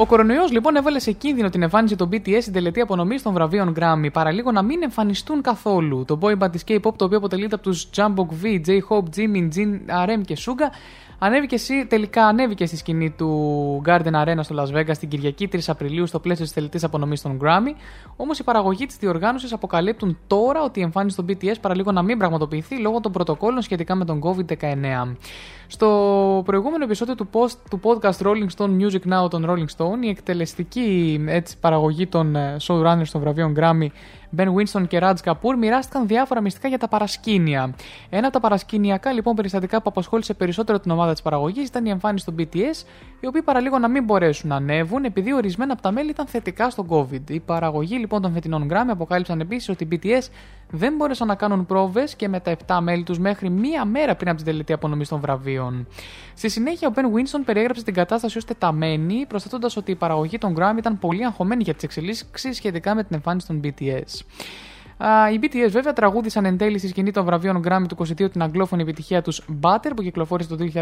Ο 0.01 0.05
κορονοϊός 0.05 0.51
λοιπόν 0.51 0.75
έβαλε 0.75 0.99
σε 0.99 1.11
κίνδυνο 1.11 1.49
την 1.49 1.61
εμφάνιση 1.61 1.95
των 1.95 2.09
BTS 2.11 2.37
στην 2.41 2.53
τελετή 2.53 2.81
απονομής 2.81 3.21
των 3.21 3.33
βραβείων 3.33 3.73
Grammy, 3.79 4.07
παραλίγο 4.13 4.51
να 4.51 4.61
μην 4.61 4.83
εμφανιστούν 4.83 5.41
καθόλου. 5.41 6.05
Το 6.07 6.19
boy 6.21 6.37
band 6.37 6.51
της 6.51 6.63
K-pop, 6.67 6.93
το 6.95 7.05
οποίο 7.05 7.17
αποτελείται 7.17 7.55
από 7.55 7.63
τους 7.63 7.89
Jambok 7.95 8.27
V, 8.43 8.61
J-Hope, 8.67 9.03
Jimin, 9.15 9.47
Jin, 9.55 9.69
RM 10.05 10.21
και 10.25 10.37
Suga, 10.45 10.67
ανέβηκε, 11.23 11.57
σι- 11.57 11.87
τελικά 11.87 12.25
ανέβηκε 12.25 12.65
στη 12.65 12.77
σκηνή 12.77 13.09
του 13.09 13.81
Garden 13.85 14.11
Arena 14.25 14.39
στο 14.39 14.55
Las 14.63 14.77
Vegas 14.77 14.97
την 14.99 15.09
Κυριακή 15.09 15.49
3 15.51 15.59
Απριλίου 15.67 16.07
στο 16.07 16.19
πλαίσιο 16.19 16.43
της 16.45 16.53
τελετή 16.53 16.85
απονομής 16.85 17.21
των 17.21 17.39
Grammy. 17.43 17.75
Όμως 18.15 18.39
οι 18.39 18.43
παραγωγοί 18.43 18.85
της 18.85 18.97
διοργάνωσης 18.97 19.53
αποκαλύπτουν 19.53 20.17
τώρα 20.27 20.63
ότι 20.63 20.79
η 20.79 20.83
εμφάνιση 20.83 21.15
των 21.15 21.25
BTS 21.29 21.55
παραλίγο 21.61 21.91
να 21.91 22.01
μην 22.01 22.17
πραγματοποιηθεί 22.17 22.79
λόγω 22.79 22.99
των 22.99 23.11
πρωτοκόλων 23.11 23.61
σχετικά 23.61 23.95
με 23.95 24.05
τον 24.05 24.21
COVID-19. 24.23 25.15
Στο 25.67 25.87
προηγούμενο 26.45 26.83
επεισόδιο 26.83 27.15
του, 27.15 27.29
post, 27.31 27.55
του 27.69 27.79
podcast 27.83 28.25
Rolling 28.27 28.47
Stone 28.57 28.77
Music 28.81 29.13
Now 29.13 29.29
των 29.29 29.45
Rolling 29.49 29.77
Stone, 29.77 30.03
η 30.03 30.09
εκτελεστική 30.09 31.19
έτσι, 31.27 31.57
παραγωγή 31.59 32.07
των 32.07 32.35
ε, 32.35 32.55
showrunners 32.67 33.07
των 33.11 33.21
βραβείων 33.21 33.55
Grammy 33.57 33.87
Ben 34.37 34.47
Winston 34.47 34.87
και 34.87 34.99
Raj 35.01 35.13
Kapoor 35.23 35.55
μοιράστηκαν 35.57 36.07
διάφορα 36.07 36.41
μυστικά 36.41 36.67
για 36.67 36.77
τα 36.77 36.87
παρασκήνια. 36.87 37.73
Ένα 38.09 38.23
από 38.23 38.33
τα 38.33 38.39
παρασκηνιακά 38.39 39.11
λοιπόν 39.11 39.35
περιστατικά 39.35 39.77
που 39.77 39.89
απασχόλησε 39.89 40.33
περισσότερο 40.33 40.79
την 40.79 40.91
ομάδα 40.91 41.11
της 41.11 41.21
παραγωγής 41.21 41.67
ήταν 41.67 41.85
η 41.85 41.89
εμφάνιση 41.89 42.25
των 42.25 42.35
BTS, 42.37 42.85
οι 43.19 43.27
οποίοι 43.27 43.41
παραλίγο 43.41 43.79
να 43.79 43.87
μην 43.87 44.03
μπορέσουν 44.03 44.49
να 44.49 44.55
ανέβουν 44.55 45.03
επειδή 45.03 45.33
ορισμένα 45.33 45.73
από 45.73 45.81
τα 45.81 45.91
μέλη 45.91 46.09
ήταν 46.09 46.25
θετικά 46.27 46.69
στο 46.69 46.85
COVID. 46.89 47.29
Οι 47.29 47.39
παραγωγοί 47.39 47.97
λοιπόν 47.97 48.21
των 48.21 48.33
φετινών 48.33 48.67
Grammy 48.71 48.89
αποκάλυψαν 48.89 49.39
επίσης 49.39 49.69
ότι 49.69 49.83
οι 49.83 49.99
BTS 50.03 50.27
δεν 50.71 50.95
μπόρεσαν 50.95 51.27
να 51.27 51.35
κάνουν 51.35 51.65
πρόβες 51.65 52.15
και 52.15 52.27
με 52.27 52.39
τα 52.39 52.55
7 52.67 52.79
μέλη 52.81 53.03
τους 53.03 53.19
μέχρι 53.19 53.49
μία 53.49 53.85
μέρα 53.85 54.15
πριν 54.15 54.29
από 54.29 54.37
την 54.37 54.45
τελετή 54.45 54.73
απονομή 54.73 55.05
των 55.05 55.19
βραβείων. 55.19 55.87
Στη 56.33 56.49
συνέχεια, 56.49 56.87
ο 56.87 56.91
Ben 56.95 56.99
Winston 56.99 57.41
περιέγραψε 57.45 57.83
την 57.83 57.93
κατάσταση 57.93 58.37
ως 58.37 58.45
τεταμένη, 58.45 59.25
προσθέτοντας 59.27 59.77
ότι 59.77 59.91
η 59.91 59.95
παραγωγή 59.95 60.37
των 60.37 60.55
Grammy 60.57 60.77
ήταν 60.77 60.99
πολύ 60.99 61.25
αγχωμένη 61.25 61.63
για 61.63 61.73
τις 61.73 61.83
εξελίξεις 61.83 62.55
σχετικά 62.55 62.95
με 62.95 63.03
την 63.03 63.15
εμφάνιση 63.15 63.47
των 63.47 63.61
BTS. 63.63 64.21
Uh, 65.03 65.33
οι 65.33 65.39
BTS 65.41 65.69
βέβαια 65.69 65.93
τραγούδισαν 65.93 66.45
εν 66.45 66.57
τέλει 66.57 66.77
στη 66.77 66.87
σκηνή 66.87 67.11
των 67.11 67.25
βραβείων 67.25 67.61
Grammy 67.67 67.85
του 67.87 67.97
22 67.99 68.31
την 68.31 68.41
αγγλόφωνη 68.41 68.81
επιτυχία 68.81 69.21
τους 69.21 69.41
Butter 69.61 69.91
που 69.95 70.01
κυκλοφόρησε 70.01 70.49
το 70.49 70.57
2021. 70.73 70.79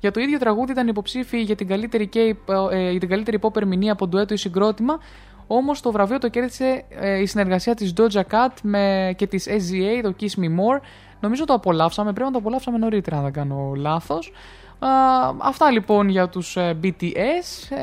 Για 0.00 0.10
το 0.10 0.20
ίδιο 0.20 0.38
τραγούδι 0.38 0.72
ήταν 0.72 0.88
υποψήφιοι 0.88 1.42
για 1.46 1.54
την 1.54 1.66
καλύτερη, 1.66 2.08
K, 2.12 2.16
uh, 2.16 2.72
ε, 2.72 2.90
για 2.90 3.00
την 3.00 3.08
καλύτερη 3.08 3.38
pop 3.42 3.56
ερμηνεία 3.56 3.92
από 3.92 4.06
ντουέτο 4.06 4.34
ή 4.34 4.36
συγκρότημα 4.36 4.98
όμως 5.46 5.80
το 5.80 5.92
βραβείο 5.92 6.18
το 6.18 6.28
κέρδισε 6.28 6.84
ε, 6.88 7.20
η 7.20 7.26
συνεργασία 7.26 7.74
της 7.74 7.92
Doja 7.96 8.20
Cat 8.30 8.52
με, 8.62 9.14
και 9.16 9.26
της 9.26 9.48
SZA, 9.48 10.00
το 10.02 10.14
Kiss 10.20 10.40
Me 10.40 10.48
More. 10.48 10.80
Νομίζω 11.20 11.44
το 11.44 11.52
απολαύσαμε, 11.52 12.12
πρέπει 12.12 12.26
να 12.26 12.32
το 12.32 12.38
απολαύσαμε 12.38 12.78
νωρίτερα, 12.78 13.16
αν 13.16 13.22
δεν 13.22 13.32
κάνω 13.32 13.72
λάθος. 13.76 14.32
αυτά 15.38 15.70
λοιπόν 15.70 16.08
για 16.08 16.28
τους 16.28 16.56
ε, 16.56 16.78
BTS. 16.82 17.76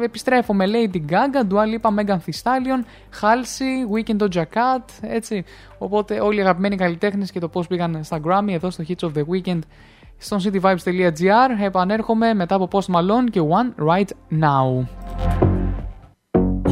Ε, 0.00 0.04
Επιστρέφω 0.04 0.54
με 0.54 0.64
Lady 0.68 1.10
Gaga, 1.10 1.52
Dua 1.52 1.62
Lipa, 1.62 1.98
Megan 1.98 2.16
Thee 2.16 2.42
Stallion, 2.42 2.84
Halsey, 3.20 3.94
Weekend 3.94 4.22
Doja 4.22 4.42
Cat, 4.42 4.84
έτσι. 5.00 5.44
Οπότε 5.78 6.20
όλοι 6.20 6.38
οι 6.38 6.40
αγαπημένοι 6.40 6.76
καλλιτέχνες 6.76 7.30
και 7.30 7.40
το 7.40 7.48
πώς 7.48 7.66
πήγαν 7.66 8.04
στα 8.04 8.20
Grammy 8.24 8.52
εδώ 8.52 8.70
στο 8.70 8.84
Hits 8.88 9.06
of 9.06 9.12
the 9.12 9.24
Weekend 9.32 9.60
στο 10.18 10.36
cityvibes.gr. 10.44 11.62
Επανέρχομαι 11.62 12.34
μετά 12.34 12.54
από 12.54 12.68
Post 12.72 12.94
Malone 12.94 13.30
και 13.30 13.40
One 13.48 13.84
Right 13.88 14.40
Now. 14.40 14.86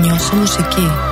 Νιώσε 0.00 0.34
μουσική. 0.36 1.03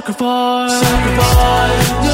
Sacrifice, 0.00 0.80
sacrifice 0.80 2.13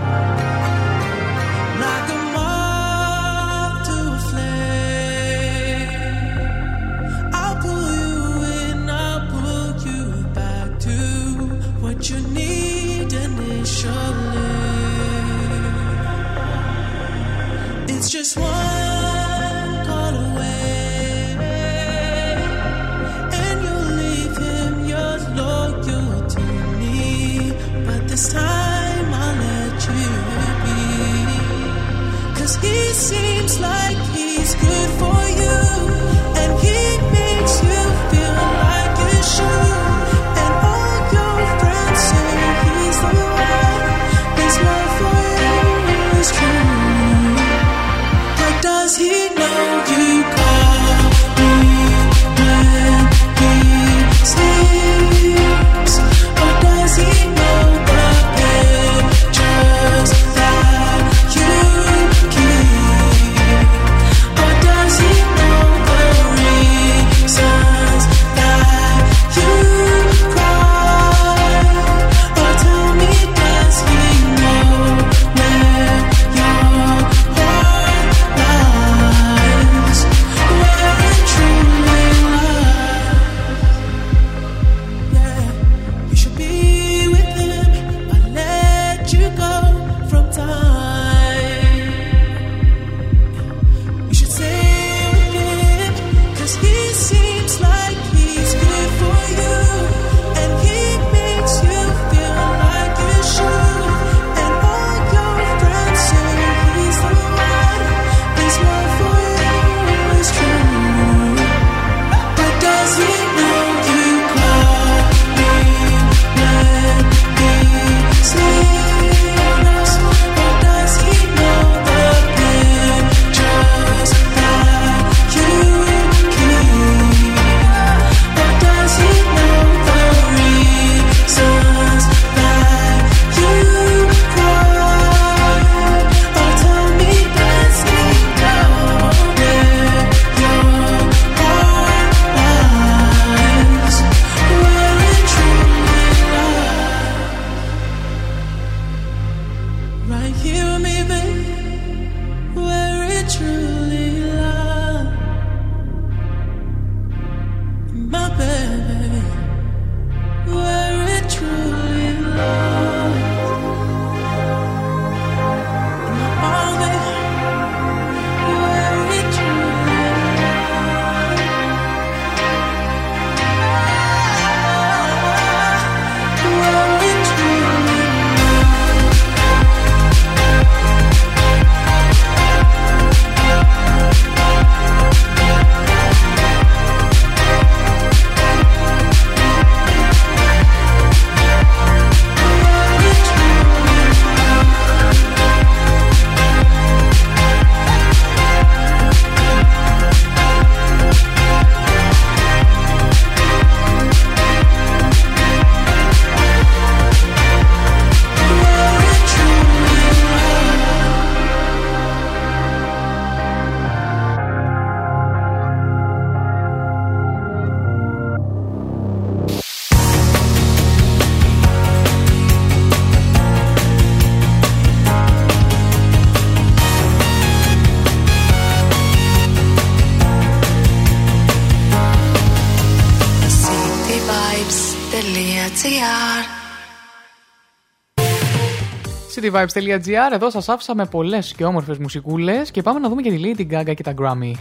cityvibes.gr 239.41 240.33
Εδώ 240.33 240.49
σας 240.49 240.69
άφησα 240.69 240.95
με 240.95 241.05
πολλές 241.05 241.53
και 241.53 241.65
όμορφες 241.65 241.97
μουσικούλες 241.97 242.71
και 242.71 242.81
πάμε 242.81 242.99
να 242.99 243.09
δούμε 243.09 243.21
και 243.21 243.31
τη 243.31 243.39
Lady 243.43 243.73
Gaga 243.73 243.93
και 243.95 244.03
τα 244.03 244.13
Grammy. 244.17 244.53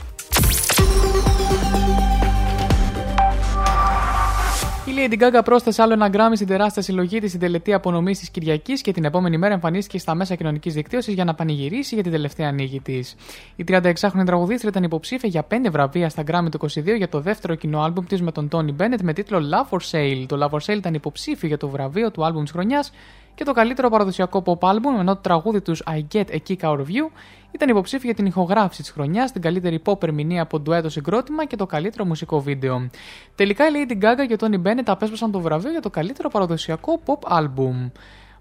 Η 4.85 4.93
Lady 4.97 5.23
Gaga 5.23 5.41
πρόσθεσε 5.45 5.83
άλλο 5.83 5.93
ένα 5.93 6.09
γκράμμι 6.09 6.37
στην 6.37 6.49
τεράστια 6.49 6.83
συλλογή 6.83 7.21
της 7.21 7.29
στην 7.29 7.41
τελετή 7.41 7.73
απονομής 7.73 8.19
της 8.19 8.31
Κυριακής 8.31 8.81
και 8.81 8.93
την 8.93 9.05
επόμενη 9.05 9.39
μέρα 9.39 9.55
εμφανίστηκε 9.55 9.99
στα 9.99 10.15
μέσα 10.15 10.35
κοινωνικής 10.35 10.75
δικτύωσης 10.75 11.15
για 11.15 11.25
να 11.25 11.35
πανηγυρίσει 11.35 11.95
για 11.95 12.03
την 12.03 12.13
τελευταία 12.13 12.49
ανοίγη 12.49 12.81
της. 12.81 13.17
Η 13.57 13.65
36χρονη 13.69 14.25
τραγουδίστρια 14.27 14.71
ήταν 14.71 14.83
υποψήφια 14.83 15.29
για 15.29 15.47
5 15.51 15.55
βραβεία 15.71 16.09
στα 16.09 16.23
γκράμμι 16.23 16.49
του 16.49 16.59
22 16.63 16.97
για 16.97 17.09
το 17.09 17.21
δεύτερο 17.21 17.55
κοινό 17.55 17.83
άλμπουμ 17.83 18.05
της 18.07 18.23
με 18.23 18.33
τον 18.33 18.49
Tony 18.53 18.83
Bennett 18.83 19.01
με 19.03 19.13
τίτλο 19.13 19.39
Love 19.53 19.77
for 19.77 19.81
Sale. 19.91 20.25
Το 20.27 20.39
Love 20.45 20.57
for 20.57 20.73
Sale 20.73 20.77
ήταν 20.77 20.95
υποψήφιο 20.95 21.49
για 21.49 21.57
το 21.57 21.69
βραβείο 21.69 22.11
του 22.11 22.25
άλμπουμ 22.25 22.43
της 22.43 22.53
χρονιάς 22.53 22.93
και 23.41 23.47
το 23.47 23.53
καλύτερο 23.53 23.89
παραδοσιακό 23.89 24.43
pop 24.47 24.69
album, 24.69 24.99
ενώ 24.99 25.15
το 25.15 25.21
τραγούδι 25.21 25.61
τους 25.61 25.83
I 25.87 26.15
Get 26.15 26.25
a 26.25 26.39
Kick 26.49 26.57
Out 26.61 26.77
of 26.77 26.79
You 26.79 27.11
ήταν 27.51 27.69
υποψήφιο 27.69 28.05
για 28.05 28.15
την 28.15 28.27
ηχογράφηση 28.27 28.83
της 28.83 28.91
χρονιάς, 28.91 29.33
την 29.33 29.43
καλύτερη 29.43 29.83
pop 29.85 30.03
ερμηνεία 30.03 30.43
από 30.43 30.61
ντουέτο 30.61 30.89
συγκρότημα 30.89 31.45
και 31.45 31.57
το 31.57 31.67
καλύτερο 31.67 32.05
μουσικό 32.05 32.41
βίντεο. 32.41 32.91
Τελικά 33.35 33.69
η 33.69 33.71
Lady 33.75 33.93
Gaga 33.93 34.27
και 34.29 34.35
ο 34.35 34.37
Tony 34.41 34.67
Bennett 34.67 34.83
απέσπασαν 34.87 35.31
το 35.31 35.41
βραβείο 35.41 35.71
για 35.71 35.81
το 35.81 35.91
καλύτερο 35.91 36.29
παραδοσιακό 36.29 37.01
pop 37.07 37.39
album. 37.39 37.91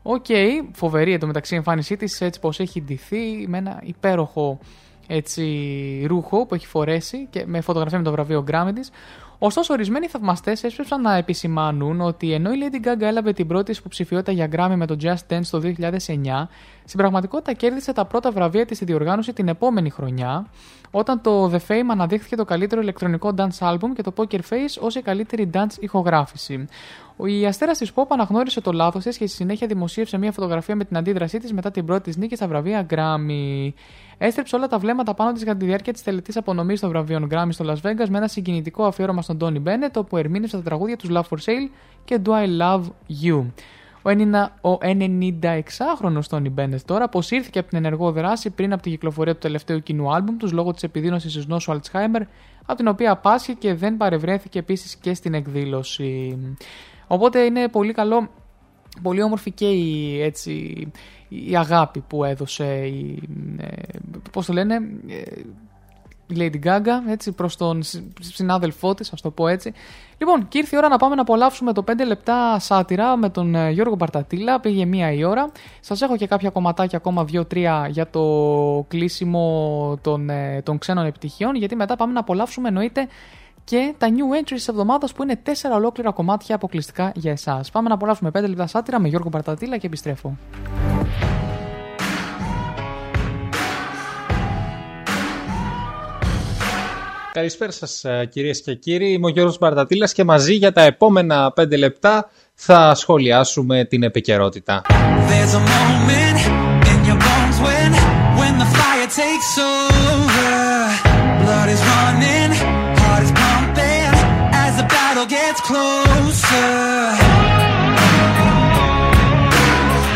OK, 0.02 0.26
okay, 0.28 0.50
φοβερή 0.72 1.14
εντωμεταξύ 1.14 1.56
εμφάνισή 1.56 1.98
της, 1.98 2.22
έτσι 2.22 2.40
πως 2.40 2.60
έχει 2.60 2.82
ντυθεί 2.82 3.46
με 3.48 3.58
ένα 3.58 3.82
υπέροχο 3.84 4.60
έτσι, 5.08 6.06
ρούχο 6.08 6.46
που 6.46 6.56
έχει 6.56 6.68
φορέσει 6.68 7.28
και 7.30 7.44
με 7.46 7.62
φωτογραφία 7.62 7.98
με 7.98 8.04
το 8.04 8.12
βραβείο 8.12 8.44
Grammy 8.52 8.72
της. 8.76 8.92
Ωστόσο, 9.42 9.74
ορισμένοι 9.74 10.08
θαυμαστές 10.08 10.64
έσπευσαν 10.64 11.02
να 11.02 11.16
επισημάνουν 11.16 12.02
ότι 12.02 12.34
ενώ 12.34 12.52
η 12.52 12.56
Lady 12.62 12.88
Gaga 12.88 13.02
έλαβε 13.02 13.34
την 13.34 13.48
πρώτη 13.48 13.72
υποψηφιότητα 13.72 14.32
για 14.32 14.50
Grammy 14.52 14.76
με 14.76 14.86
το 14.86 14.98
Just 15.02 15.34
Dance 15.34 15.46
το 15.52 15.60
2009, 15.60 16.48
στην 16.84 17.00
πραγματικότητα 17.00 17.54
κέρδισε 17.54 17.94
τα 17.94 18.06
πρώτα 18.06 18.32
βραβεία 18.32 18.66
της 18.66 18.78
στη 18.78 18.86
διοργάνωση 18.86 19.34
την 19.34 19.48
επόμενη 19.48 19.90
χρονιά, 19.90 20.46
όταν 20.92 21.22
το 21.22 21.52
The 21.52 21.58
Fame 21.68 21.88
αναδείχθηκε 21.90 22.36
το 22.36 22.46
καλύτερο 22.46 22.82
ηλεκτρονικό 22.82 23.34
dance 23.38 23.74
album 23.74 23.90
και 23.96 24.02
το 24.02 24.14
Poker 24.16 24.40
Face 24.50 24.80
ως 24.80 24.96
η 24.96 25.02
καλύτερη 25.02 25.50
dance 25.54 25.80
ηχογράφηση. 25.80 26.68
Η 27.26 27.46
αστέρας 27.46 27.78
της 27.78 27.92
Pop 27.96 28.06
αναγνώρισε 28.08 28.62
το 28.62 28.72
λάθος 28.72 29.04
της 29.04 29.18
και 29.18 29.28
στη 29.28 29.36
συνέχεια 29.36 29.68
δημοσίευσε 29.68 30.18
μια 30.18 30.32
φωτογραφία 30.32 30.76
με 30.76 30.84
την 30.86 30.98
αντίδρασή 30.98 31.40
της 31.40 31.54
μετά 31.54 31.72
την 31.72 31.86
πρώτη 31.86 32.02
της 32.02 32.18
νίκη 32.18 32.36
στα 32.36 32.48
βραβεία 32.48 32.86
Grammy. 32.90 33.74
Έστρεψε 34.22 34.56
όλα 34.56 34.68
τα 34.68 34.78
βλέμματα 34.78 35.14
πάνω 35.14 35.32
της 35.32 35.44
κατά 35.44 35.58
τη 35.58 35.66
διάρκεια 35.66 35.94
της 35.94 36.04
τελετής 36.04 36.38
απονομής 36.38 36.80
των 36.80 36.90
βραβείων 36.90 37.28
Grammy 37.32 37.50
στο 37.50 37.66
Las 37.68 37.88
Vegas 37.88 38.08
με 38.10 38.18
ένα 38.18 38.28
συγκινητικό 38.28 38.84
αφιέρωμα 38.84 39.22
στον 39.22 39.38
Tony 39.42 39.68
Bennett, 39.68 39.94
όπου 39.96 40.18
ερμήνευσε 40.18 40.58
τα 40.58 40.64
τραγούδια 40.64 40.98
τους 40.98 41.10
Love 41.12 41.24
for 41.30 41.38
Sale 41.46 41.70
και 42.06 42.20
Do 42.26 42.32
I 42.32 42.62
Love 42.62 42.84
You. 43.24 43.46
Ο 44.02 44.80
96χρονος 44.80 46.28
Tony 46.30 46.54
Bennett 46.56 46.82
τώρα 46.86 47.04
αποσύρθηκε 47.04 47.60
από 47.60 47.70
την 47.70 47.78
ενεργό 47.78 48.12
δράση 48.12 48.50
πριν 48.50 48.74
από 48.74 48.82
την 48.82 48.92
κυκλοφορία 48.92 49.34
του 49.34 49.40
τελευταίου 49.40 49.80
κοινού 49.80 50.14
άλμπουμ 50.14 50.38
τους 50.38 50.52
λόγω 50.52 50.72
της 50.74 50.84
επιδείνωσης 50.84 51.34
της 51.34 51.46
νόσου 51.46 51.72
Alzheimer, 51.72 52.22
από 52.66 52.76
την 52.76 52.88
οποία 52.88 53.16
πάσχει 53.16 53.56
και 53.56 53.74
δεν 53.74 53.98
παρευρέθηκε 53.98 54.60
επίσης 54.60 54.96
και 54.96 55.14
στην 55.14 55.34
εκδήλωση. 55.34 56.38
Οπότε 57.08 57.40
είναι 57.40 57.68
πολύ 57.68 57.94
καλό, 57.94 58.30
πολύ 59.02 59.22
όμορφη 59.22 59.52
και 59.52 59.70
η, 59.70 60.22
έτσι, 60.22 60.88
η 61.30 61.58
αγάπη 61.58 62.00
που 62.00 62.24
έδωσε 62.24 62.66
η, 62.86 63.30
ε, 63.58 64.00
πώς 64.32 64.46
το 64.46 64.54
λένε, 64.54 64.76
ε, 65.08 65.42
η 66.28 66.36
Lady 66.38 66.68
Gaga 66.68 67.10
έτσι, 67.10 67.32
προς 67.32 67.56
τον 67.56 67.82
συνάδελφό 68.20 68.94
της, 68.94 69.14
ας 69.14 69.22
το 69.22 69.32
πω 69.32 69.48
έτσι. 69.48 69.74
Λοιπόν, 70.18 70.48
και 70.48 70.58
ήρθε 70.58 70.76
η 70.76 70.78
ώρα 70.78 70.88
να 70.88 70.98
πάμε 70.98 71.16
να 71.16 71.22
απολαύσουμε 71.22 71.74
το 71.74 71.84
5 71.88 72.06
λεπτά 72.06 72.60
σάτυρα 72.60 73.18
με 73.18 73.30
τον 73.30 73.56
ε, 73.56 73.70
Γιώργο 73.70 73.98
Παρτατήλα. 73.98 74.60
Πήγε 74.60 74.86
μία 74.86 75.12
η 75.12 75.24
ώρα. 75.24 75.52
Σας 75.80 76.02
έχω 76.02 76.16
και 76.18 76.28
κάποια 76.28 76.50
κομματάκια 76.50 76.98
ακόμα, 76.98 77.24
δύο-τρία 77.24 77.88
για 77.90 78.10
το 78.10 78.86
κλείσιμο 78.88 80.00
των, 80.02 80.30
ε, 80.30 80.62
των 80.66 80.78
ξένων 80.78 81.06
επιτυχιών, 81.06 81.56
γιατί 81.56 81.76
μετά 81.76 81.96
πάμε 81.96 82.14
να 82.14 82.20
απολαύσουμε 82.20 82.68
εννοείται 82.68 83.08
και 83.70 83.94
τα 83.98 84.08
new 84.10 84.42
entries 84.42 84.54
της 84.54 84.68
εβδομάδας 84.68 85.14
που 85.14 85.24
είναι 85.24 85.36
τέσσερα 85.36 85.76
ολόκληρα 85.76 86.12
κομμάτια 86.12 86.56
αποκλειστικά 86.56 87.12
για 87.16 87.32
εσάς. 87.32 87.72
Πάμε 87.72 87.88
να 87.88 87.94
απολαύσουμε 87.94 88.30
5 88.34 88.42
λεπτά 88.48 88.68
σάτυρα 88.68 89.00
με 89.00 89.08
Γιώργο 89.08 89.30
Παρτατήλα 89.30 89.78
και 89.78 89.88
επιστρέφω. 89.88 90.38
Καλησπέρα 97.34 97.72
σας 97.72 98.04
ε, 98.04 98.26
κυρίες 98.32 98.62
και 98.62 98.74
κύριοι, 98.74 99.12
είμαι 99.12 99.26
ο 99.26 99.30
Γιώργος 99.30 99.58
Μπαρτατήλας 99.58 100.14
και 100.14 100.24
μαζί 100.24 100.54
για 100.54 100.72
τα 100.72 100.82
επόμενα 100.82 101.54
5 101.62 101.78
λεπτά 101.78 102.30
θα 102.54 102.96
σχολιάσουμε 102.96 103.86
την 103.86 104.04
επικαιρότητα. 104.04 104.82
There's 104.86 105.54
a 105.54 105.64
moment 105.74 106.40
in 106.92 107.00
your 107.10 107.20
bones 107.26 107.58
when, 107.66 107.92
when 108.40 108.60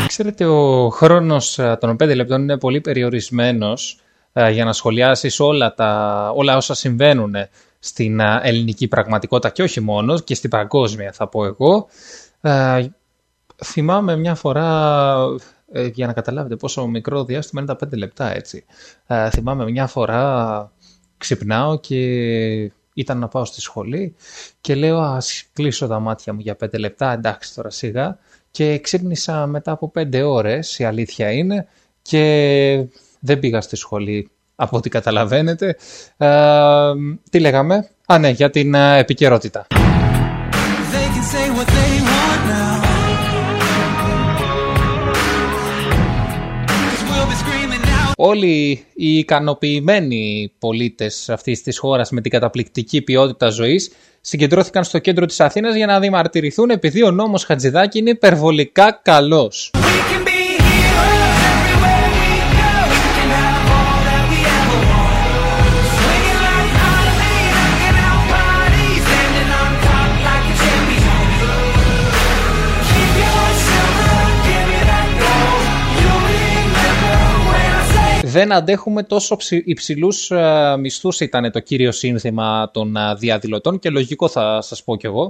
Ξέρετε, 0.08 0.46
ο 0.46 0.90
χρόνος 0.90 1.60
ε, 1.60 1.78
των 1.80 1.96
5 2.04 2.16
λεπτών 2.16 2.42
είναι 2.42 2.58
πολύ 2.58 2.82
περιορισμένος 2.82 4.00
ε, 4.34 4.52
για 4.52 4.66
να 4.66 4.74
σχολιάσεις 4.74 5.40
όλα, 5.40 5.74
τα, 5.74 6.32
όλα 6.36 6.58
όσα 6.58 6.74
συμβαίνουν 6.74 7.34
στην 7.80 8.20
ε, 8.20 8.40
ελληνική 8.44 8.88
πραγματικότητα 8.88 9.50
και 9.50 9.64
όχι 9.64 9.80
μόνος 9.80 10.24
και 10.24 10.36
στην 10.36 10.50
παγκόσμια 10.50 11.12
θα 11.12 11.28
πω 11.28 11.46
εγώ. 11.46 11.88
Ε, 12.42 12.88
θυμάμαι 13.64 14.16
μια 14.16 14.36
φορά, 14.36 15.18
ε, 15.72 15.86
για 15.86 16.08
να 16.08 16.14
καταλάβετε 16.14 16.56
πόσο 16.56 16.88
μικρό 16.88 17.24
διάστημα 17.24 17.62
είναι 17.62 17.76
τα 17.76 17.88
5 17.88 17.98
λεπτά 17.98 18.36
έτσι. 18.36 18.66
Ε, 19.08 19.30
θυμάμαι 19.30 19.64
μια 19.72 19.88
φορά 19.88 20.72
ξυπνάω 21.18 21.80
και 21.80 22.72
ήταν 22.94 23.18
να 23.20 23.28
πάω 23.28 23.46
στη 23.46 23.62
σχολή 23.62 24.16
και 24.62 24.76
λέω 24.76 25.00
ας 25.00 25.44
κλείσω 25.54 25.88
τα 25.88 26.00
μάτια 26.00 26.34
μου 26.34 26.40
για 26.40 26.58
5 26.64 26.80
λεπτά, 26.80 27.14
εντάξει 27.14 27.56
τώρα 27.56 27.70
σιγά 27.70 28.18
και 28.52 28.80
ξύπνησα 28.80 29.48
μετά 29.48 29.72
από 29.72 29.92
5 29.96 30.22
ώρες, 30.26 30.80
η 30.80 30.84
αλήθεια 30.84 31.32
είναι 31.32 31.68
και 32.02 32.86
δεν 33.20 33.40
πήγα 33.40 33.62
στη 33.62 33.76
σχολή 33.76 34.30
από 34.56 34.78
ό,τι 34.78 34.90
καταλαβαίνετε. 34.90 35.78
Ε, 36.18 36.92
τι 37.30 37.40
λέγαμε; 37.40 37.90
Α, 38.06 38.18
ναι, 38.18 38.30
για 38.30 38.50
την 38.50 38.74
ε, 38.74 38.98
επικαιρότητα. 38.98 39.68
They 39.70 41.08
can 41.16 41.26
say 41.34 41.58
what 41.58 41.68
they 41.68 42.13
Όλοι 48.18 48.86
οι 48.94 49.18
ικανοποιημένοι 49.18 50.52
πολίτες 50.60 51.30
αυτής 51.30 51.62
της 51.62 51.78
χώρας 51.78 52.12
με 52.12 52.22
την 52.22 52.32
καταπληκτική 52.32 53.02
ποιότητα 53.02 53.50
ζωής 53.50 53.92
συγκεντρώθηκαν 54.22 54.84
στο 54.84 55.00
κέντρο 55.00 55.26
της 55.26 55.40
Αθήνας 55.40 55.76
για 55.76 55.86
να 55.86 56.00
διαμαρτυρηθούν 56.00 56.70
επειδή 56.70 57.04
ο 57.04 57.12
νόμος 57.12 57.44
Χατζηδάκη 57.44 58.00
είναι 58.00 58.10
υπερβολικά 58.10 59.00
καλός. 59.04 59.72
Δεν 78.34 78.52
αντέχουμε 78.54 79.04
τόσο 79.04 79.36
ψη- 79.36 79.68
υψηλούς 79.68 80.32
ε, 80.32 80.76
μισθούς 80.80 81.20
ήταν 81.20 81.52
το 81.52 81.60
κύριο 81.60 81.92
σύνθημα 81.92 82.70
των 82.74 82.96
ε, 82.96 83.14
διαδηλωτών 83.16 83.80
και 83.80 83.90
λογικό 83.90 84.28
θα 84.28 84.62
σας 84.62 84.84
πω 84.84 84.96
κι 84.96 85.06
εγώ. 85.06 85.30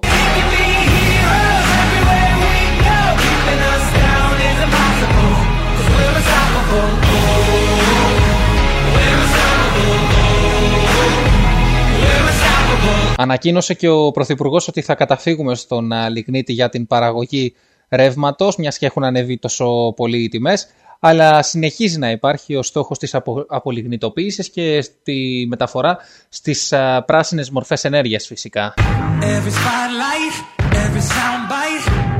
Ανακοίνωσε 13.17 13.73
και 13.73 13.87
ο 13.89 14.11
Πρωθυπουργός 14.11 14.67
ότι 14.67 14.81
θα 14.81 14.95
καταφύγουμε 14.95 15.55
στον 15.55 15.91
α, 15.91 16.09
λιγνίτη 16.09 16.53
για 16.53 16.69
την 16.69 16.87
παραγωγή 16.87 17.53
ρεύματος, 17.89 18.55
μιας 18.57 18.77
και 18.77 18.85
έχουν 18.85 19.03
ανέβει 19.03 19.37
τόσο 19.37 19.93
πολύ 19.95 20.23
οι 20.23 20.27
τιμές. 20.27 20.67
Αλλά 21.05 21.41
συνεχίζει 21.41 21.97
να 21.97 22.11
υπάρχει 22.11 22.55
ο 22.55 22.63
στόχος 22.63 22.97
της 22.97 23.15
απο, 23.15 23.45
απολιγνητοποίησης 23.47 24.49
και 24.49 24.81
στη 24.81 25.45
μεταφορά 25.49 25.97
στις 26.29 26.73
α, 26.73 27.03
πράσινες 27.03 27.49
μορφές 27.49 27.83
ενέργειας 27.83 28.25
φυσικά. 28.25 28.73
Every 29.21 29.51
spotlight, 29.51 30.35
every 30.71 31.03
soundbite, 31.13 32.13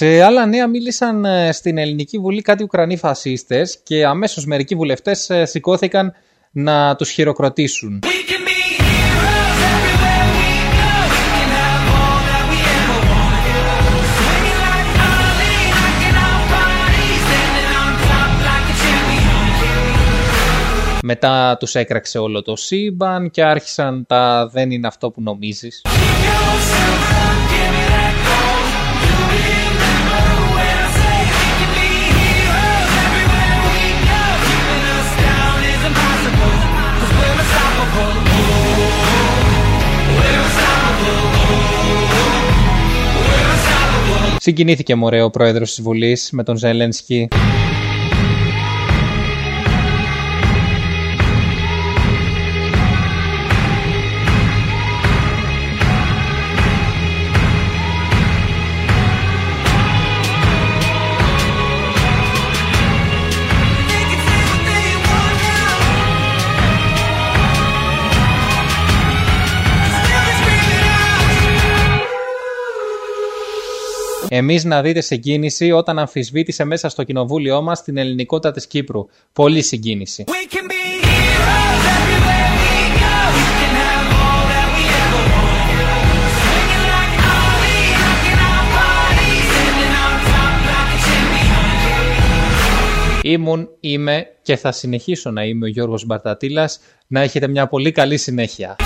Σε 0.00 0.22
άλλα 0.22 0.46
νέα 0.46 0.66
μίλησαν 0.66 1.24
ε, 1.24 1.52
στην 1.52 1.78
Ελληνική 1.78 2.18
Βουλή 2.18 2.42
κάτι 2.42 2.62
Ουκρανοί 2.62 2.96
φασίστες 2.96 3.80
και 3.82 4.04
αμέσως 4.06 4.46
μερικοί 4.46 4.74
βουλευτές 4.74 5.30
ε, 5.30 5.44
σηκώθηκαν 5.44 6.12
να 6.50 6.96
τους 6.96 7.10
χειροκροτήσουν. 7.10 7.98
Μετά 21.02 21.56
τους 21.58 21.74
έκραξε 21.74 22.18
όλο 22.18 22.42
το 22.42 22.56
σύμπαν 22.56 23.30
και 23.30 23.44
άρχισαν 23.44 24.06
τα 24.06 24.48
δεν 24.52 24.70
είναι 24.70 24.86
αυτό 24.86 25.10
που 25.10 25.22
νομίζεις. 25.22 25.82
Συγκινήθηκε 44.42 44.94
μωρέ 44.94 45.22
ο 45.22 45.30
πρόεδρος 45.30 45.68
της 45.68 45.82
Βουλής 45.82 46.30
με 46.32 46.42
τον 46.42 46.56
Ζέλενσκι. 46.56 47.28
Εμείς 74.32 74.64
να 74.64 74.82
δείτε 74.82 75.00
συγκίνηση 75.00 75.70
όταν 75.70 75.98
αμφισβήτησε 75.98 76.64
μέσα 76.64 76.88
στο 76.88 77.04
κοινοβούλιο 77.04 77.62
μας 77.62 77.82
την 77.82 77.96
ελληνικότητα 77.96 78.52
της 78.52 78.66
Κύπρου. 78.66 79.06
Πολύ 79.32 79.62
συγκίνηση. 79.62 80.24
Ήμουν, 93.22 93.68
είμαι 93.80 94.26
και 94.42 94.56
θα 94.56 94.72
συνεχίσω 94.72 95.30
να 95.30 95.44
είμαι 95.44 95.64
ο 95.64 95.68
Γιώργος 95.68 96.04
Μπαρτατήλας. 96.06 96.80
Να 97.06 97.20
έχετε 97.20 97.48
μια 97.48 97.66
πολύ 97.66 97.92
καλή 97.92 98.16
συνέχεια. 98.16 98.76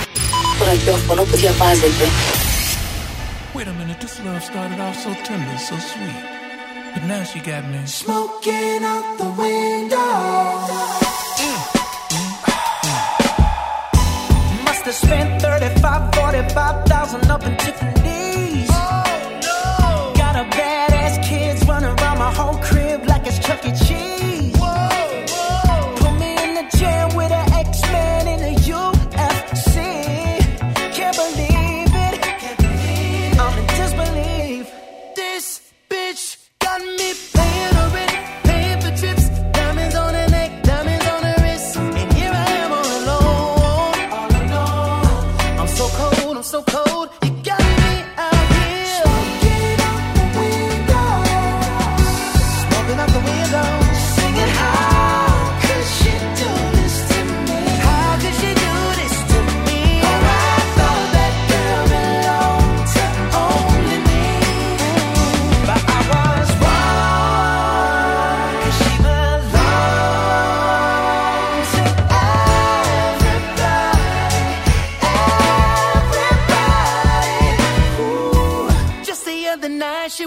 Το 0.59 0.65
ραδιόφωνο 0.65 1.23
που 1.23 1.35
διαβάζετε. 1.37 2.05
Wait 3.55 3.67
a 3.67 3.73
minute, 3.79 3.99
this 4.03 4.15
love 4.25 4.43
started 4.51 4.79
off 4.85 4.95
so 5.03 5.11
tender, 5.27 5.57
so 5.69 5.75
sweet. 5.91 6.23
But 6.93 7.03
now 7.11 7.21
she 7.29 7.39
got 7.51 7.63
me 7.71 7.79
Smoking 7.85 8.81
out 8.93 9.07
the 9.21 9.29
window. 9.41 10.11
Must 14.65 14.83
have 14.89 14.99
spent 15.05 15.29
35, 15.41 16.15
45,000 16.15 17.31
up 17.31 17.43
in 17.45 17.57
Tiffany's. 17.57 18.04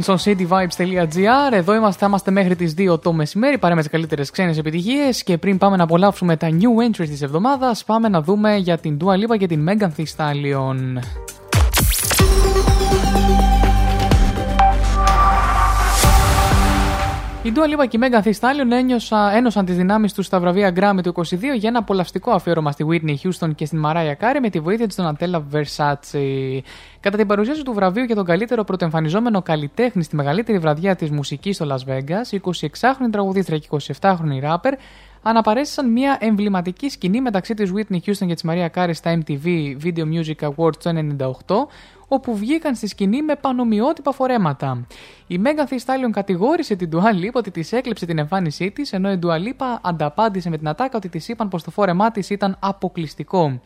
Στο 0.00 0.14
cityvibes.gr. 0.24 1.52
Εδώ 1.52 1.74
είμαστε, 1.74 1.98
θα 2.00 2.06
είμαστε 2.06 2.30
μέχρι 2.30 2.56
τις 2.56 2.74
2 2.78 3.00
το 3.02 3.12
μεσημέρι. 3.12 3.58
Πάρε 3.58 3.74
με 3.74 3.80
τις 3.80 3.90
καλύτερες 3.90 4.30
ξένες 4.30 4.58
επιτυχίες. 4.58 5.22
Και 5.22 5.38
πριν 5.38 5.58
πάμε 5.58 5.76
να 5.76 5.82
απολαύσουμε 5.82 6.36
τα 6.36 6.48
new 6.50 6.90
entries 6.90 7.08
της 7.08 7.22
εβδομάδας, 7.22 7.84
πάμε 7.84 8.08
να 8.08 8.22
δούμε 8.22 8.56
για 8.56 8.78
την 8.78 8.96
Dua 9.00 9.12
Lipa 9.12 9.36
και 9.38 9.46
την 9.46 9.68
Megan 9.68 9.88
Thee 9.96 10.04
Stallion. 10.16 11.02
Η 17.44 17.52
Dua 17.56 17.60
Lipa 17.60 17.88
και 17.88 17.96
η 17.96 18.00
Megan 18.02 18.22
Thee 18.22 18.32
Stallion 18.40 18.70
ένιωσα, 18.70 19.32
ένωσαν 19.34 19.64
τις 19.64 19.76
δυνάμεις 19.76 20.12
τους 20.12 20.26
στα 20.26 20.40
βραβεία 20.40 20.72
Grammy 20.76 20.98
του 21.02 21.12
22 21.16 21.24
για 21.56 21.68
ένα 21.68 21.78
απολαυστικό 21.78 22.30
αφιέρωμα 22.30 22.72
στη 22.72 22.86
Whitney 22.90 23.14
Houston 23.22 23.54
και 23.54 23.66
στην 23.66 23.82
Mariah 23.84 24.14
Carey 24.20 24.38
με 24.42 24.50
τη 24.50 24.60
βοήθεια 24.60 24.86
της 24.86 24.96
Donatella 25.00 25.42
Versace. 25.52 26.60
Κατά 27.00 27.16
την 27.16 27.26
παρουσίαση 27.26 27.62
του 27.62 27.72
βραβείου 27.72 28.04
για 28.04 28.14
τον 28.14 28.24
καλύτερο 28.24 28.64
πρωτοεμφανιζόμενο 28.64 29.42
καλλιτέχνη 29.42 30.02
στη 30.02 30.16
μεγαλύτερη 30.16 30.58
βραδιά 30.58 30.96
της 30.96 31.10
μουσικής 31.10 31.56
στο 31.56 31.66
Las 31.68 31.90
Vegas, 31.90 32.32
η 32.32 32.40
26χρονη 32.44 33.10
τραγουδίστρια 33.10 33.58
και 33.58 33.68
28χρονη 33.70 34.40
ράπερ 34.40 34.74
αναπαρέστησαν 35.22 35.92
μια 35.92 36.16
εμβληματική 36.20 36.88
σκηνή 36.88 37.20
μεταξύ 37.20 37.54
της 37.54 37.72
Whitney 37.74 37.98
Houston 38.06 38.26
και 38.26 38.34
της 38.34 38.44
Maria 38.48 38.68
Carey 38.74 38.90
στα 38.92 39.18
MTV 39.18 39.46
Video 39.84 40.04
Music 40.12 40.48
Awards 40.48 40.76
το 40.82 40.90
1998, 41.18 41.66
όπου 42.14 42.36
βγήκαν 42.36 42.74
στη 42.74 42.86
σκηνή 42.86 43.22
με 43.22 43.36
πανομοιότυπα 43.36 44.12
φορέματα. 44.12 44.86
Η 45.26 45.40
Megan 45.44 45.72
Thee 45.72 45.78
Stallion 45.84 46.10
κατηγόρησε 46.10 46.74
την 46.76 46.90
Dua 46.92 47.24
Lipa 47.24 47.32
ότι 47.32 47.50
της 47.50 47.72
έκλεψε 47.72 48.06
την 48.06 48.18
εμφάνισή 48.18 48.70
της, 48.70 48.92
ενώ 48.92 49.12
η 49.12 49.18
Dua 49.22 49.36
Lipa 49.36 49.78
ανταπάντησε 49.82 50.50
με 50.50 50.58
την 50.58 50.68
ατάκα 50.68 50.96
ότι 50.96 51.08
της 51.08 51.28
είπαν 51.28 51.48
πως 51.48 51.62
το 51.62 51.70
φόρεμά 51.70 52.10
της 52.10 52.30
ήταν 52.30 52.56
αποκλειστικό. 52.60 53.60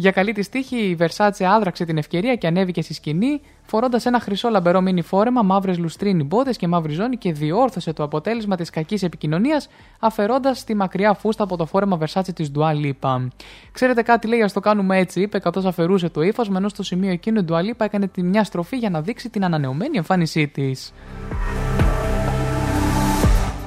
Για 0.00 0.10
καλή 0.10 0.32
τη 0.32 0.48
τύχη, 0.48 0.76
η 0.76 0.96
Versace 1.00 1.44
άδραξε 1.44 1.84
την 1.84 1.98
ευκαιρία 1.98 2.34
και 2.34 2.46
ανέβηκε 2.46 2.82
στη 2.82 2.94
σκηνή, 2.94 3.40
φορώντας 3.62 4.06
ένα 4.06 4.20
χρυσό 4.20 4.48
λαμπερό 4.48 4.80
μίνι 4.80 5.02
φόρεμα, 5.02 5.42
μαύρες 5.42 5.78
λουστρίνι 5.78 6.22
μπότες 6.22 6.56
και 6.56 6.68
μαύρη 6.68 6.92
ζώνη 6.92 7.16
και 7.16 7.32
διόρθωσε 7.32 7.92
το 7.92 8.02
αποτέλεσμα 8.02 8.56
της 8.56 8.70
κακής 8.70 9.02
επικοινωνίας, 9.02 9.68
αφαιρώντας 9.98 10.64
τη 10.64 10.74
μακριά 10.74 11.14
φούστα 11.14 11.42
από 11.42 11.56
το 11.56 11.66
φόρεμα 11.66 11.98
Versace 12.00 12.34
της 12.34 12.50
Dua 12.54 12.72
Lipa. 12.72 13.26
Ξέρετε 13.72 14.02
κάτι, 14.02 14.26
λέει, 14.26 14.42
ας 14.42 14.52
το 14.52 14.60
κάνουμε 14.60 14.98
έτσι, 14.98 15.20
είπε 15.20 15.38
καθώς 15.38 15.64
αφαιρούσε 15.64 16.08
το 16.08 16.22
ύφασμα, 16.22 16.58
ενώ 16.58 16.68
στο 16.68 16.82
σημείο 16.82 17.10
εκείνο 17.10 17.40
η 17.40 17.44
Dua 17.48 17.58
Lipa 17.58 17.84
έκανε 17.84 18.08
τη 18.08 18.22
μια 18.22 18.44
στροφή 18.44 18.76
για 18.76 18.90
να 18.90 19.00
δείξει 19.00 19.30
την 19.30 19.44
ανανεωμένη 19.44 19.96
εμφάνισή 19.96 20.48
της. 20.48 20.92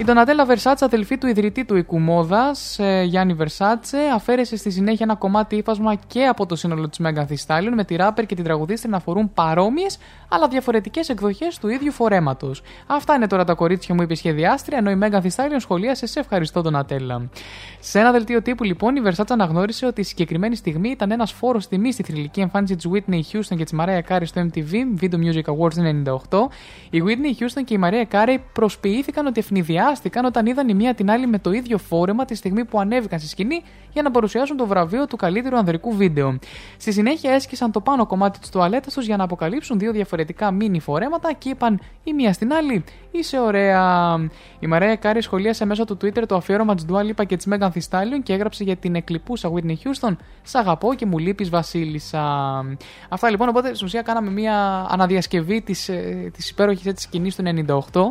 Η 0.01 0.03
Ντονατέλα 0.03 0.45
Βερσάτσε, 0.45 0.85
αδελφή 0.85 1.17
του 1.17 1.27
ιδρυτή 1.27 1.65
του 1.65 1.75
οικού 1.77 1.99
μόδας, 1.99 2.79
Γιάννη 3.03 3.33
Βερσάτσε, 3.33 3.97
αφαίρεσε 4.13 4.55
στη 4.55 4.71
συνέχεια 4.71 4.99
ένα 5.09 5.15
κομμάτι 5.15 5.55
ύφασμα 5.55 5.95
και 5.95 6.25
από 6.25 6.45
το 6.45 6.55
σύνολο 6.55 6.89
της 6.89 6.97
Μέγαν 6.99 7.27
Thee 7.29 7.69
με 7.75 7.83
τη 7.83 7.95
ράπερ 7.95 8.25
και 8.25 8.35
την 8.35 8.43
τραγουδίστρια 8.43 8.91
να 8.91 8.99
φορούν 8.99 9.33
παρόμοιες 9.33 9.97
αλλά 10.29 10.47
διαφορετικές 10.47 11.09
εκδοχές 11.09 11.57
του 11.57 11.67
ίδιου 11.67 11.91
φορέματος. 11.91 12.61
Αυτά 12.87 13.13
είναι 13.15 13.27
τώρα 13.27 13.43
τα 13.43 13.53
κορίτσια 13.53 13.95
μου, 13.95 14.01
είπε 14.01 14.13
η 14.13 14.15
σχεδιάστρια, 14.15 14.77
ενώ 14.77 14.89
η 14.89 14.95
Μέγαν 14.95 15.21
Thee 15.23 15.55
σχολίασε 15.57 16.05
σε 16.05 16.19
ευχαριστώ 16.19 16.61
Ντονατέλα. 16.61 17.29
Σε 17.79 17.99
ένα 17.99 18.11
δελτίο 18.11 18.41
τύπου 18.41 18.63
λοιπόν, 18.63 18.95
η 18.95 19.01
Versace 19.05 19.29
αναγνώρισε 19.29 19.85
ότι 19.85 20.01
η 20.01 20.03
συγκεκριμένη 20.03 20.55
στιγμή 20.55 20.89
ήταν 20.89 21.11
ένας 21.11 21.31
φόρος 21.31 21.67
τιμής 21.67 21.93
στη 21.93 22.03
θρηλυκή 22.03 22.39
εμφάνιση 22.39 22.75
της 22.75 22.87
Whitney 22.93 23.21
Houston 23.31 23.55
και 23.57 23.63
της 23.63 23.73
Mariah 23.79 24.01
Carey 24.09 24.23
στο 24.23 24.45
MTV 24.45 24.73
Video 25.01 25.15
Music 25.15 25.43
Awards 25.43 26.03
98. 26.29 26.49
Η 26.89 27.03
Whitney 27.05 27.43
Houston 27.43 27.63
και 27.65 27.73
η 27.73 27.79
Mariah 27.83 28.15
Carey 28.15 28.37
προσποιήθηκαν 28.53 29.25
ότι 29.25 29.39
ευνηδιάστηκαν 29.39 29.89
όταν 30.25 30.45
είδαν 30.45 30.69
η 30.69 30.73
μία 30.73 30.93
την 30.93 31.11
άλλη 31.11 31.27
με 31.27 31.39
το 31.39 31.51
ίδιο 31.51 31.77
φόρεμα 31.77 32.25
τη 32.25 32.35
στιγμή 32.35 32.65
που 32.65 32.79
ανέβηκαν 32.79 33.19
στη 33.19 33.27
σκηνή 33.27 33.63
για 33.93 34.01
να 34.01 34.11
παρουσιάσουν 34.11 34.57
το 34.57 34.65
βραβείο 34.65 35.07
του 35.07 35.15
καλύτερου 35.15 35.57
ανδρικού 35.57 35.95
βίντεο. 35.95 36.39
Στη 36.77 36.91
συνέχεια 36.91 37.31
έσκισαν 37.31 37.71
το 37.71 37.81
πάνω 37.81 38.05
κομμάτι 38.05 38.39
της 38.39 38.49
τουαλέτας 38.49 38.93
τους 38.93 39.05
για 39.05 39.17
να 39.17 39.23
αποκαλύψουν 39.23 39.79
δύο 39.79 39.91
διαφορετικά 39.91 40.51
μίνι 40.51 40.79
φορέματα 40.79 41.33
και 41.33 41.49
είπαν 41.49 41.79
η 42.03 42.13
μία 42.13 42.33
στην 42.33 42.53
άλλη 42.53 42.83
Είσαι 43.11 43.39
ωραία. 43.39 44.15
Η 44.59 44.67
Mariah 44.67 44.95
Carey 44.95 45.21
σχολίασε 45.21 45.65
μέσω 45.65 45.85
του 45.85 45.97
Twitter 46.01 46.23
το 46.27 46.35
αφιέρωμα 46.35 46.75
της 46.75 46.85
Dua 46.89 46.99
Lipa 46.99 47.25
και 47.25 47.37
της 47.37 47.47
Megan 47.49 47.67
Thee 47.67 47.89
Stallion 47.89 48.21
και 48.23 48.33
έγραψε 48.33 48.63
για 48.63 48.75
την 48.75 48.95
εκλειπούσα 48.95 49.51
Whitney 49.53 49.75
Houston. 49.83 50.15
Σ' 50.43 50.55
αγαπώ 50.55 50.93
και 50.93 51.05
μου 51.05 51.17
λείπεις 51.17 51.49
Βασίλισσα. 51.49 52.21
Αυτά 53.09 53.29
λοιπόν, 53.29 53.47
οπότε 53.49 53.73
στην 53.73 53.87
ουσία 53.87 54.01
κάναμε 54.01 54.31
μια 54.31 54.87
αναδιασκευή 54.89 55.61
της 55.61 55.89
της 56.33 56.49
υπέροχης 56.49 56.85
έτσι 56.85 57.03
σκηνής 57.03 57.35
του 57.35 57.43
98. 57.91 58.01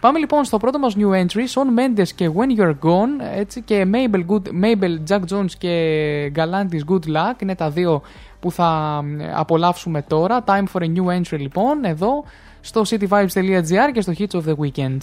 Πάμε 0.00 0.18
λοιπόν 0.18 0.44
στο 0.44 0.58
πρώτο 0.58 0.78
μας 0.78 0.96
new 0.98 1.10
entry, 1.10 1.46
Shawn 1.54 1.78
Mendes 1.78 2.08
και 2.14 2.30
When 2.34 2.60
You're 2.60 2.74
Gone, 2.82 3.36
έτσι 3.36 3.62
και 3.62 3.86
Mabel, 3.92 4.24
Good, 4.26 4.42
Mabel 4.62 4.98
Jax 5.20 5.34
Jones 5.34 5.50
και 5.58 6.32
Galantis 6.36 6.92
Good 6.92 7.16
Luck, 7.16 7.42
είναι 7.42 7.54
τα 7.54 7.70
δύο 7.70 8.02
που 8.40 8.52
θα 8.52 9.02
απολαύσουμε 9.34 10.02
τώρα. 10.02 10.44
Time 10.46 10.64
for 10.72 10.80
a 10.80 10.86
new 10.86 11.20
entry 11.20 11.38
λοιπόν, 11.38 11.84
εδώ 11.84 12.24
στο 12.60 12.82
cityvibes.gr 12.90 13.92
και 13.92 14.00
στο 14.00 14.12
Hits 14.18 14.32
of 14.32 14.42
the 14.48 14.54
Weekend. 14.54 14.98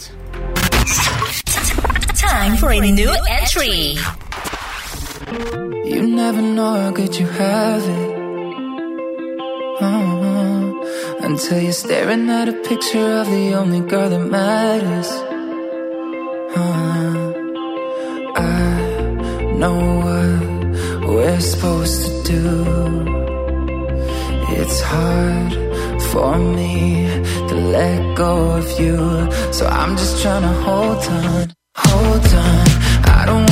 Time 2.30 2.56
for 2.56 2.70
a 2.70 2.80
new 3.00 3.12
entry. 3.38 3.96
You 5.92 6.02
never 6.22 6.42
know 6.56 6.72
how 6.82 6.90
good 6.90 7.14
you 7.18 7.26
have 7.26 7.82
it. 7.96 8.18
Uh-huh. 9.80 11.26
Until 11.28 11.60
you're 11.62 11.72
staring 11.72 12.28
at 12.30 12.48
a 12.48 12.56
picture 12.70 13.10
of 13.20 13.26
the 13.30 13.54
only 13.54 13.80
girl 13.80 14.08
that 14.10 14.24
matters. 14.36 15.10
Uh-huh. 16.56 17.27
Know 19.58 19.74
what 20.06 21.08
we're 21.08 21.40
supposed 21.40 22.26
to 22.26 22.32
do. 22.32 22.48
It's 24.56 24.80
hard 24.82 25.52
for 26.12 26.38
me 26.38 27.08
to 27.48 27.54
let 27.76 28.16
go 28.16 28.52
of 28.52 28.78
you. 28.78 28.96
So 29.52 29.66
I'm 29.66 29.96
just 29.96 30.22
trying 30.22 30.42
to 30.42 30.54
hold 30.62 31.02
on, 31.08 31.52
hold 31.74 32.26
on. 32.46 32.66
I 33.16 33.24
don't 33.26 33.47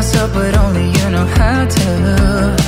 myself, 0.00 0.32
but 0.32 0.56
only 0.56 0.86
you 0.86 1.10
know 1.10 1.26
how 1.26 1.66
to. 1.66 2.59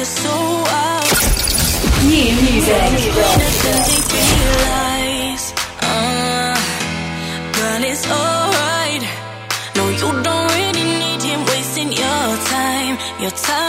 Is 0.00 0.08
so 0.08 0.30
wild. 0.30 1.18
New 2.06 2.30
music. 2.46 2.82
Realize, 4.14 5.46
uh, 5.82 6.54
girl, 7.56 7.82
it's 7.82 8.04
alright. 8.06 9.02
No, 9.76 9.88
you 9.88 10.22
don't 10.22 10.50
really 10.54 10.84
need 11.02 11.22
him 11.22 11.40
wasting 11.46 11.90
your 11.92 12.26
time, 12.54 12.96
your 13.20 13.30
time. 13.32 13.67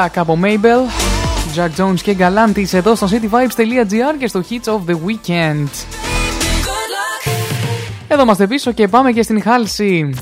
Good 0.00 0.06
luck 0.06 0.12
από 0.16 0.38
Mabel, 0.42 0.80
Jack 1.56 1.80
Jones 1.80 2.00
και 2.02 2.16
Galantis 2.18 2.72
εδώ 2.72 2.94
στο 2.94 3.08
cityvibes.gr 3.10 4.18
και 4.18 4.26
στο 4.26 4.42
Hits 4.50 4.72
of 4.72 4.90
the 4.90 4.94
Weekend. 4.94 5.68
Εδώ 8.08 8.22
είμαστε 8.22 8.46
πίσω 8.46 8.72
και 8.72 8.88
πάμε 8.88 9.12
και 9.12 9.22
στην 9.22 9.42
Χάλση. 9.42 10.14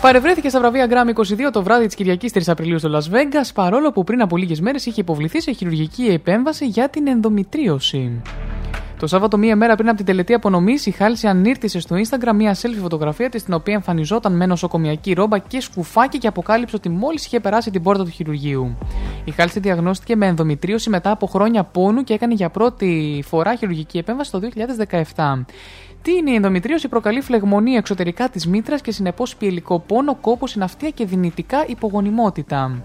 Παρευρέθηκε 0.00 0.48
στα 0.48 0.58
βραβεία 0.58 0.86
Grammy 0.90 1.20
22 1.20 1.24
το 1.52 1.62
βράδυ 1.62 1.86
της 1.86 1.94
Κυριακής 1.94 2.32
3 2.34 2.40
Απριλίου 2.46 2.78
στο 2.78 2.90
Las 2.92 3.14
Vegas, 3.14 3.50
παρόλο 3.54 3.92
που 3.92 4.04
πριν 4.04 4.20
από 4.20 4.36
λίγες 4.36 4.60
μέρες 4.60 4.86
είχε 4.86 5.00
υποβληθεί 5.00 5.40
σε 5.40 5.52
χειρουργική 5.52 6.04
επέμβαση 6.04 6.66
για 6.66 6.88
την 6.88 7.08
ενδομητρίωση. 7.08 8.22
Το 8.98 9.06
Σάββατο, 9.06 9.38
μία 9.38 9.56
μέρα 9.56 9.74
πριν 9.74 9.88
από 9.88 9.96
την 9.96 10.06
τελετή 10.06 10.34
απονομής, 10.34 10.86
η 10.86 10.90
Χάλση 10.90 11.26
ανήρτησε 11.26 11.80
στο 11.80 11.96
Instagram 11.96 12.32
μία 12.34 12.54
selfie 12.54 12.80
φωτογραφία 12.80 13.28
της, 13.28 13.40
στην 13.40 13.54
οποία 13.54 13.74
εμφανιζόταν 13.74 14.36
με 14.36 14.46
νοσοκομιακή 14.46 15.12
ρόμπα 15.12 15.38
και 15.38 15.60
σκουφάκι 15.60 16.18
και 16.18 16.26
αποκάλυψε 16.26 16.76
ότι 16.76 16.88
μόλις 16.88 17.26
είχε 17.26 17.40
περάσει 17.40 17.70
την 17.70 17.82
πόρτα 17.82 18.04
του 18.04 18.10
χειρουργείου. 18.10 18.76
Η 19.24 19.30
Χάλση 19.30 19.60
διαγνώστηκε 19.60 20.16
με 20.16 20.26
ενδομητρίωση 20.26 20.90
μετά 20.90 21.10
από 21.10 21.26
χρόνια 21.26 21.64
πόνου 21.64 22.04
και 22.04 22.14
έκανε 22.14 22.34
για 22.34 22.50
πρώτη 22.50 23.24
φορά 23.26 23.54
χειρουργική 23.54 23.98
επέμβαση 23.98 24.30
το 24.30 24.40
2017. 25.14 25.44
Τι 26.02 26.12
είναι 26.12 26.30
η 26.30 26.34
ενδομητρίωση, 26.34 26.88
προκαλεί 26.88 27.20
φλεγμονία 27.20 27.78
εξωτερικά 27.78 28.28
της 28.28 28.46
μήτρας 28.46 28.80
και 28.80 28.92
συνεπώς 28.92 29.36
πιελικό 29.36 29.78
πόνο, 29.78 30.14
κόπος, 30.14 30.50
συναυτία 30.50 30.90
και 30.90 31.04
δυνητικά 31.04 31.64
υπογονιμότητα. 31.66 32.82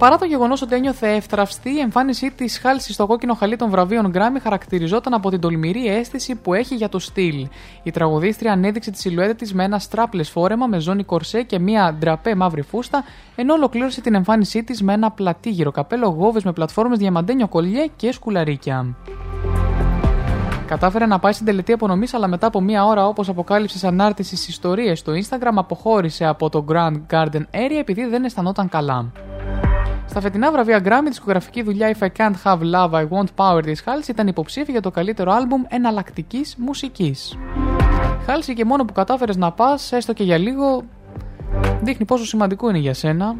Παρά 0.00 0.18
το 0.18 0.24
γεγονός 0.24 0.62
ότι 0.62 0.74
ένιωθε 0.74 1.08
εύθραυστη, 1.14 1.70
η 1.70 1.78
εμφάνισή 1.78 2.30
της 2.30 2.58
χάλσης 2.58 2.94
στο 2.94 3.06
κόκκινο 3.06 3.34
χαλί 3.34 3.56
των 3.56 3.70
βραβείων 3.70 4.12
Grammy 4.14 4.40
χαρακτηριζόταν 4.42 5.14
από 5.14 5.30
την 5.30 5.40
τολμηρή 5.40 5.86
αίσθηση 5.86 6.34
που 6.34 6.54
έχει 6.54 6.74
για 6.74 6.88
το 6.88 6.98
στυλ. 6.98 7.48
Η 7.82 7.90
τραγουδίστρια 7.90 8.52
ανέδειξε 8.52 8.90
τη 8.90 8.98
σιλουέτα 8.98 9.34
της 9.34 9.54
με 9.54 9.64
ένα 9.64 9.78
στράπλες 9.78 10.30
φόρεμα 10.30 10.66
με 10.66 10.78
ζώνη 10.78 11.04
κορσέ 11.04 11.42
και 11.42 11.58
μία 11.58 11.96
ντραπέ 11.98 12.34
μαύρη 12.34 12.62
φούστα, 12.62 13.04
ενώ 13.36 13.54
ολοκλήρωσε 13.54 14.00
την 14.00 14.14
εμφάνισή 14.14 14.64
της 14.64 14.82
με 14.82 14.92
ένα 14.92 15.10
πλατήγυρο 15.10 15.70
καπέλο 15.70 16.08
γόβες 16.08 16.44
με 16.44 16.52
πλατφόρμες 16.52 16.98
διαμαντένιο 16.98 17.48
κολλιέ 17.48 17.86
και 17.96 18.12
σκουλαρίκια. 18.12 18.96
Κατάφερε 20.66 21.06
να 21.06 21.18
πάει 21.18 21.32
στην 21.32 21.46
τελετή 21.46 21.72
απονομής, 21.72 22.14
αλλά 22.14 22.28
μετά 22.28 22.46
από 22.46 22.60
μία 22.60 22.84
ώρα, 22.84 23.06
όπως 23.06 23.28
αποκάλυψες 23.28 23.80
σε 23.80 23.86
ανάρτησης 23.86 24.40
στι 24.40 24.50
ιστορίες 24.50 24.98
στο 24.98 25.12
Instagram, 25.12 25.54
αποχώρησε 25.54 26.24
από 26.24 26.48
το 26.48 26.64
Grand 26.68 27.00
Garden 27.10 27.42
Area 27.52 27.78
επειδή 27.80 28.06
δεν 28.06 28.24
αισθανόταν 28.24 28.68
καλά. 28.68 29.12
Στα 30.10 30.20
φετινά 30.20 30.52
βραβεία 30.52 30.80
Grammy, 30.84 31.06
η 31.06 31.08
δισκογραφική 31.08 31.62
δουλειά 31.62 31.96
If 31.98 32.04
I 32.04 32.08
Can't 32.16 32.34
Have 32.44 32.60
Love, 32.74 32.90
I 32.90 33.08
Want 33.08 33.26
Power 33.36 33.62
της 33.62 33.82
Halsey 33.86 34.08
ήταν 34.08 34.26
υποψήφια 34.26 34.72
για 34.72 34.80
το 34.80 34.90
καλύτερο 34.90 35.32
άλμπουμ 35.32 35.62
εναλλακτικής 35.68 36.56
μουσικής. 36.58 37.38
Halsey 38.26 38.52
και 38.54 38.64
μόνο 38.64 38.84
που 38.84 38.92
κατάφερες 38.92 39.36
να 39.36 39.52
πας, 39.52 39.92
έστω 39.92 40.12
και 40.12 40.22
για 40.22 40.38
λίγο, 40.38 40.82
δείχνει 41.80 42.06
πόσο 42.06 42.24
σημαντικό 42.24 42.68
είναι 42.68 42.78
για 42.78 42.94
σένα. 42.94 43.36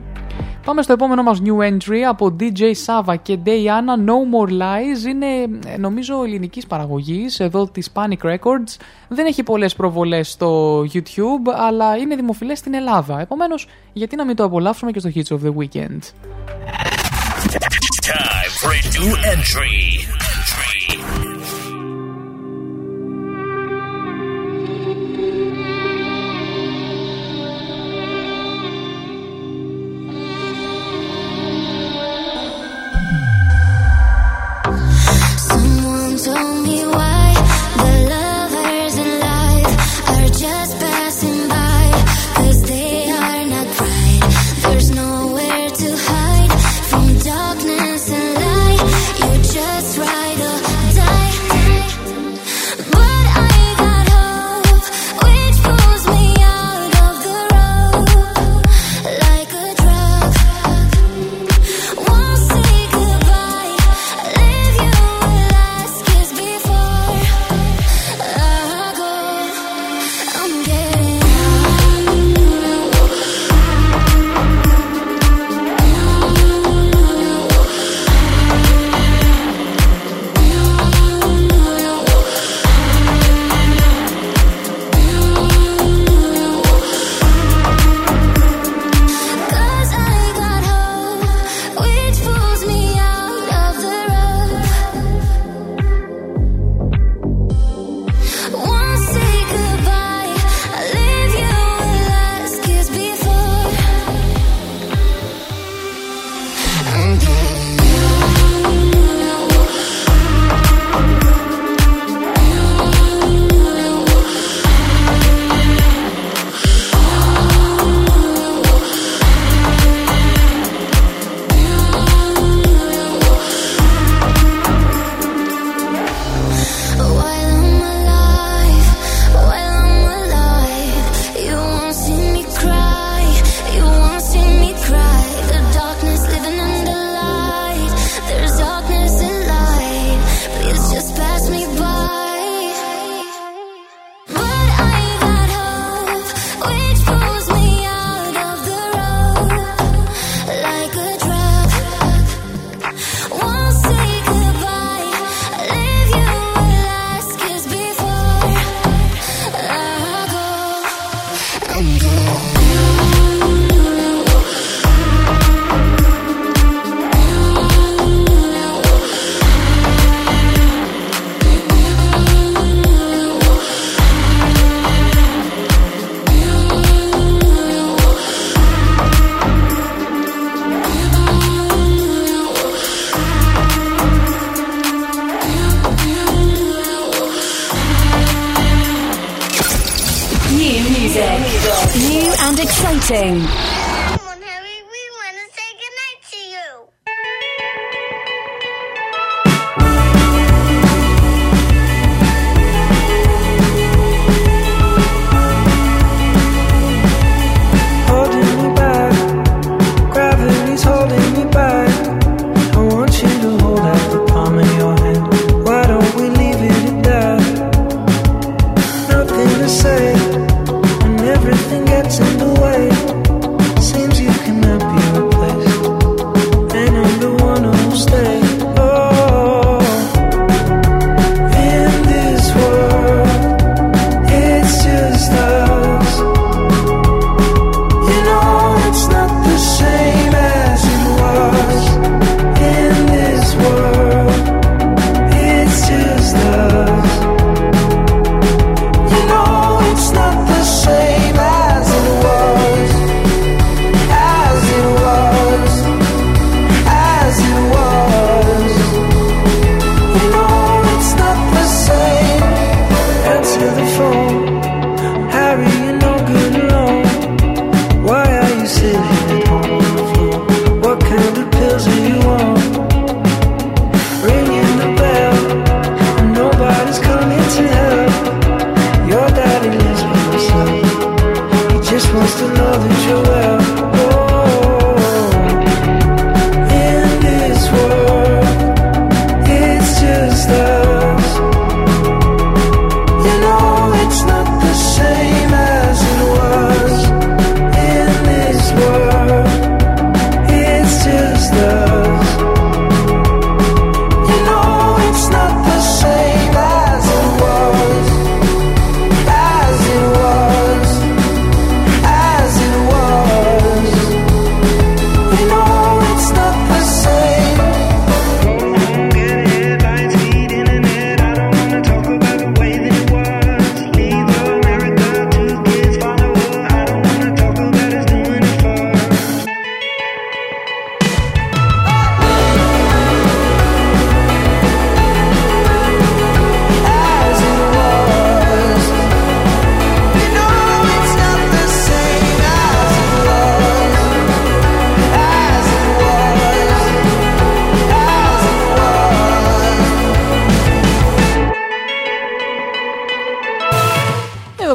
Πάμε 0.70 0.82
στο 0.82 0.92
επόμενο 0.92 1.22
μας 1.22 1.42
new 1.44 1.68
entry 1.68 1.98
από 2.08 2.36
DJ 2.40 2.60
Sava 2.86 3.14
και 3.22 3.38
Diana 3.44 4.06
No 4.06 4.14
More 4.32 4.50
Lies. 4.50 5.08
Είναι 5.08 5.26
ε, 5.66 5.76
νομίζω 5.78 6.24
ελληνικής 6.24 6.66
παραγωγής 6.66 7.40
εδώ 7.40 7.66
της 7.66 7.92
Panic 7.94 8.18
Records. 8.22 8.76
Δεν 9.08 9.26
έχει 9.26 9.42
πολλές 9.42 9.74
προβολές 9.74 10.30
στο 10.30 10.80
YouTube 10.92 11.52
αλλά 11.56 11.96
είναι 11.96 12.16
δημοφιλές 12.16 12.58
στην 12.58 12.74
Ελλάδα. 12.74 13.20
Επομένως 13.20 13.68
γιατί 13.92 14.16
να 14.16 14.24
μην 14.24 14.36
το 14.36 14.44
απολαύσουμε 14.44 14.90
και 14.90 14.98
στο 14.98 15.10
Hits 15.14 15.28
of 15.28 15.38
the 15.46 15.54
Weekend; 15.56 16.00
Time 18.10 18.52
for 18.60 18.72
a 18.78 18.82
new 18.94 19.10
entry. 19.32 19.80
Someone 20.50 21.39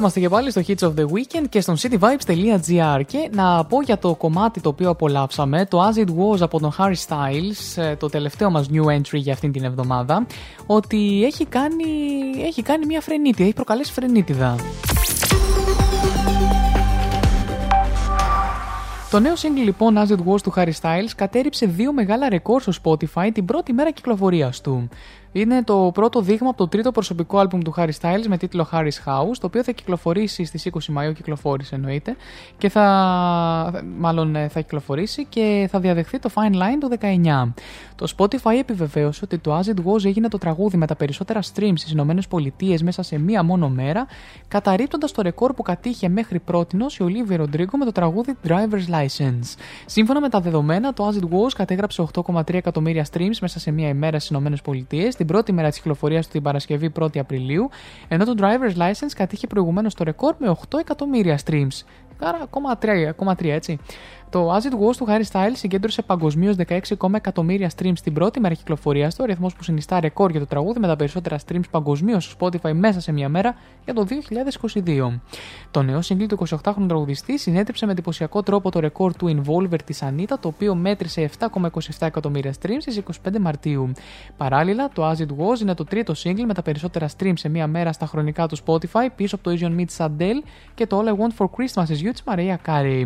είμαστε 0.06 0.24
και 0.24 0.30
πάλι 0.30 0.52
στο 0.52 0.62
Hits 0.68 0.88
of 0.88 1.00
the 1.00 1.14
Weekend 1.14 1.46
και 1.50 1.62
στον 1.62 1.76
cityvibes.gr 1.78 3.02
και 3.08 3.30
να 3.34 3.66
πω 3.66 3.82
για 3.82 3.98
το 3.98 4.16
κομμάτι 4.16 4.62
το 4.62 4.70
οποίο 4.70 4.90
απολαύσαμε, 4.90 5.66
το 5.66 5.80
As 5.88 5.98
It 5.98 6.10
Was 6.10 6.42
από 6.42 6.60
τον 6.60 6.74
Harry 6.78 6.96
Styles, 7.08 7.84
ε, 7.84 7.96
το 7.96 8.10
τελευταίο 8.10 8.50
μας 8.50 8.68
new 8.72 8.86
entry 8.86 9.14
για 9.14 9.34
αυτήν 9.34 9.52
την 9.52 9.64
εβδομάδα, 9.64 10.26
ότι 10.66 11.24
έχει 11.26 11.46
κάνει, 11.46 11.86
έχει 12.46 12.62
κάνει 12.62 12.86
μια 12.86 13.02
φρενίτιδα, 13.02 13.44
έχει 13.44 13.54
προκαλέσει 13.54 13.92
φρενίτιδα. 13.92 14.56
Το 19.12 19.20
νέο 19.20 19.34
single 19.34 19.64
λοιπόν 19.64 19.96
As 19.98 20.12
It 20.12 20.34
Was 20.34 20.42
του 20.42 20.54
Harry 20.56 20.74
Styles 20.82 21.12
κατέριψε 21.16 21.66
δύο 21.66 21.94
μεγάλα 21.94 22.30
ρεκόρ 22.30 22.62
στο 22.62 22.74
Spotify 22.84 23.30
την 23.34 23.46
πρώτη 23.46 23.74
μέρα 23.74 23.92
κυκλοφορίας 23.92 24.62
του. 24.62 24.90
Είναι 25.36 25.64
το 25.64 25.92
πρώτο 25.94 26.22
δείγμα 26.22 26.50
από 26.50 26.58
το 26.58 26.68
τρίτο 26.68 26.92
προσωπικό 26.92 27.38
άλμπουμ 27.38 27.60
του 27.60 27.74
Harry 27.78 27.92
Styles 28.02 28.26
με 28.28 28.38
τίτλο 28.38 28.68
Harry's 28.72 29.04
House, 29.06 29.38
το 29.40 29.46
οποίο 29.46 29.64
θα 29.64 29.72
κυκλοφορήσει 29.72 30.46
στις 30.46 30.70
20 30.72 30.78
Μαΐου, 30.78 31.14
κυκλοφόρησε 31.14 31.76
εννοείται, 31.76 32.16
και 32.58 32.70
θα, 32.70 33.84
μάλλον 33.98 34.36
ε, 34.36 34.48
θα 34.48 34.62
κυκλοφορήσει 34.62 35.26
και 35.26 35.68
θα 35.72 35.80
διαδεχθεί 35.80 36.20
το 36.20 36.30
Fine 36.36 36.54
Line 36.54 36.78
του 36.80 36.92
19. 37.00 37.54
Το 37.96 38.14
Spotify 38.18 38.58
επιβεβαίωσε 38.60 39.22
ότι 39.24 39.38
το 39.38 39.60
As 39.60 39.64
It 39.64 39.86
Was 39.86 40.06
έγινε 40.06 40.28
το 40.28 40.38
τραγούδι 40.38 40.78
με 40.78 40.88
τα 40.88 40.96
περισσότερα 40.96 41.40
streams 41.42 41.74
στις 41.76 41.92
Ηνωμένες 41.92 42.28
Πολιτείες 42.28 42.84
μέσα 42.84 43.04
σε 43.04 43.18
μία 43.18 43.44
μόνο 43.44 43.70
μέρα, 43.70 44.08
καταρρύπτοντας 44.48 45.12
το 45.12 45.22
ρεκόρ 45.22 45.54
που 45.54 45.62
κατήχε 45.62 46.10
μέχρι 46.10 46.40
πρότινος 46.40 46.98
η 46.98 47.06
Olivia 47.08 47.40
Rodrigo 47.40 47.72
με 47.78 47.86
το 47.86 47.92
τραγούδι 47.92 48.38
Driver's 48.48 48.90
License. 48.90 49.56
Σύμφωνα 49.86 50.22
με 50.22 50.30
τα 50.30 50.40
δεδομένα, 50.40 50.94
το 50.94 51.08
As 51.08 51.24
It 51.24 51.24
Was 51.24 51.52
κατέγραψε 51.56 52.08
8,3 52.14 52.54
εκατομμύρια 52.54 53.06
streams 53.12 53.38
μέσα 53.42 53.60
σε 53.60 53.72
μία 53.72 53.88
ημέρα 53.88 54.18
στις 54.18 54.30
Ηνωμένες 54.30 54.62
Πολιτείες, 54.62 55.16
την 55.16 55.26
πρώτη 55.26 55.54
μέρα 55.54 55.70
της 55.70 55.78
κυκλοφορίας 55.78 56.26
του 56.26 56.32
την 56.32 56.42
Παρασκευή 56.42 56.92
1η 57.00 57.18
Απριλίου, 57.18 57.70
ενώ 58.08 58.26
το 58.26 58.34
Driver's 58.38 58.78
License 58.78 59.12
κατήχε 59.16 59.48
προηγουμένως 59.48 59.94
το 59.94 60.04
ρεκόρ 60.04 60.36
με 60.40 60.50
8 60.50 60.80
εκατομμύρια 60.80 61.40
streams. 61.46 61.84
Άρα, 62.20 62.40
ακόμα 62.44 62.78
3, 62.82 62.88
ακόμα 63.10 63.36
3 63.40 63.46
έτσι. 63.46 63.80
Το 64.36 64.56
As 64.56 64.62
It 64.62 64.90
Was 64.90 64.96
του 64.96 65.06
Harry 65.08 65.24
Styles 65.32 65.54
συγκέντρωσε 65.54 66.02
παγκοσμίως 66.02 66.56
16,1 66.68 67.14
εκατομμύρια 67.14 67.72
streams 67.76 68.00
την 68.04 68.14
πρώτη 68.14 68.40
μέρα 68.40 68.54
κυκλοφορίας 68.54 69.16
του, 69.16 69.24
αριθμό 69.24 69.48
που 69.58 69.64
συνιστά 69.64 70.00
ρεκόρ 70.00 70.32
για 70.32 70.40
το 70.40 70.46
τραγούδι 70.46 70.80
με 70.80 70.88
τα 70.88 70.96
περισσότερα 70.96 71.40
streams 71.46 71.70
παγκοσμίως 71.72 72.24
στο 72.24 72.46
Spotify 72.46 72.74
μέσα 72.74 73.00
σε 73.00 73.12
μια 73.12 73.30
μέρα 73.30 73.56
για 73.84 73.94
το 73.94 74.06
2022. 74.86 75.20
Το 75.72 75.82
νέο 75.82 76.02
σύγκλι 76.02 76.26
του 76.26 76.38
28χρονου 76.48 76.88
τραγουδιστή 76.88 77.38
συνέτριψε 77.40 77.86
με 77.86 77.92
εντυπωσιακό 77.92 78.44
τρόπο 78.44 78.72
το 78.72 78.80
ρεκόρ 78.80 79.16
του 79.16 79.44
Involver 79.44 79.82
της 79.86 80.04
Anita, 80.04 80.36
το 80.40 80.48
οποίο 80.48 80.76
μέτρησε 80.76 81.30
7,27 81.40 81.80
εκατομμύρια 82.00 82.54
streams 82.62 82.78
στις 82.80 83.02
25 83.24 83.40
Μαρτίου. 83.40 83.92
Παράλληλα, 84.38 84.90
το 84.90 85.10
As 85.10 85.16
It 85.16 85.30
Was 85.30 85.60
είναι 85.62 85.74
το 85.74 85.84
τρίτο 85.84 86.14
σύγκλι 86.14 86.46
με 86.46 86.54
τα 86.54 86.62
περισσότερα 86.62 87.10
streams 87.18 87.38
σε 87.38 87.50
μια 87.50 87.68
μέρα 87.68 87.92
στα 87.92 88.06
χρονικά 88.06 88.48
του 88.48 88.58
Spotify 88.66 89.08
πίσω 89.16 89.36
από 89.36 89.44
το 89.50 89.58
Asian 89.60 89.80
Meets 89.80 90.06
Adele 90.06 90.48
και 90.74 90.88
το 90.88 91.02
All 91.02 91.08
I 91.08 91.12
Want 91.12 91.38
for 91.38 91.46
Christmas 91.46 91.86
is 91.86 92.08
You 92.08 92.12
της 92.12 92.24
Maria 92.26 92.56
Carey. 92.66 93.06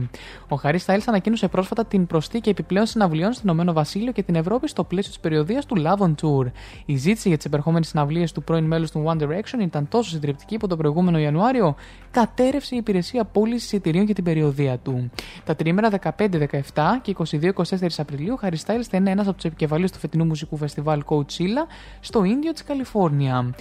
Ο 0.50 0.60
Harry 0.64 0.78
Styles 0.86 1.19
ανακοίνωσε 1.20 1.48
πρόσφατα 1.48 1.86
την 1.86 2.08
προστίκη 2.08 2.50
επιπλέον 2.50 2.86
συναυλίων 2.86 3.34
στην 3.34 3.50
Ηνωμένο 3.50 3.74
Βασίλειο 3.74 4.12
και 4.12 4.24
την 4.24 4.36
Ευρώπη 4.36 4.68
στο 4.68 4.84
πλαίσιο 4.84 5.12
της 5.12 5.20
περιοδίας 5.20 5.66
του 5.66 5.76
Love 5.86 6.06
on 6.06 6.14
Tour. 6.22 6.52
Η 6.86 6.96
ζήτηση 6.96 7.28
για 7.28 7.38
τις 7.38 7.46
επερχόμενες 7.46 7.88
συναυλίες 7.88 8.32
του 8.32 8.44
πρώην 8.44 8.64
μέλους 8.64 8.92
του 8.92 9.04
One 9.08 9.22
Direction 9.22 9.60
ήταν 9.60 9.88
τόσο 9.88 10.10
συντριπτική 10.10 10.58
που 10.58 10.68
τον 10.68 10.78
προηγούμενο 10.78 11.20
Ιανουάριο 11.20 11.76
κατέρευσε 12.12 12.76
η 12.76 12.78
υπηρεσία 12.78 13.26
πώλησης 13.26 13.64
εισιτηρίων 13.64 14.06
για 14.06 14.14
την 14.14 14.24
περιοδία 14.24 14.78
του. 14.78 15.10
Τα 15.46 15.56
τρίμερα 15.56 15.90
15, 16.18 16.30
17 16.74 17.00
και 17.02 17.16
22-24 17.18 17.52
Απριλίου, 17.98 18.34
ο 18.34 18.40
Harry 18.42 18.66
Styles 18.66 18.86
θα 18.90 18.98
είναι 18.98 19.12
ένα 19.12 19.22
από 19.22 19.34
τους 19.34 19.44
επικεφαλείς 19.44 19.92
του 19.92 20.00
φετινού 20.00 20.26
μουσικού 20.26 20.58
φεστιβάλ 20.58 21.04
Coachella 21.06 21.66
στο 22.00 22.24
Ίνδιο 22.24 22.52
της 22.52 22.64
Καλιφόρνια. 22.64 23.56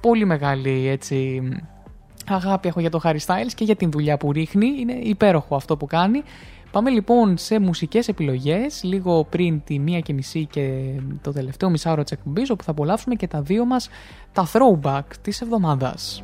Πολύ 0.00 0.24
μεγάλη 0.24 0.88
έτσι 0.88 1.42
αγάπη 2.28 2.68
έχω 2.68 2.80
για 2.80 2.90
το 2.90 3.00
Harry 3.04 3.18
Styles 3.26 3.52
και 3.54 3.64
για 3.64 3.76
την 3.76 3.90
δουλειά 3.90 4.16
που 4.16 4.32
ρίχνει. 4.32 4.66
Είναι 4.78 4.92
υπέροχο 4.92 5.54
αυτό 5.56 5.76
που 5.76 5.86
κάνει. 5.86 6.22
Πάμε 6.72 6.90
λοιπόν 6.90 7.36
σε 7.36 7.58
μουσικές 7.58 8.08
επιλογές 8.08 8.82
λίγο 8.82 9.24
πριν 9.30 9.62
τη 9.64 9.78
μία 9.78 10.00
και 10.00 10.12
μισή 10.12 10.46
και 10.46 10.94
το 11.22 11.32
τελευταίο 11.32 11.70
μισάωρο 11.70 12.02
της 12.02 12.12
εκπομπής 12.12 12.50
όπου 12.50 12.64
θα 12.64 12.70
απολαύσουμε 12.70 13.14
και 13.14 13.26
τα 13.26 13.42
δύο 13.42 13.64
μας 13.64 13.88
τα 14.32 14.46
throwback 14.52 15.04
της 15.22 15.40
εβδομάδας. 15.40 16.22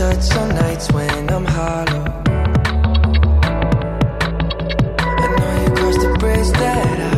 Touch 0.00 0.34
on 0.34 0.48
nights 0.48 0.90
when 0.92 1.28
I'm 1.28 1.44
hollow. 1.44 2.04
I 4.98 5.26
know 5.36 5.62
you 5.62 5.70
crossed 5.76 6.06
a 6.06 6.12
bridge 6.18 6.50
that 6.52 7.00
I 7.00 7.09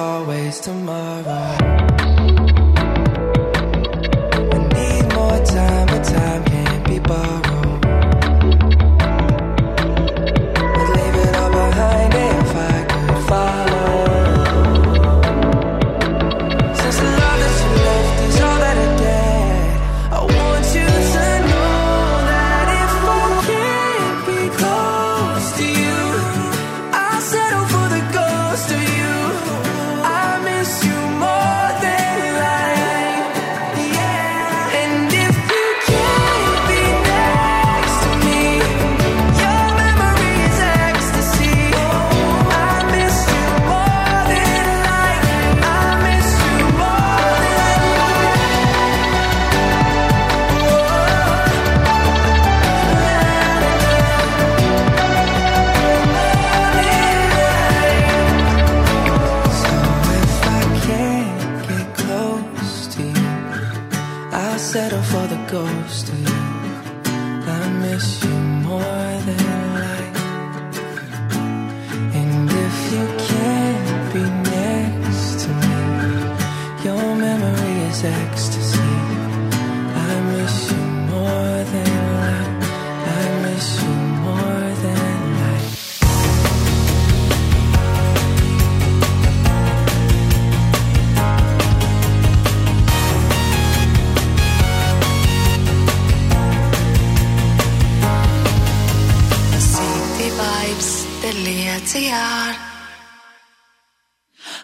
always 0.00 0.60
tomorrow. 0.60 1.49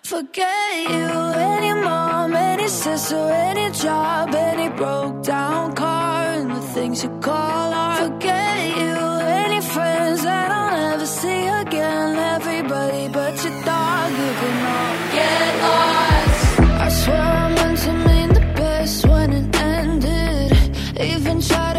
Forget 0.04 0.90
you, 0.90 1.08
any 1.34 1.72
mom, 1.74 2.36
any 2.36 2.68
sister, 2.68 3.16
any 3.16 3.68
job, 3.72 4.32
any 4.32 4.68
broke 4.68 5.24
down 5.24 5.74
car, 5.74 6.22
and 6.22 6.52
the 6.52 6.60
things 6.60 7.02
you 7.02 7.10
call 7.18 7.74
art. 7.74 7.98
Forget 7.98 8.76
you, 8.78 8.94
any 9.42 9.60
friends 9.60 10.22
that 10.22 10.52
I'll 10.52 10.70
never 10.70 11.06
see 11.06 11.48
again. 11.48 12.16
Everybody 12.16 13.08
but 13.08 13.34
your 13.42 13.60
dog, 13.64 14.10
you 14.12 14.30
can 14.40 14.56
all 14.76 14.96
get 15.16 15.62
lost. 15.66 16.60
I 16.84 16.88
swear 16.90 17.20
I 17.20 17.54
meant 17.56 17.78
to 17.78 17.92
mean 18.06 18.28
the 18.34 18.46
best 18.54 19.04
when 19.04 19.32
it 19.32 19.56
ended. 19.60 20.52
Even 21.00 21.40
tried. 21.40 21.75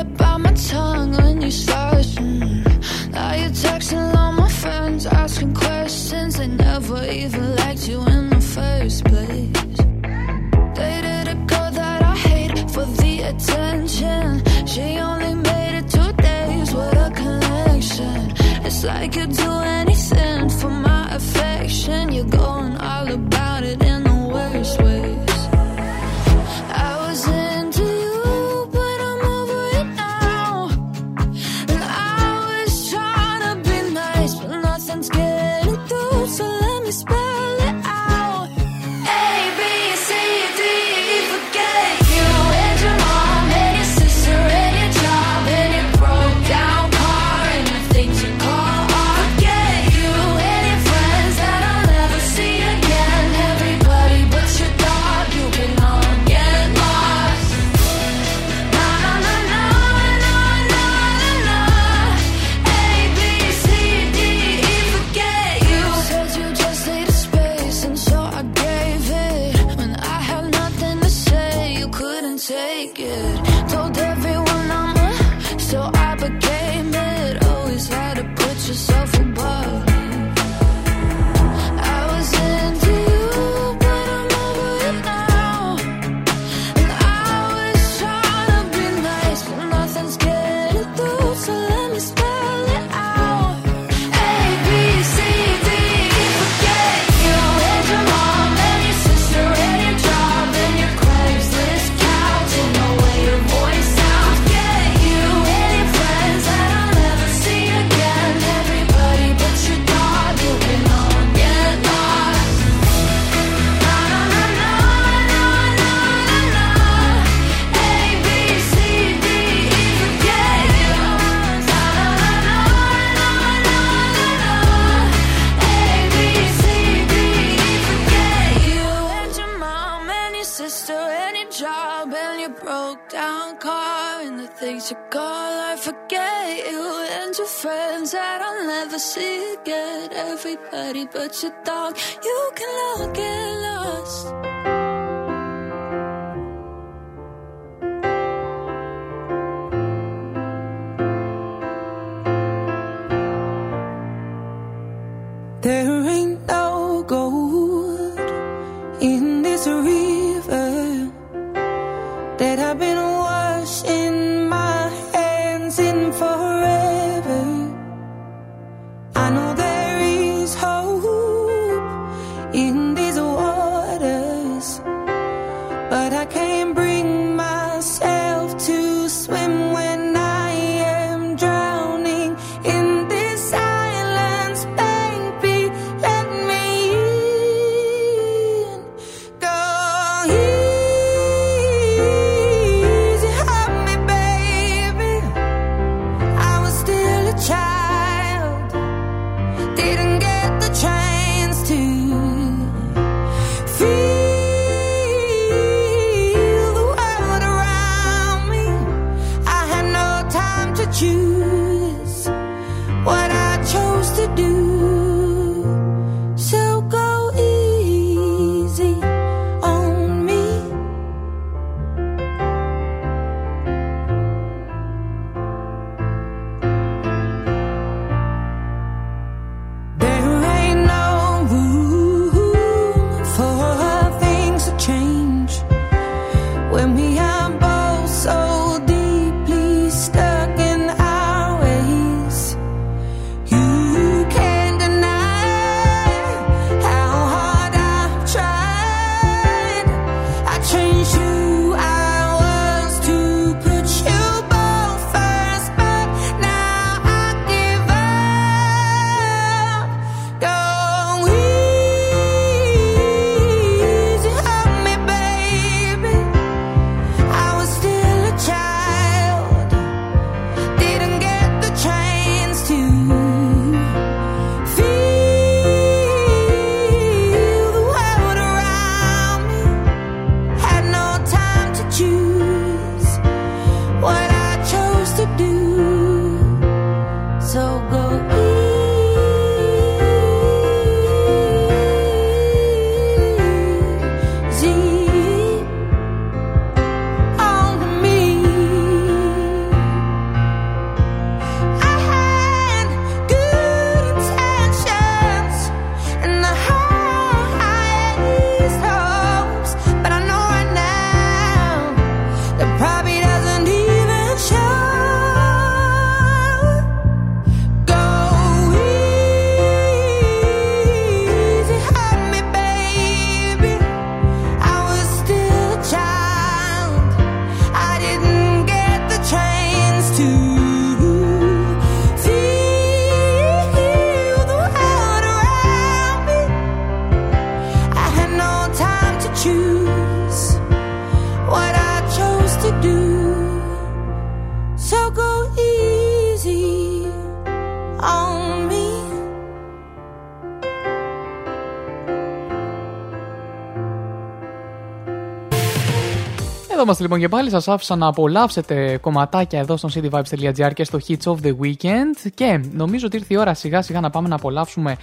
είμαστε 356.88 357.06
λοιπόν 357.06 357.20
και 357.20 357.30
πάλι. 357.30 357.50
Σας 357.50 357.68
άφησα 357.68 357.96
να 357.96 358.08
απολαύσετε 358.08 358.98
κομματάκια 359.02 359.60
εδώ 359.60 359.78
στο 359.78 359.90
cityvibes.gr 359.94 360.74
και 360.74 360.84
στο 360.84 361.00
Hits 361.08 361.24
of 361.24 361.36
the 361.44 361.56
Weekend. 361.62 362.30
Και 362.34 362.62
νομίζω 362.72 363.06
ότι 363.06 363.18
ήρθε 363.18 363.34
η 363.34 363.38
ώρα 363.38 363.54
σιγά 363.54 363.82
σιγά 363.82 364.00
να 364.00 364.10
πάμε 364.10 364.28
να 364.28 364.36
απολαύσουμε 364.36 364.96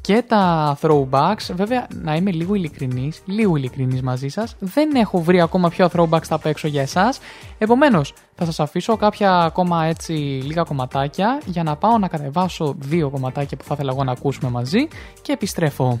και 0.00 0.24
τα 0.28 0.76
throwbacks. 0.80 1.50
Βέβαια, 1.54 1.86
να 2.02 2.14
είμαι 2.14 2.30
λίγο 2.30 2.54
ειλικρινής, 2.54 3.22
λίγο 3.24 3.56
ειλικρινής 3.56 4.02
μαζί 4.02 4.28
σας. 4.28 4.56
Δεν 4.58 4.94
έχω 4.94 5.20
βρει 5.22 5.40
ακόμα 5.40 5.68
ποιο 5.68 5.90
throwbacks 5.92 6.24
θα 6.24 6.38
παίξω 6.38 6.68
για 6.68 6.82
εσάς. 6.82 7.18
Επομένως, 7.58 8.14
θα 8.34 8.44
σας 8.44 8.60
αφήσω 8.60 8.96
κάποια 8.96 9.38
ακόμα 9.38 9.84
έτσι 9.84 10.12
λίγα 10.44 10.62
κομματάκια 10.62 11.40
για 11.44 11.62
να 11.62 11.76
πάω 11.76 11.98
να 11.98 12.08
κατεβάσω 12.08 12.74
δύο 12.78 13.10
κομματάκια 13.10 13.56
που 13.56 13.64
θα 13.64 13.74
ήθελα 13.74 13.92
εγώ 13.92 14.04
να 14.04 14.12
ακούσουμε 14.12 14.50
μαζί 14.50 14.88
και 15.22 15.32
επιστρέφω. 15.32 16.00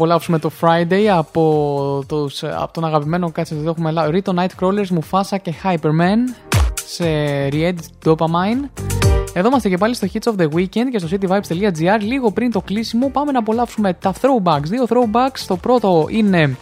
Απολαύσουμε 0.00 0.38
το 0.38 0.50
Friday 0.60 1.04
από, 1.06 2.04
τους, 2.08 2.42
από 2.42 2.72
τον 2.72 2.84
αγαπημένο 2.84 3.30
κάτσε 3.30 3.54
εδώ 3.54 3.70
έχουμε 3.70 3.90
λάβει 3.90 4.22
Rito 4.24 4.34
Nightcrawlers, 4.34 4.98
Mufasa 4.98 5.36
και 5.42 5.54
Hyperman 5.62 6.34
σε 6.74 7.04
Re-Edit 7.48 8.08
Dopamine. 8.08 8.82
Εδώ 9.32 9.48
είμαστε 9.48 9.68
και 9.68 9.76
πάλι 9.76 9.94
στο 9.94 10.06
Hits 10.12 10.32
of 10.32 10.42
the 10.42 10.48
Weekend 10.54 10.88
και 10.90 10.98
στο 10.98 11.08
cityvibes.gr. 11.10 12.00
Λίγο 12.00 12.30
πριν 12.30 12.50
το 12.50 12.60
κλείσιμο 12.60 13.08
πάμε 13.08 13.32
να 13.32 13.38
απολαύσουμε 13.38 13.92
τα 13.92 14.14
throwbacks. 14.20 14.64
Δύο 14.64 14.86
throwbacks. 14.88 15.40
Το 15.46 15.56
πρώτο 15.56 16.06
είναι 16.10 16.56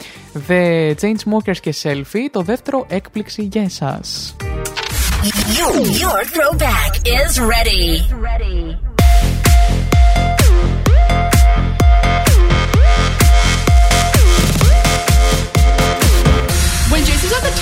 The 0.49 0.92
Chainsmokers 1.00 1.57
και 1.60 1.75
Selfie. 1.83 2.28
Το 2.31 2.41
δεύτερο 2.41 2.84
έκπληξη 2.89 3.49
για 3.52 3.62
εσάς. 3.62 4.36
Your, 5.58 5.75
your 6.02 6.20
throwback 6.34 6.92
is 7.18 7.33
ready. 7.55 8.97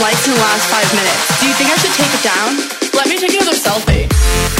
Only 0.00 0.12
got 0.12 0.24
10 0.24 0.24
likes 0.24 0.26
in 0.26 0.34
the 0.34 0.40
last 0.40 0.70
five 0.70 0.94
minutes. 0.94 1.40
Do 1.40 1.46
you 1.48 1.54
think 1.54 1.70
I 1.70 1.76
should 1.76 1.94
take 1.94 2.12
it 2.12 2.22
down? 2.22 2.56
Let 2.94 3.08
me 3.08 3.18
take 3.18 3.34
another. 3.34 3.56
Selfie. 3.56 4.59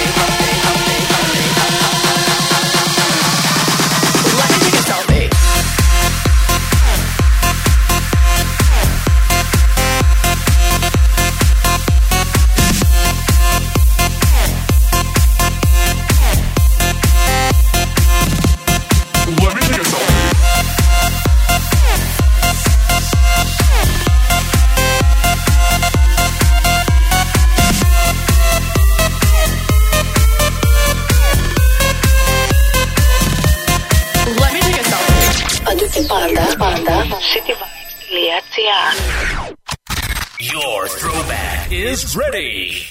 is 41.71 42.17
ready. 42.17 42.85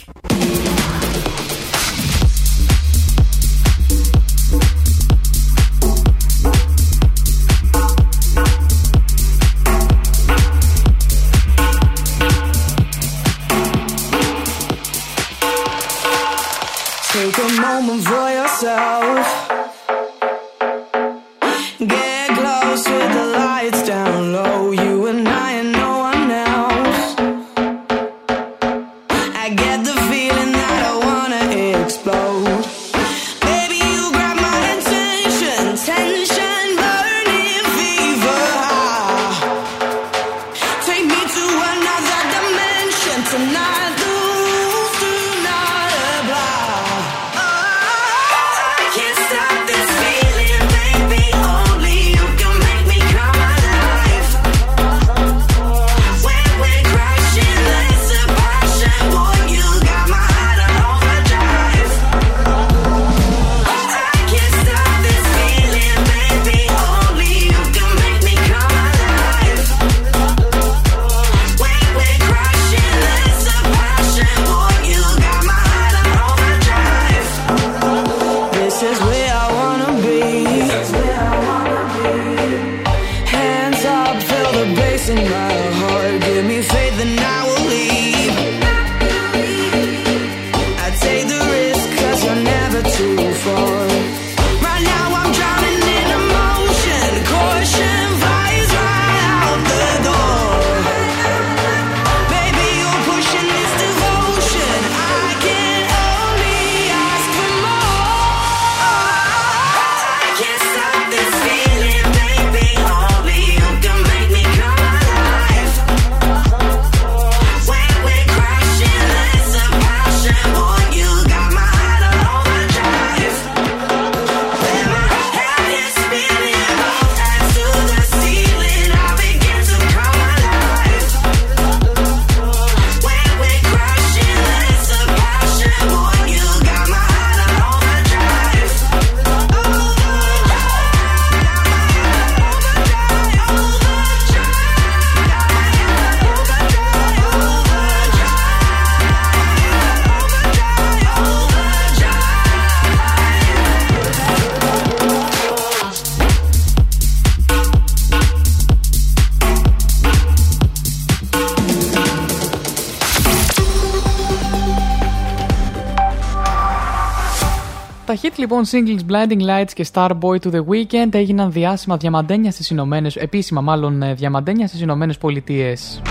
Λοιπόν 168.50 168.64
singles 168.70 169.12
Blinding 169.12 169.40
Lights 169.40 169.72
και 169.74 169.86
Starboy 169.92 170.38
to 170.40 170.50
the 170.50 170.64
Weekend 170.64 171.14
έγιναν 171.14 171.52
διάσημα 171.52 171.96
διαμαντένια 171.96 172.50
στις 172.50 172.70
Ηνωμένες, 172.70 173.16
επίσημα 173.16 173.60
μάλλον 173.60 174.02
ε, 174.02 174.14
διαμαντένια 174.14 174.66
στις 174.66 174.80
Ηνωμένες 174.80 175.18
Πολιτείες. 175.18 176.02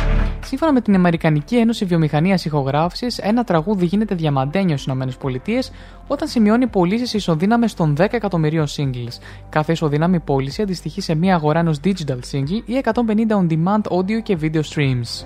Σύμφωνα 0.44 0.74
με 0.74 0.82
την 0.82 0.96
Αμερικανική 0.96 1.56
Ένωση 1.56 1.86
Βιομηχανίας 1.86 2.46
Ηχογράφησης, 2.46 3.18
ένα 3.18 3.44
τραγούδι 3.44 3.86
γίνεται 3.86 4.16
διαμαντένιο 4.16 4.78
στις 4.78 4.94
ΗΠΑ 4.94 5.60
όταν 6.08 6.28
σημειώνει 6.28 6.68
πωλήσεις 6.68 7.14
ισοδύναμες 7.14 7.74
των 7.74 7.96
10 7.98 8.06
εκατομμυρίων 8.12 8.66
singles. 8.68 9.22
Κάθε 9.50 9.72
ισοδύναμη 9.72 10.20
πώληση 10.20 10.62
αντιστοιχεί 10.62 11.02
σε 11.02 11.16
μία 11.16 11.36
αγορά 11.36 11.60
ενός 11.60 11.80
digital 11.84 12.20
single 12.32 12.62
ή 12.66 12.82
150 12.84 12.92
on-demand 13.30 13.98
audio 13.98 14.22
και 14.24 14.38
video 14.42 14.62
streams. 14.74 15.26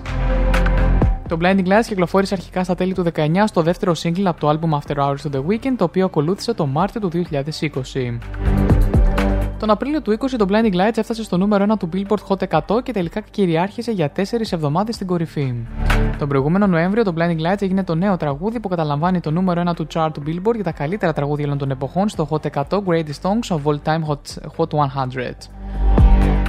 Το 1.28 1.38
Blinding 1.40 1.66
Lights 1.66 1.86
κυκλοφόρησε 1.86 2.34
αρχικά 2.34 2.64
στα 2.64 2.74
τέλη 2.74 2.94
του 2.94 3.04
19 3.14 3.44
στο 3.46 3.62
δεύτερο 3.62 3.92
single 4.02 4.24
από 4.24 4.40
το 4.40 4.48
album 4.48 4.78
After 4.78 4.96
Hours 4.96 5.30
of 5.30 5.36
the 5.36 5.42
Weekend, 5.46 5.74
το 5.76 5.84
οποίο 5.84 6.04
ακολούθησε 6.04 6.54
το 6.54 6.66
Μάρτιο 6.66 7.00
του 7.00 7.10
2020. 7.10 8.18
Τον 9.58 9.70
Απρίλιο 9.70 10.02
του 10.02 10.12
20 10.12 10.16
το 10.38 10.46
Blinding 10.48 10.74
Lights 10.74 10.96
έφτασε 10.96 11.22
στο 11.22 11.36
νούμερο 11.36 11.66
1 11.72 11.76
του 11.78 11.88
Billboard 11.92 12.26
Hot 12.28 12.58
100 12.76 12.82
και 12.82 12.92
τελικά 12.92 13.20
κυριάρχησε 13.20 13.92
για 13.92 14.12
4 14.16 14.20
εβδομάδες 14.50 14.94
στην 14.94 15.06
κορυφή. 15.06 15.54
Τον 16.18 16.28
προηγούμενο 16.28 16.66
Νοέμβριο 16.66 17.04
το 17.04 17.14
Blinding 17.16 17.52
Lights 17.52 17.62
έγινε 17.62 17.84
το 17.84 17.94
νέο 17.94 18.16
τραγούδι 18.16 18.60
που 18.60 18.68
καταλαμβάνει 18.68 19.20
το 19.20 19.30
νούμερο 19.30 19.62
1 19.70 19.74
του 19.74 19.86
chart 19.94 20.10
του 20.12 20.22
Billboard 20.26 20.54
για 20.54 20.64
τα 20.64 20.72
καλύτερα 20.72 21.12
τραγούδια 21.12 21.44
όλων 21.44 21.58
των 21.58 21.70
εποχών 21.70 22.08
στο 22.08 22.28
Hot 22.30 22.50
100 22.50 22.62
Greatest 22.86 23.20
Songs 23.22 23.56
of 23.56 23.60
All 23.64 23.78
Time 23.84 24.02
Hot, 24.08 24.56
Hot 24.56 24.68
100. 24.68 26.03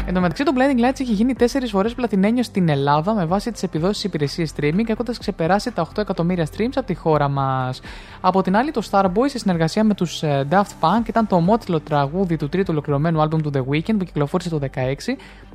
Εν 0.08 0.14
τω 0.14 0.19
μεταξύ, 0.19 0.43
το 0.43 0.51
Blinding 0.56 0.90
Lights 0.90 1.00
έχει 1.00 1.14
γίνει 1.14 1.34
4 1.40 1.43
φορές 1.72 1.93
πλατινένιο 1.93 2.43
στην 2.43 2.69
Ελλάδα 2.69 3.14
με 3.14 3.25
βάση 3.25 3.51
τις 3.51 3.64
επιδόσεις 3.64 4.03
υπηρεσίε 4.03 4.45
streaming, 4.56 4.88
έχοντας 4.90 5.17
ξεπεράσει 5.17 5.72
τα 5.72 5.82
8 5.82 5.98
εκατομμύρια 5.98 6.45
streams 6.45 6.74
από 6.75 6.85
τη 6.85 6.93
χώρα 6.93 7.27
μας. 7.27 7.82
Από 8.22 8.42
την 8.42 8.56
άλλη, 8.56 8.72
το 8.72 8.88
Starboy 8.92 9.25
σε 9.25 9.38
συνεργασία 9.38 9.84
με 9.84 9.93
τους 9.93 10.24
Daft 10.50 10.74
Punk 10.80 11.08
ήταν 11.08 11.27
το 11.27 11.35
ομότιλο 11.35 11.80
τραγούδι 11.80 12.38
του 12.38 12.50
τρίτου 12.50 12.67
ολοκληρωμένου 12.72 13.22
album 13.22 13.42
του 13.42 13.51
The 13.53 13.59
Weeknd 13.59 13.95
που 13.98 14.06
κυκλοφόρησε 14.06 14.50
το 14.50 14.59
16 14.59 14.67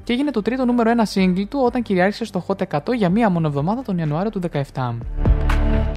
και 0.05 0.13
έγινε 0.13 0.31
το 0.31 0.43
τρίτο 0.43 0.65
νούμερο 0.65 0.93
1 0.97 1.15
single 1.15 1.45
του 1.49 1.61
όταν 1.65 1.83
κυριάρχησε 1.83 2.25
στο 2.25 2.45
Hot 2.47 2.63
100 2.71 2.95
για 2.97 3.09
μία 3.09 3.31
μόνο 3.31 3.47
εβδομάδα 3.47 3.83
τον 3.83 3.99
Ιανουάριο 3.99 4.31
του 4.31 4.41
17. 4.75 4.95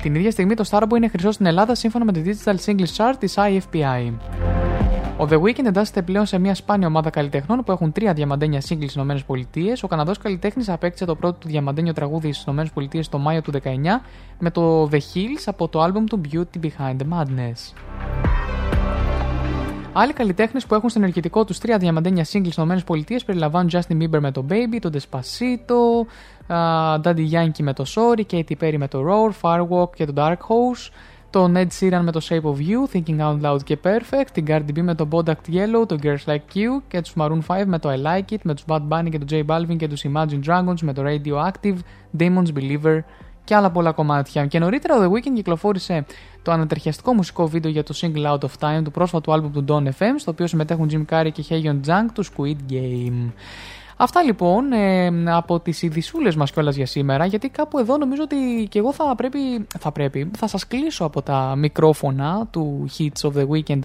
Την 0.01 0.15
ίδια 0.15 0.31
στιγμή 0.31 0.53
το 0.53 0.63
Starboy 0.69 0.95
είναι 0.95 1.07
χρυσό 1.07 1.31
στην 1.31 1.45
Ελλάδα 1.45 1.75
σύμφωνα 1.75 2.05
με 2.05 2.11
τη 2.11 2.21
Digital 2.25 2.55
Singles 2.65 2.95
Chart 2.97 3.13
της 3.19 3.37
IFPI. 3.37 4.13
Ο 5.17 5.27
The 5.29 5.41
Weeknd 5.41 5.65
εντάσσεται 5.65 6.01
πλέον 6.01 6.25
σε 6.25 6.37
μια 6.37 6.55
σπάνια 6.55 6.87
ομάδα 6.87 7.09
καλλιτεχνών 7.09 7.63
που 7.63 7.71
έχουν 7.71 7.91
τρία 7.91 8.13
διαμαντένια 8.13 8.59
singles 8.59 8.89
στις 8.89 8.95
ΗΠΑ. 8.95 9.77
Ο 9.81 9.87
Καναδός 9.87 10.17
καλλιτέχνης 10.17 10.69
απέκτησε 10.69 11.05
το 11.05 11.15
πρώτο 11.15 11.37
του 11.39 11.47
διαμαντένιο 11.47 11.93
τραγούδι 11.93 12.33
στις 12.33 12.53
ΗΠΑ 12.75 12.99
το 13.09 13.17
Μάιο 13.17 13.41
του 13.41 13.51
19 13.51 13.59
με 14.39 14.51
το 14.51 14.89
The 14.91 14.95
Hills 14.95 15.43
από 15.45 15.67
το 15.67 15.83
album 15.83 16.03
του 16.09 16.21
Beauty 16.31 16.65
Behind 16.65 16.95
the 16.97 17.17
Madness. 17.17 17.73
Άλλοι 19.93 20.13
καλλιτέχνες 20.13 20.65
που 20.65 20.75
έχουν 20.75 20.89
στην 20.89 21.01
ενεργητικό 21.01 21.45
τους 21.45 21.59
τρία 21.59 21.77
διαμαντένια 21.77 22.23
singles 22.23 22.51
στις 22.51 22.83
ΗΠΑ 22.87 23.25
περιλαμβάνουν 23.25 23.69
Justin 23.71 24.01
Bieber 24.01 24.19
με 24.19 24.31
το 24.31 24.45
Baby, 24.49 24.77
το 24.81 24.89
Despacito, 24.93 26.07
uh, 26.47 27.01
Daddy 27.01 27.31
Yankee 27.31 27.61
με 27.61 27.73
το 27.73 27.85
Sorry, 27.87 28.21
Katy 28.31 28.53
Perry 28.61 28.75
με 28.77 28.87
το 28.87 29.03
Roar, 29.07 29.31
Firewalk 29.41 29.95
και 29.95 30.05
το 30.05 30.13
Dark 30.15 30.31
Horse, 30.31 30.89
το 31.33 31.51
Ned 31.55 31.67
Sheeran 31.79 32.01
με 32.01 32.11
το 32.11 32.25
Shape 32.29 32.41
of 32.41 32.55
You, 32.55 32.95
Thinking 32.95 33.19
Out 33.19 33.41
Loud 33.41 33.63
και 33.63 33.77
Perfect, 33.83 34.27
την 34.31 34.45
Cardi 34.47 34.77
B 34.77 34.81
με 34.81 34.95
το 34.95 35.07
Bodak 35.11 35.53
Yellow, 35.53 35.87
το 35.87 35.97
Girls 36.03 36.25
Like 36.25 36.55
You 36.55 36.81
και 36.87 37.01
τους 37.01 37.13
Maroon 37.17 37.39
5 37.47 37.63
με 37.65 37.79
το 37.79 37.89
I 37.89 38.05
Like 38.05 38.33
It, 38.33 38.37
με 38.43 38.53
τους 38.53 38.63
Bad 38.67 38.81
Bunny 38.89 39.09
και 39.09 39.19
το 39.19 39.25
J 39.29 39.45
Balvin 39.45 39.77
και 39.77 39.87
τους 39.87 40.05
Imagine 40.13 40.39
Dragons 40.45 40.79
με 40.81 40.93
το 40.93 41.03
Radioactive, 41.05 41.77
Demons 42.19 42.47
Believer 42.55 42.99
και 43.43 43.55
άλλα 43.55 43.71
πολλά 43.71 43.91
κομμάτια. 43.91 44.45
Και 44.45 44.59
νωρίτερα 44.59 44.95
ο 44.95 45.01
The 45.01 45.15
Weeknd 45.15 45.33
κυκλοφόρησε 45.35 46.05
το 46.41 46.51
ανατριχιαστικό 46.51 47.13
μουσικό 47.13 47.47
βίντεο 47.47 47.71
για 47.71 47.83
το 47.83 47.99
Single 48.01 48.25
Out 48.25 48.39
of 48.39 48.51
Time 48.59 48.83
του 48.83 48.91
πρόσφατου 48.91 49.33
άλμπουμ 49.33 49.51
του 49.51 49.65
Don 49.67 49.87
FM, 49.87 50.13
στο 50.17 50.31
οποίο 50.31 50.47
συμμετέχουν 50.47 50.89
Jim 50.91 51.13
Carrey 51.13 51.29
και 51.33 51.43
Hayon 51.49 51.79
Jung 51.87 52.05
του 52.13 52.23
Squid 52.25 52.71
Game. 52.71 53.31
Αυτά 53.97 54.23
λοιπόν 54.23 54.71
ε, 54.71 55.11
από 55.25 55.59
τις 55.59 55.81
ειδισούλες 55.81 56.35
μας 56.35 56.51
κιόλας 56.51 56.75
για 56.75 56.85
σήμερα 56.85 57.25
γιατί 57.25 57.49
κάπου 57.49 57.79
εδώ 57.79 57.97
νομίζω 57.97 58.23
ότι 58.23 58.67
και 58.69 58.79
εγώ 58.79 58.93
θα 58.93 59.15
πρέπει, 59.15 59.39
θα 59.79 59.91
πρέπει, 59.91 60.31
θα 60.37 60.47
σας 60.47 60.67
κλείσω 60.67 61.05
από 61.05 61.21
τα 61.21 61.55
μικρόφωνα 61.57 62.47
του 62.51 62.85
Hits 62.97 63.29
of 63.29 63.31
the 63.31 63.47
Weekend 63.47 63.79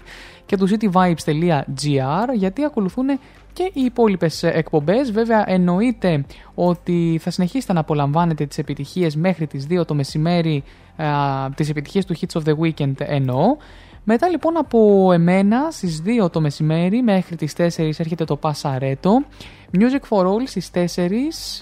και 0.45 0.57
του 0.57 0.67
cityvibes.gr 0.69 2.33
γιατί 2.33 2.63
ακολουθούν 2.63 3.07
και 3.53 3.71
οι 3.73 3.81
υπόλοιπες 3.81 4.43
εκπομπές. 4.43 5.11
Βέβαια 5.11 5.43
εννοείται 5.47 6.25
ότι 6.55 7.19
θα 7.21 7.31
συνεχίσετε 7.31 7.73
να 7.73 7.79
απολαμβάνετε 7.79 8.45
τις 8.45 8.57
επιτυχίες 8.57 9.15
μέχρι 9.15 9.47
τις 9.47 9.67
2 9.69 9.85
το 9.85 9.93
μεσημέρι 9.93 10.63
ε, 10.97 11.05
τις 11.55 11.69
επιτυχίες 11.69 12.05
του 12.05 12.15
Hits 12.15 12.41
of 12.41 12.43
the 12.49 12.55
Weekend 12.59 12.93
εννοώ. 12.97 13.57
Μετά 14.03 14.27
λοιπόν 14.29 14.57
από 14.57 15.11
εμένα 15.13 15.67
στις 15.71 16.01
2 16.23 16.31
το 16.31 16.41
μεσημέρι 16.41 17.01
μέχρι 17.01 17.35
τις 17.35 17.53
4 17.57 17.59
έρχεται 17.77 18.23
το 18.25 18.35
Πασαρέτο. 18.35 19.23
Music 19.73 20.01
for 20.09 20.25
All 20.25 20.43
στις 20.45 20.71
4. 20.73 20.77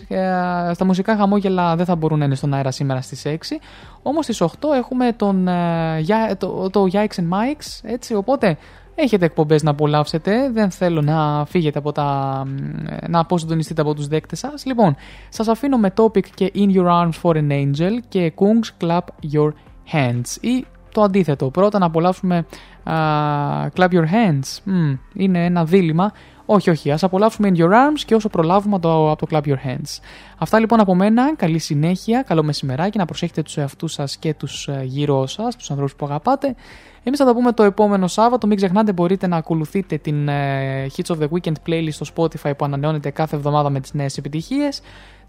Ε, 0.07 0.73
στα 0.73 0.85
μουσικά 0.85 1.15
χαμόγελα 1.15 1.75
δεν 1.75 1.85
θα 1.85 1.95
μπορούν 1.95 2.19
να 2.19 2.25
είναι 2.25 2.35
στον 2.35 2.53
αέρα 2.53 2.71
σήμερα 2.71 3.01
στις 3.01 3.23
6. 3.25 3.59
Όμως 4.01 4.23
στις 4.23 4.41
8 4.41 4.47
έχουμε 4.75 5.11
τον, 5.11 5.47
ε, 5.47 6.35
το, 6.37 6.69
το 6.69 6.85
Yikes 6.91 6.95
and 6.95 7.29
Mikes. 7.29 7.79
Έτσι, 7.81 8.13
οπότε 8.13 8.57
έχετε 8.95 9.25
εκπομπές 9.25 9.63
να 9.63 9.71
απολαύσετε. 9.71 10.49
Δεν 10.51 10.71
θέλω 10.71 11.01
να 11.01 11.45
φύγετε 11.45 11.79
από 11.79 11.91
τα... 11.91 12.43
να 13.07 13.19
αποσυντονιστείτε 13.19 13.81
από 13.81 13.93
τους 13.93 14.07
δέκτες 14.07 14.39
σας. 14.39 14.65
Λοιπόν, 14.65 14.95
σας 15.29 15.47
αφήνω 15.47 15.77
με 15.77 15.93
topic 15.97 16.25
και 16.35 16.51
In 16.55 16.75
Your 16.75 16.87
Arms 16.87 17.21
for 17.21 17.35
an 17.35 17.51
Angel 17.51 17.97
και 18.07 18.33
Kungs 18.35 18.85
Clap 18.85 19.33
Your 19.33 19.49
Hands. 19.91 20.41
Ή 20.41 20.65
το 20.91 21.01
αντίθετο. 21.01 21.49
Πρώτα 21.49 21.79
να 21.79 21.85
απολαύσουμε 21.85 22.45
uh, 22.83 23.67
Clap 23.75 23.89
Your 23.89 24.05
Hands. 24.05 24.59
Mm, 24.65 24.97
είναι 25.13 25.45
ένα 25.45 25.65
δίλημα. 25.65 26.11
Όχι, 26.49 26.69
όχι. 26.69 26.91
Α 26.91 26.97
απολαύσουμε 27.01 27.51
In 27.53 27.57
Your 27.57 27.69
Arms 27.69 27.99
και 28.05 28.15
όσο 28.15 28.29
προλάβουμε 28.29 28.79
το, 28.79 29.11
από 29.11 29.27
το 29.27 29.37
Clap 29.37 29.47
Your 29.47 29.67
Hands. 29.67 29.99
Αυτά 30.37 30.59
λοιπόν 30.59 30.79
από 30.79 30.95
μένα. 30.95 31.35
Καλή 31.35 31.59
συνέχεια. 31.59 32.21
Καλό 32.21 32.43
μεσημεράκι. 32.43 32.97
Να 32.97 33.05
προσέχετε 33.05 33.41
τους 33.41 33.57
εαυτούς 33.57 33.93
σας 33.93 34.17
και 34.17 34.33
τους 34.33 34.69
γύρω 34.83 35.27
σας, 35.27 35.55
τους 35.55 35.69
ανθρώπους 35.69 35.95
που 35.95 36.05
αγαπάτε. 36.05 36.55
Εμείς 37.03 37.19
θα 37.19 37.25
τα 37.25 37.33
πούμε 37.33 37.51
το 37.51 37.63
επόμενο 37.63 38.07
Σάββατο. 38.07 38.47
Μην 38.47 38.57
ξεχνάτε, 38.57 38.91
μπορείτε 38.91 39.27
να 39.27 39.37
ακολουθείτε 39.37 39.97
την 39.97 40.27
uh, 40.29 40.31
Hits 40.95 41.15
of 41.15 41.19
the 41.19 41.27
Weekend 41.29 41.53
playlist 41.67 41.91
στο 41.91 42.05
Spotify 42.15 42.51
που 42.57 42.65
ανανεώνεται 42.65 43.09
κάθε 43.09 43.35
εβδομάδα 43.35 43.69
με 43.69 43.79
τις 43.79 43.93
νέες 43.93 44.17
επιτυχίες. 44.17 44.81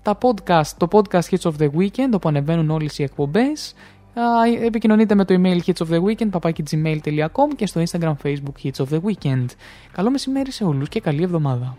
Τα 0.03 0.19
podcast, 0.21 0.71
το 0.77 0.89
podcast 0.91 1.31
Hits 1.31 1.51
of 1.51 1.53
the 1.59 1.69
Weekend, 1.79 2.13
όπου 2.15 2.29
ανεβαίνουν 2.29 2.71
όλες 2.71 2.99
οι 2.99 3.03
εκπομπές 3.03 3.75
επικοινωνείτε 4.65 5.15
με 5.15 5.25
το 5.25 5.35
email 5.39 5.59
hits 5.67 5.87
of 5.87 5.91
the 5.91 6.03
weekend 6.03 6.31
papakigmail.com 6.31 7.49
και 7.57 7.67
στο 7.67 7.83
instagram 7.87 8.15
facebook 8.23 8.65
hits 8.65 8.85
of 8.85 8.89
the 8.91 9.01
weekend. 9.01 9.47
Καλό 9.93 10.11
μεσημέρι 10.11 10.53
σε 10.53 10.65
όλους 10.65 10.89
και 10.89 11.01
καλή 11.01 11.23
εβδομάδα. 11.23 11.77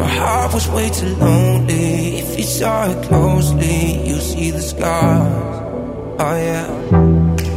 My 0.00 0.10
heart 0.18 0.50
was 0.54 0.66
way 0.76 0.88
too 1.00 1.12
lonely. 1.24 1.90
If 2.22 2.30
you 2.38 2.46
saw 2.58 2.78
it 2.92 2.98
closely, 3.08 3.80
you'll 4.06 4.26
see 4.32 4.50
the 4.56 4.64
scars. 4.72 5.56
Oh 6.24 6.36
yeah. 6.48 6.66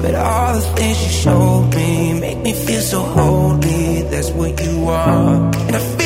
But 0.02 0.14
all 0.16 0.52
the 0.60 0.66
things 0.77 0.98
you 1.06 1.14
showed 1.24 1.66
me 1.77 1.90
make 2.24 2.40
me 2.48 2.53
feel 2.66 2.84
so 2.93 3.00
holy. 3.18 3.82
What 4.35 4.59
you 4.65 4.87
are. 4.87 5.51
And 5.67 5.75
I 5.75 5.79
feel 5.79 6.02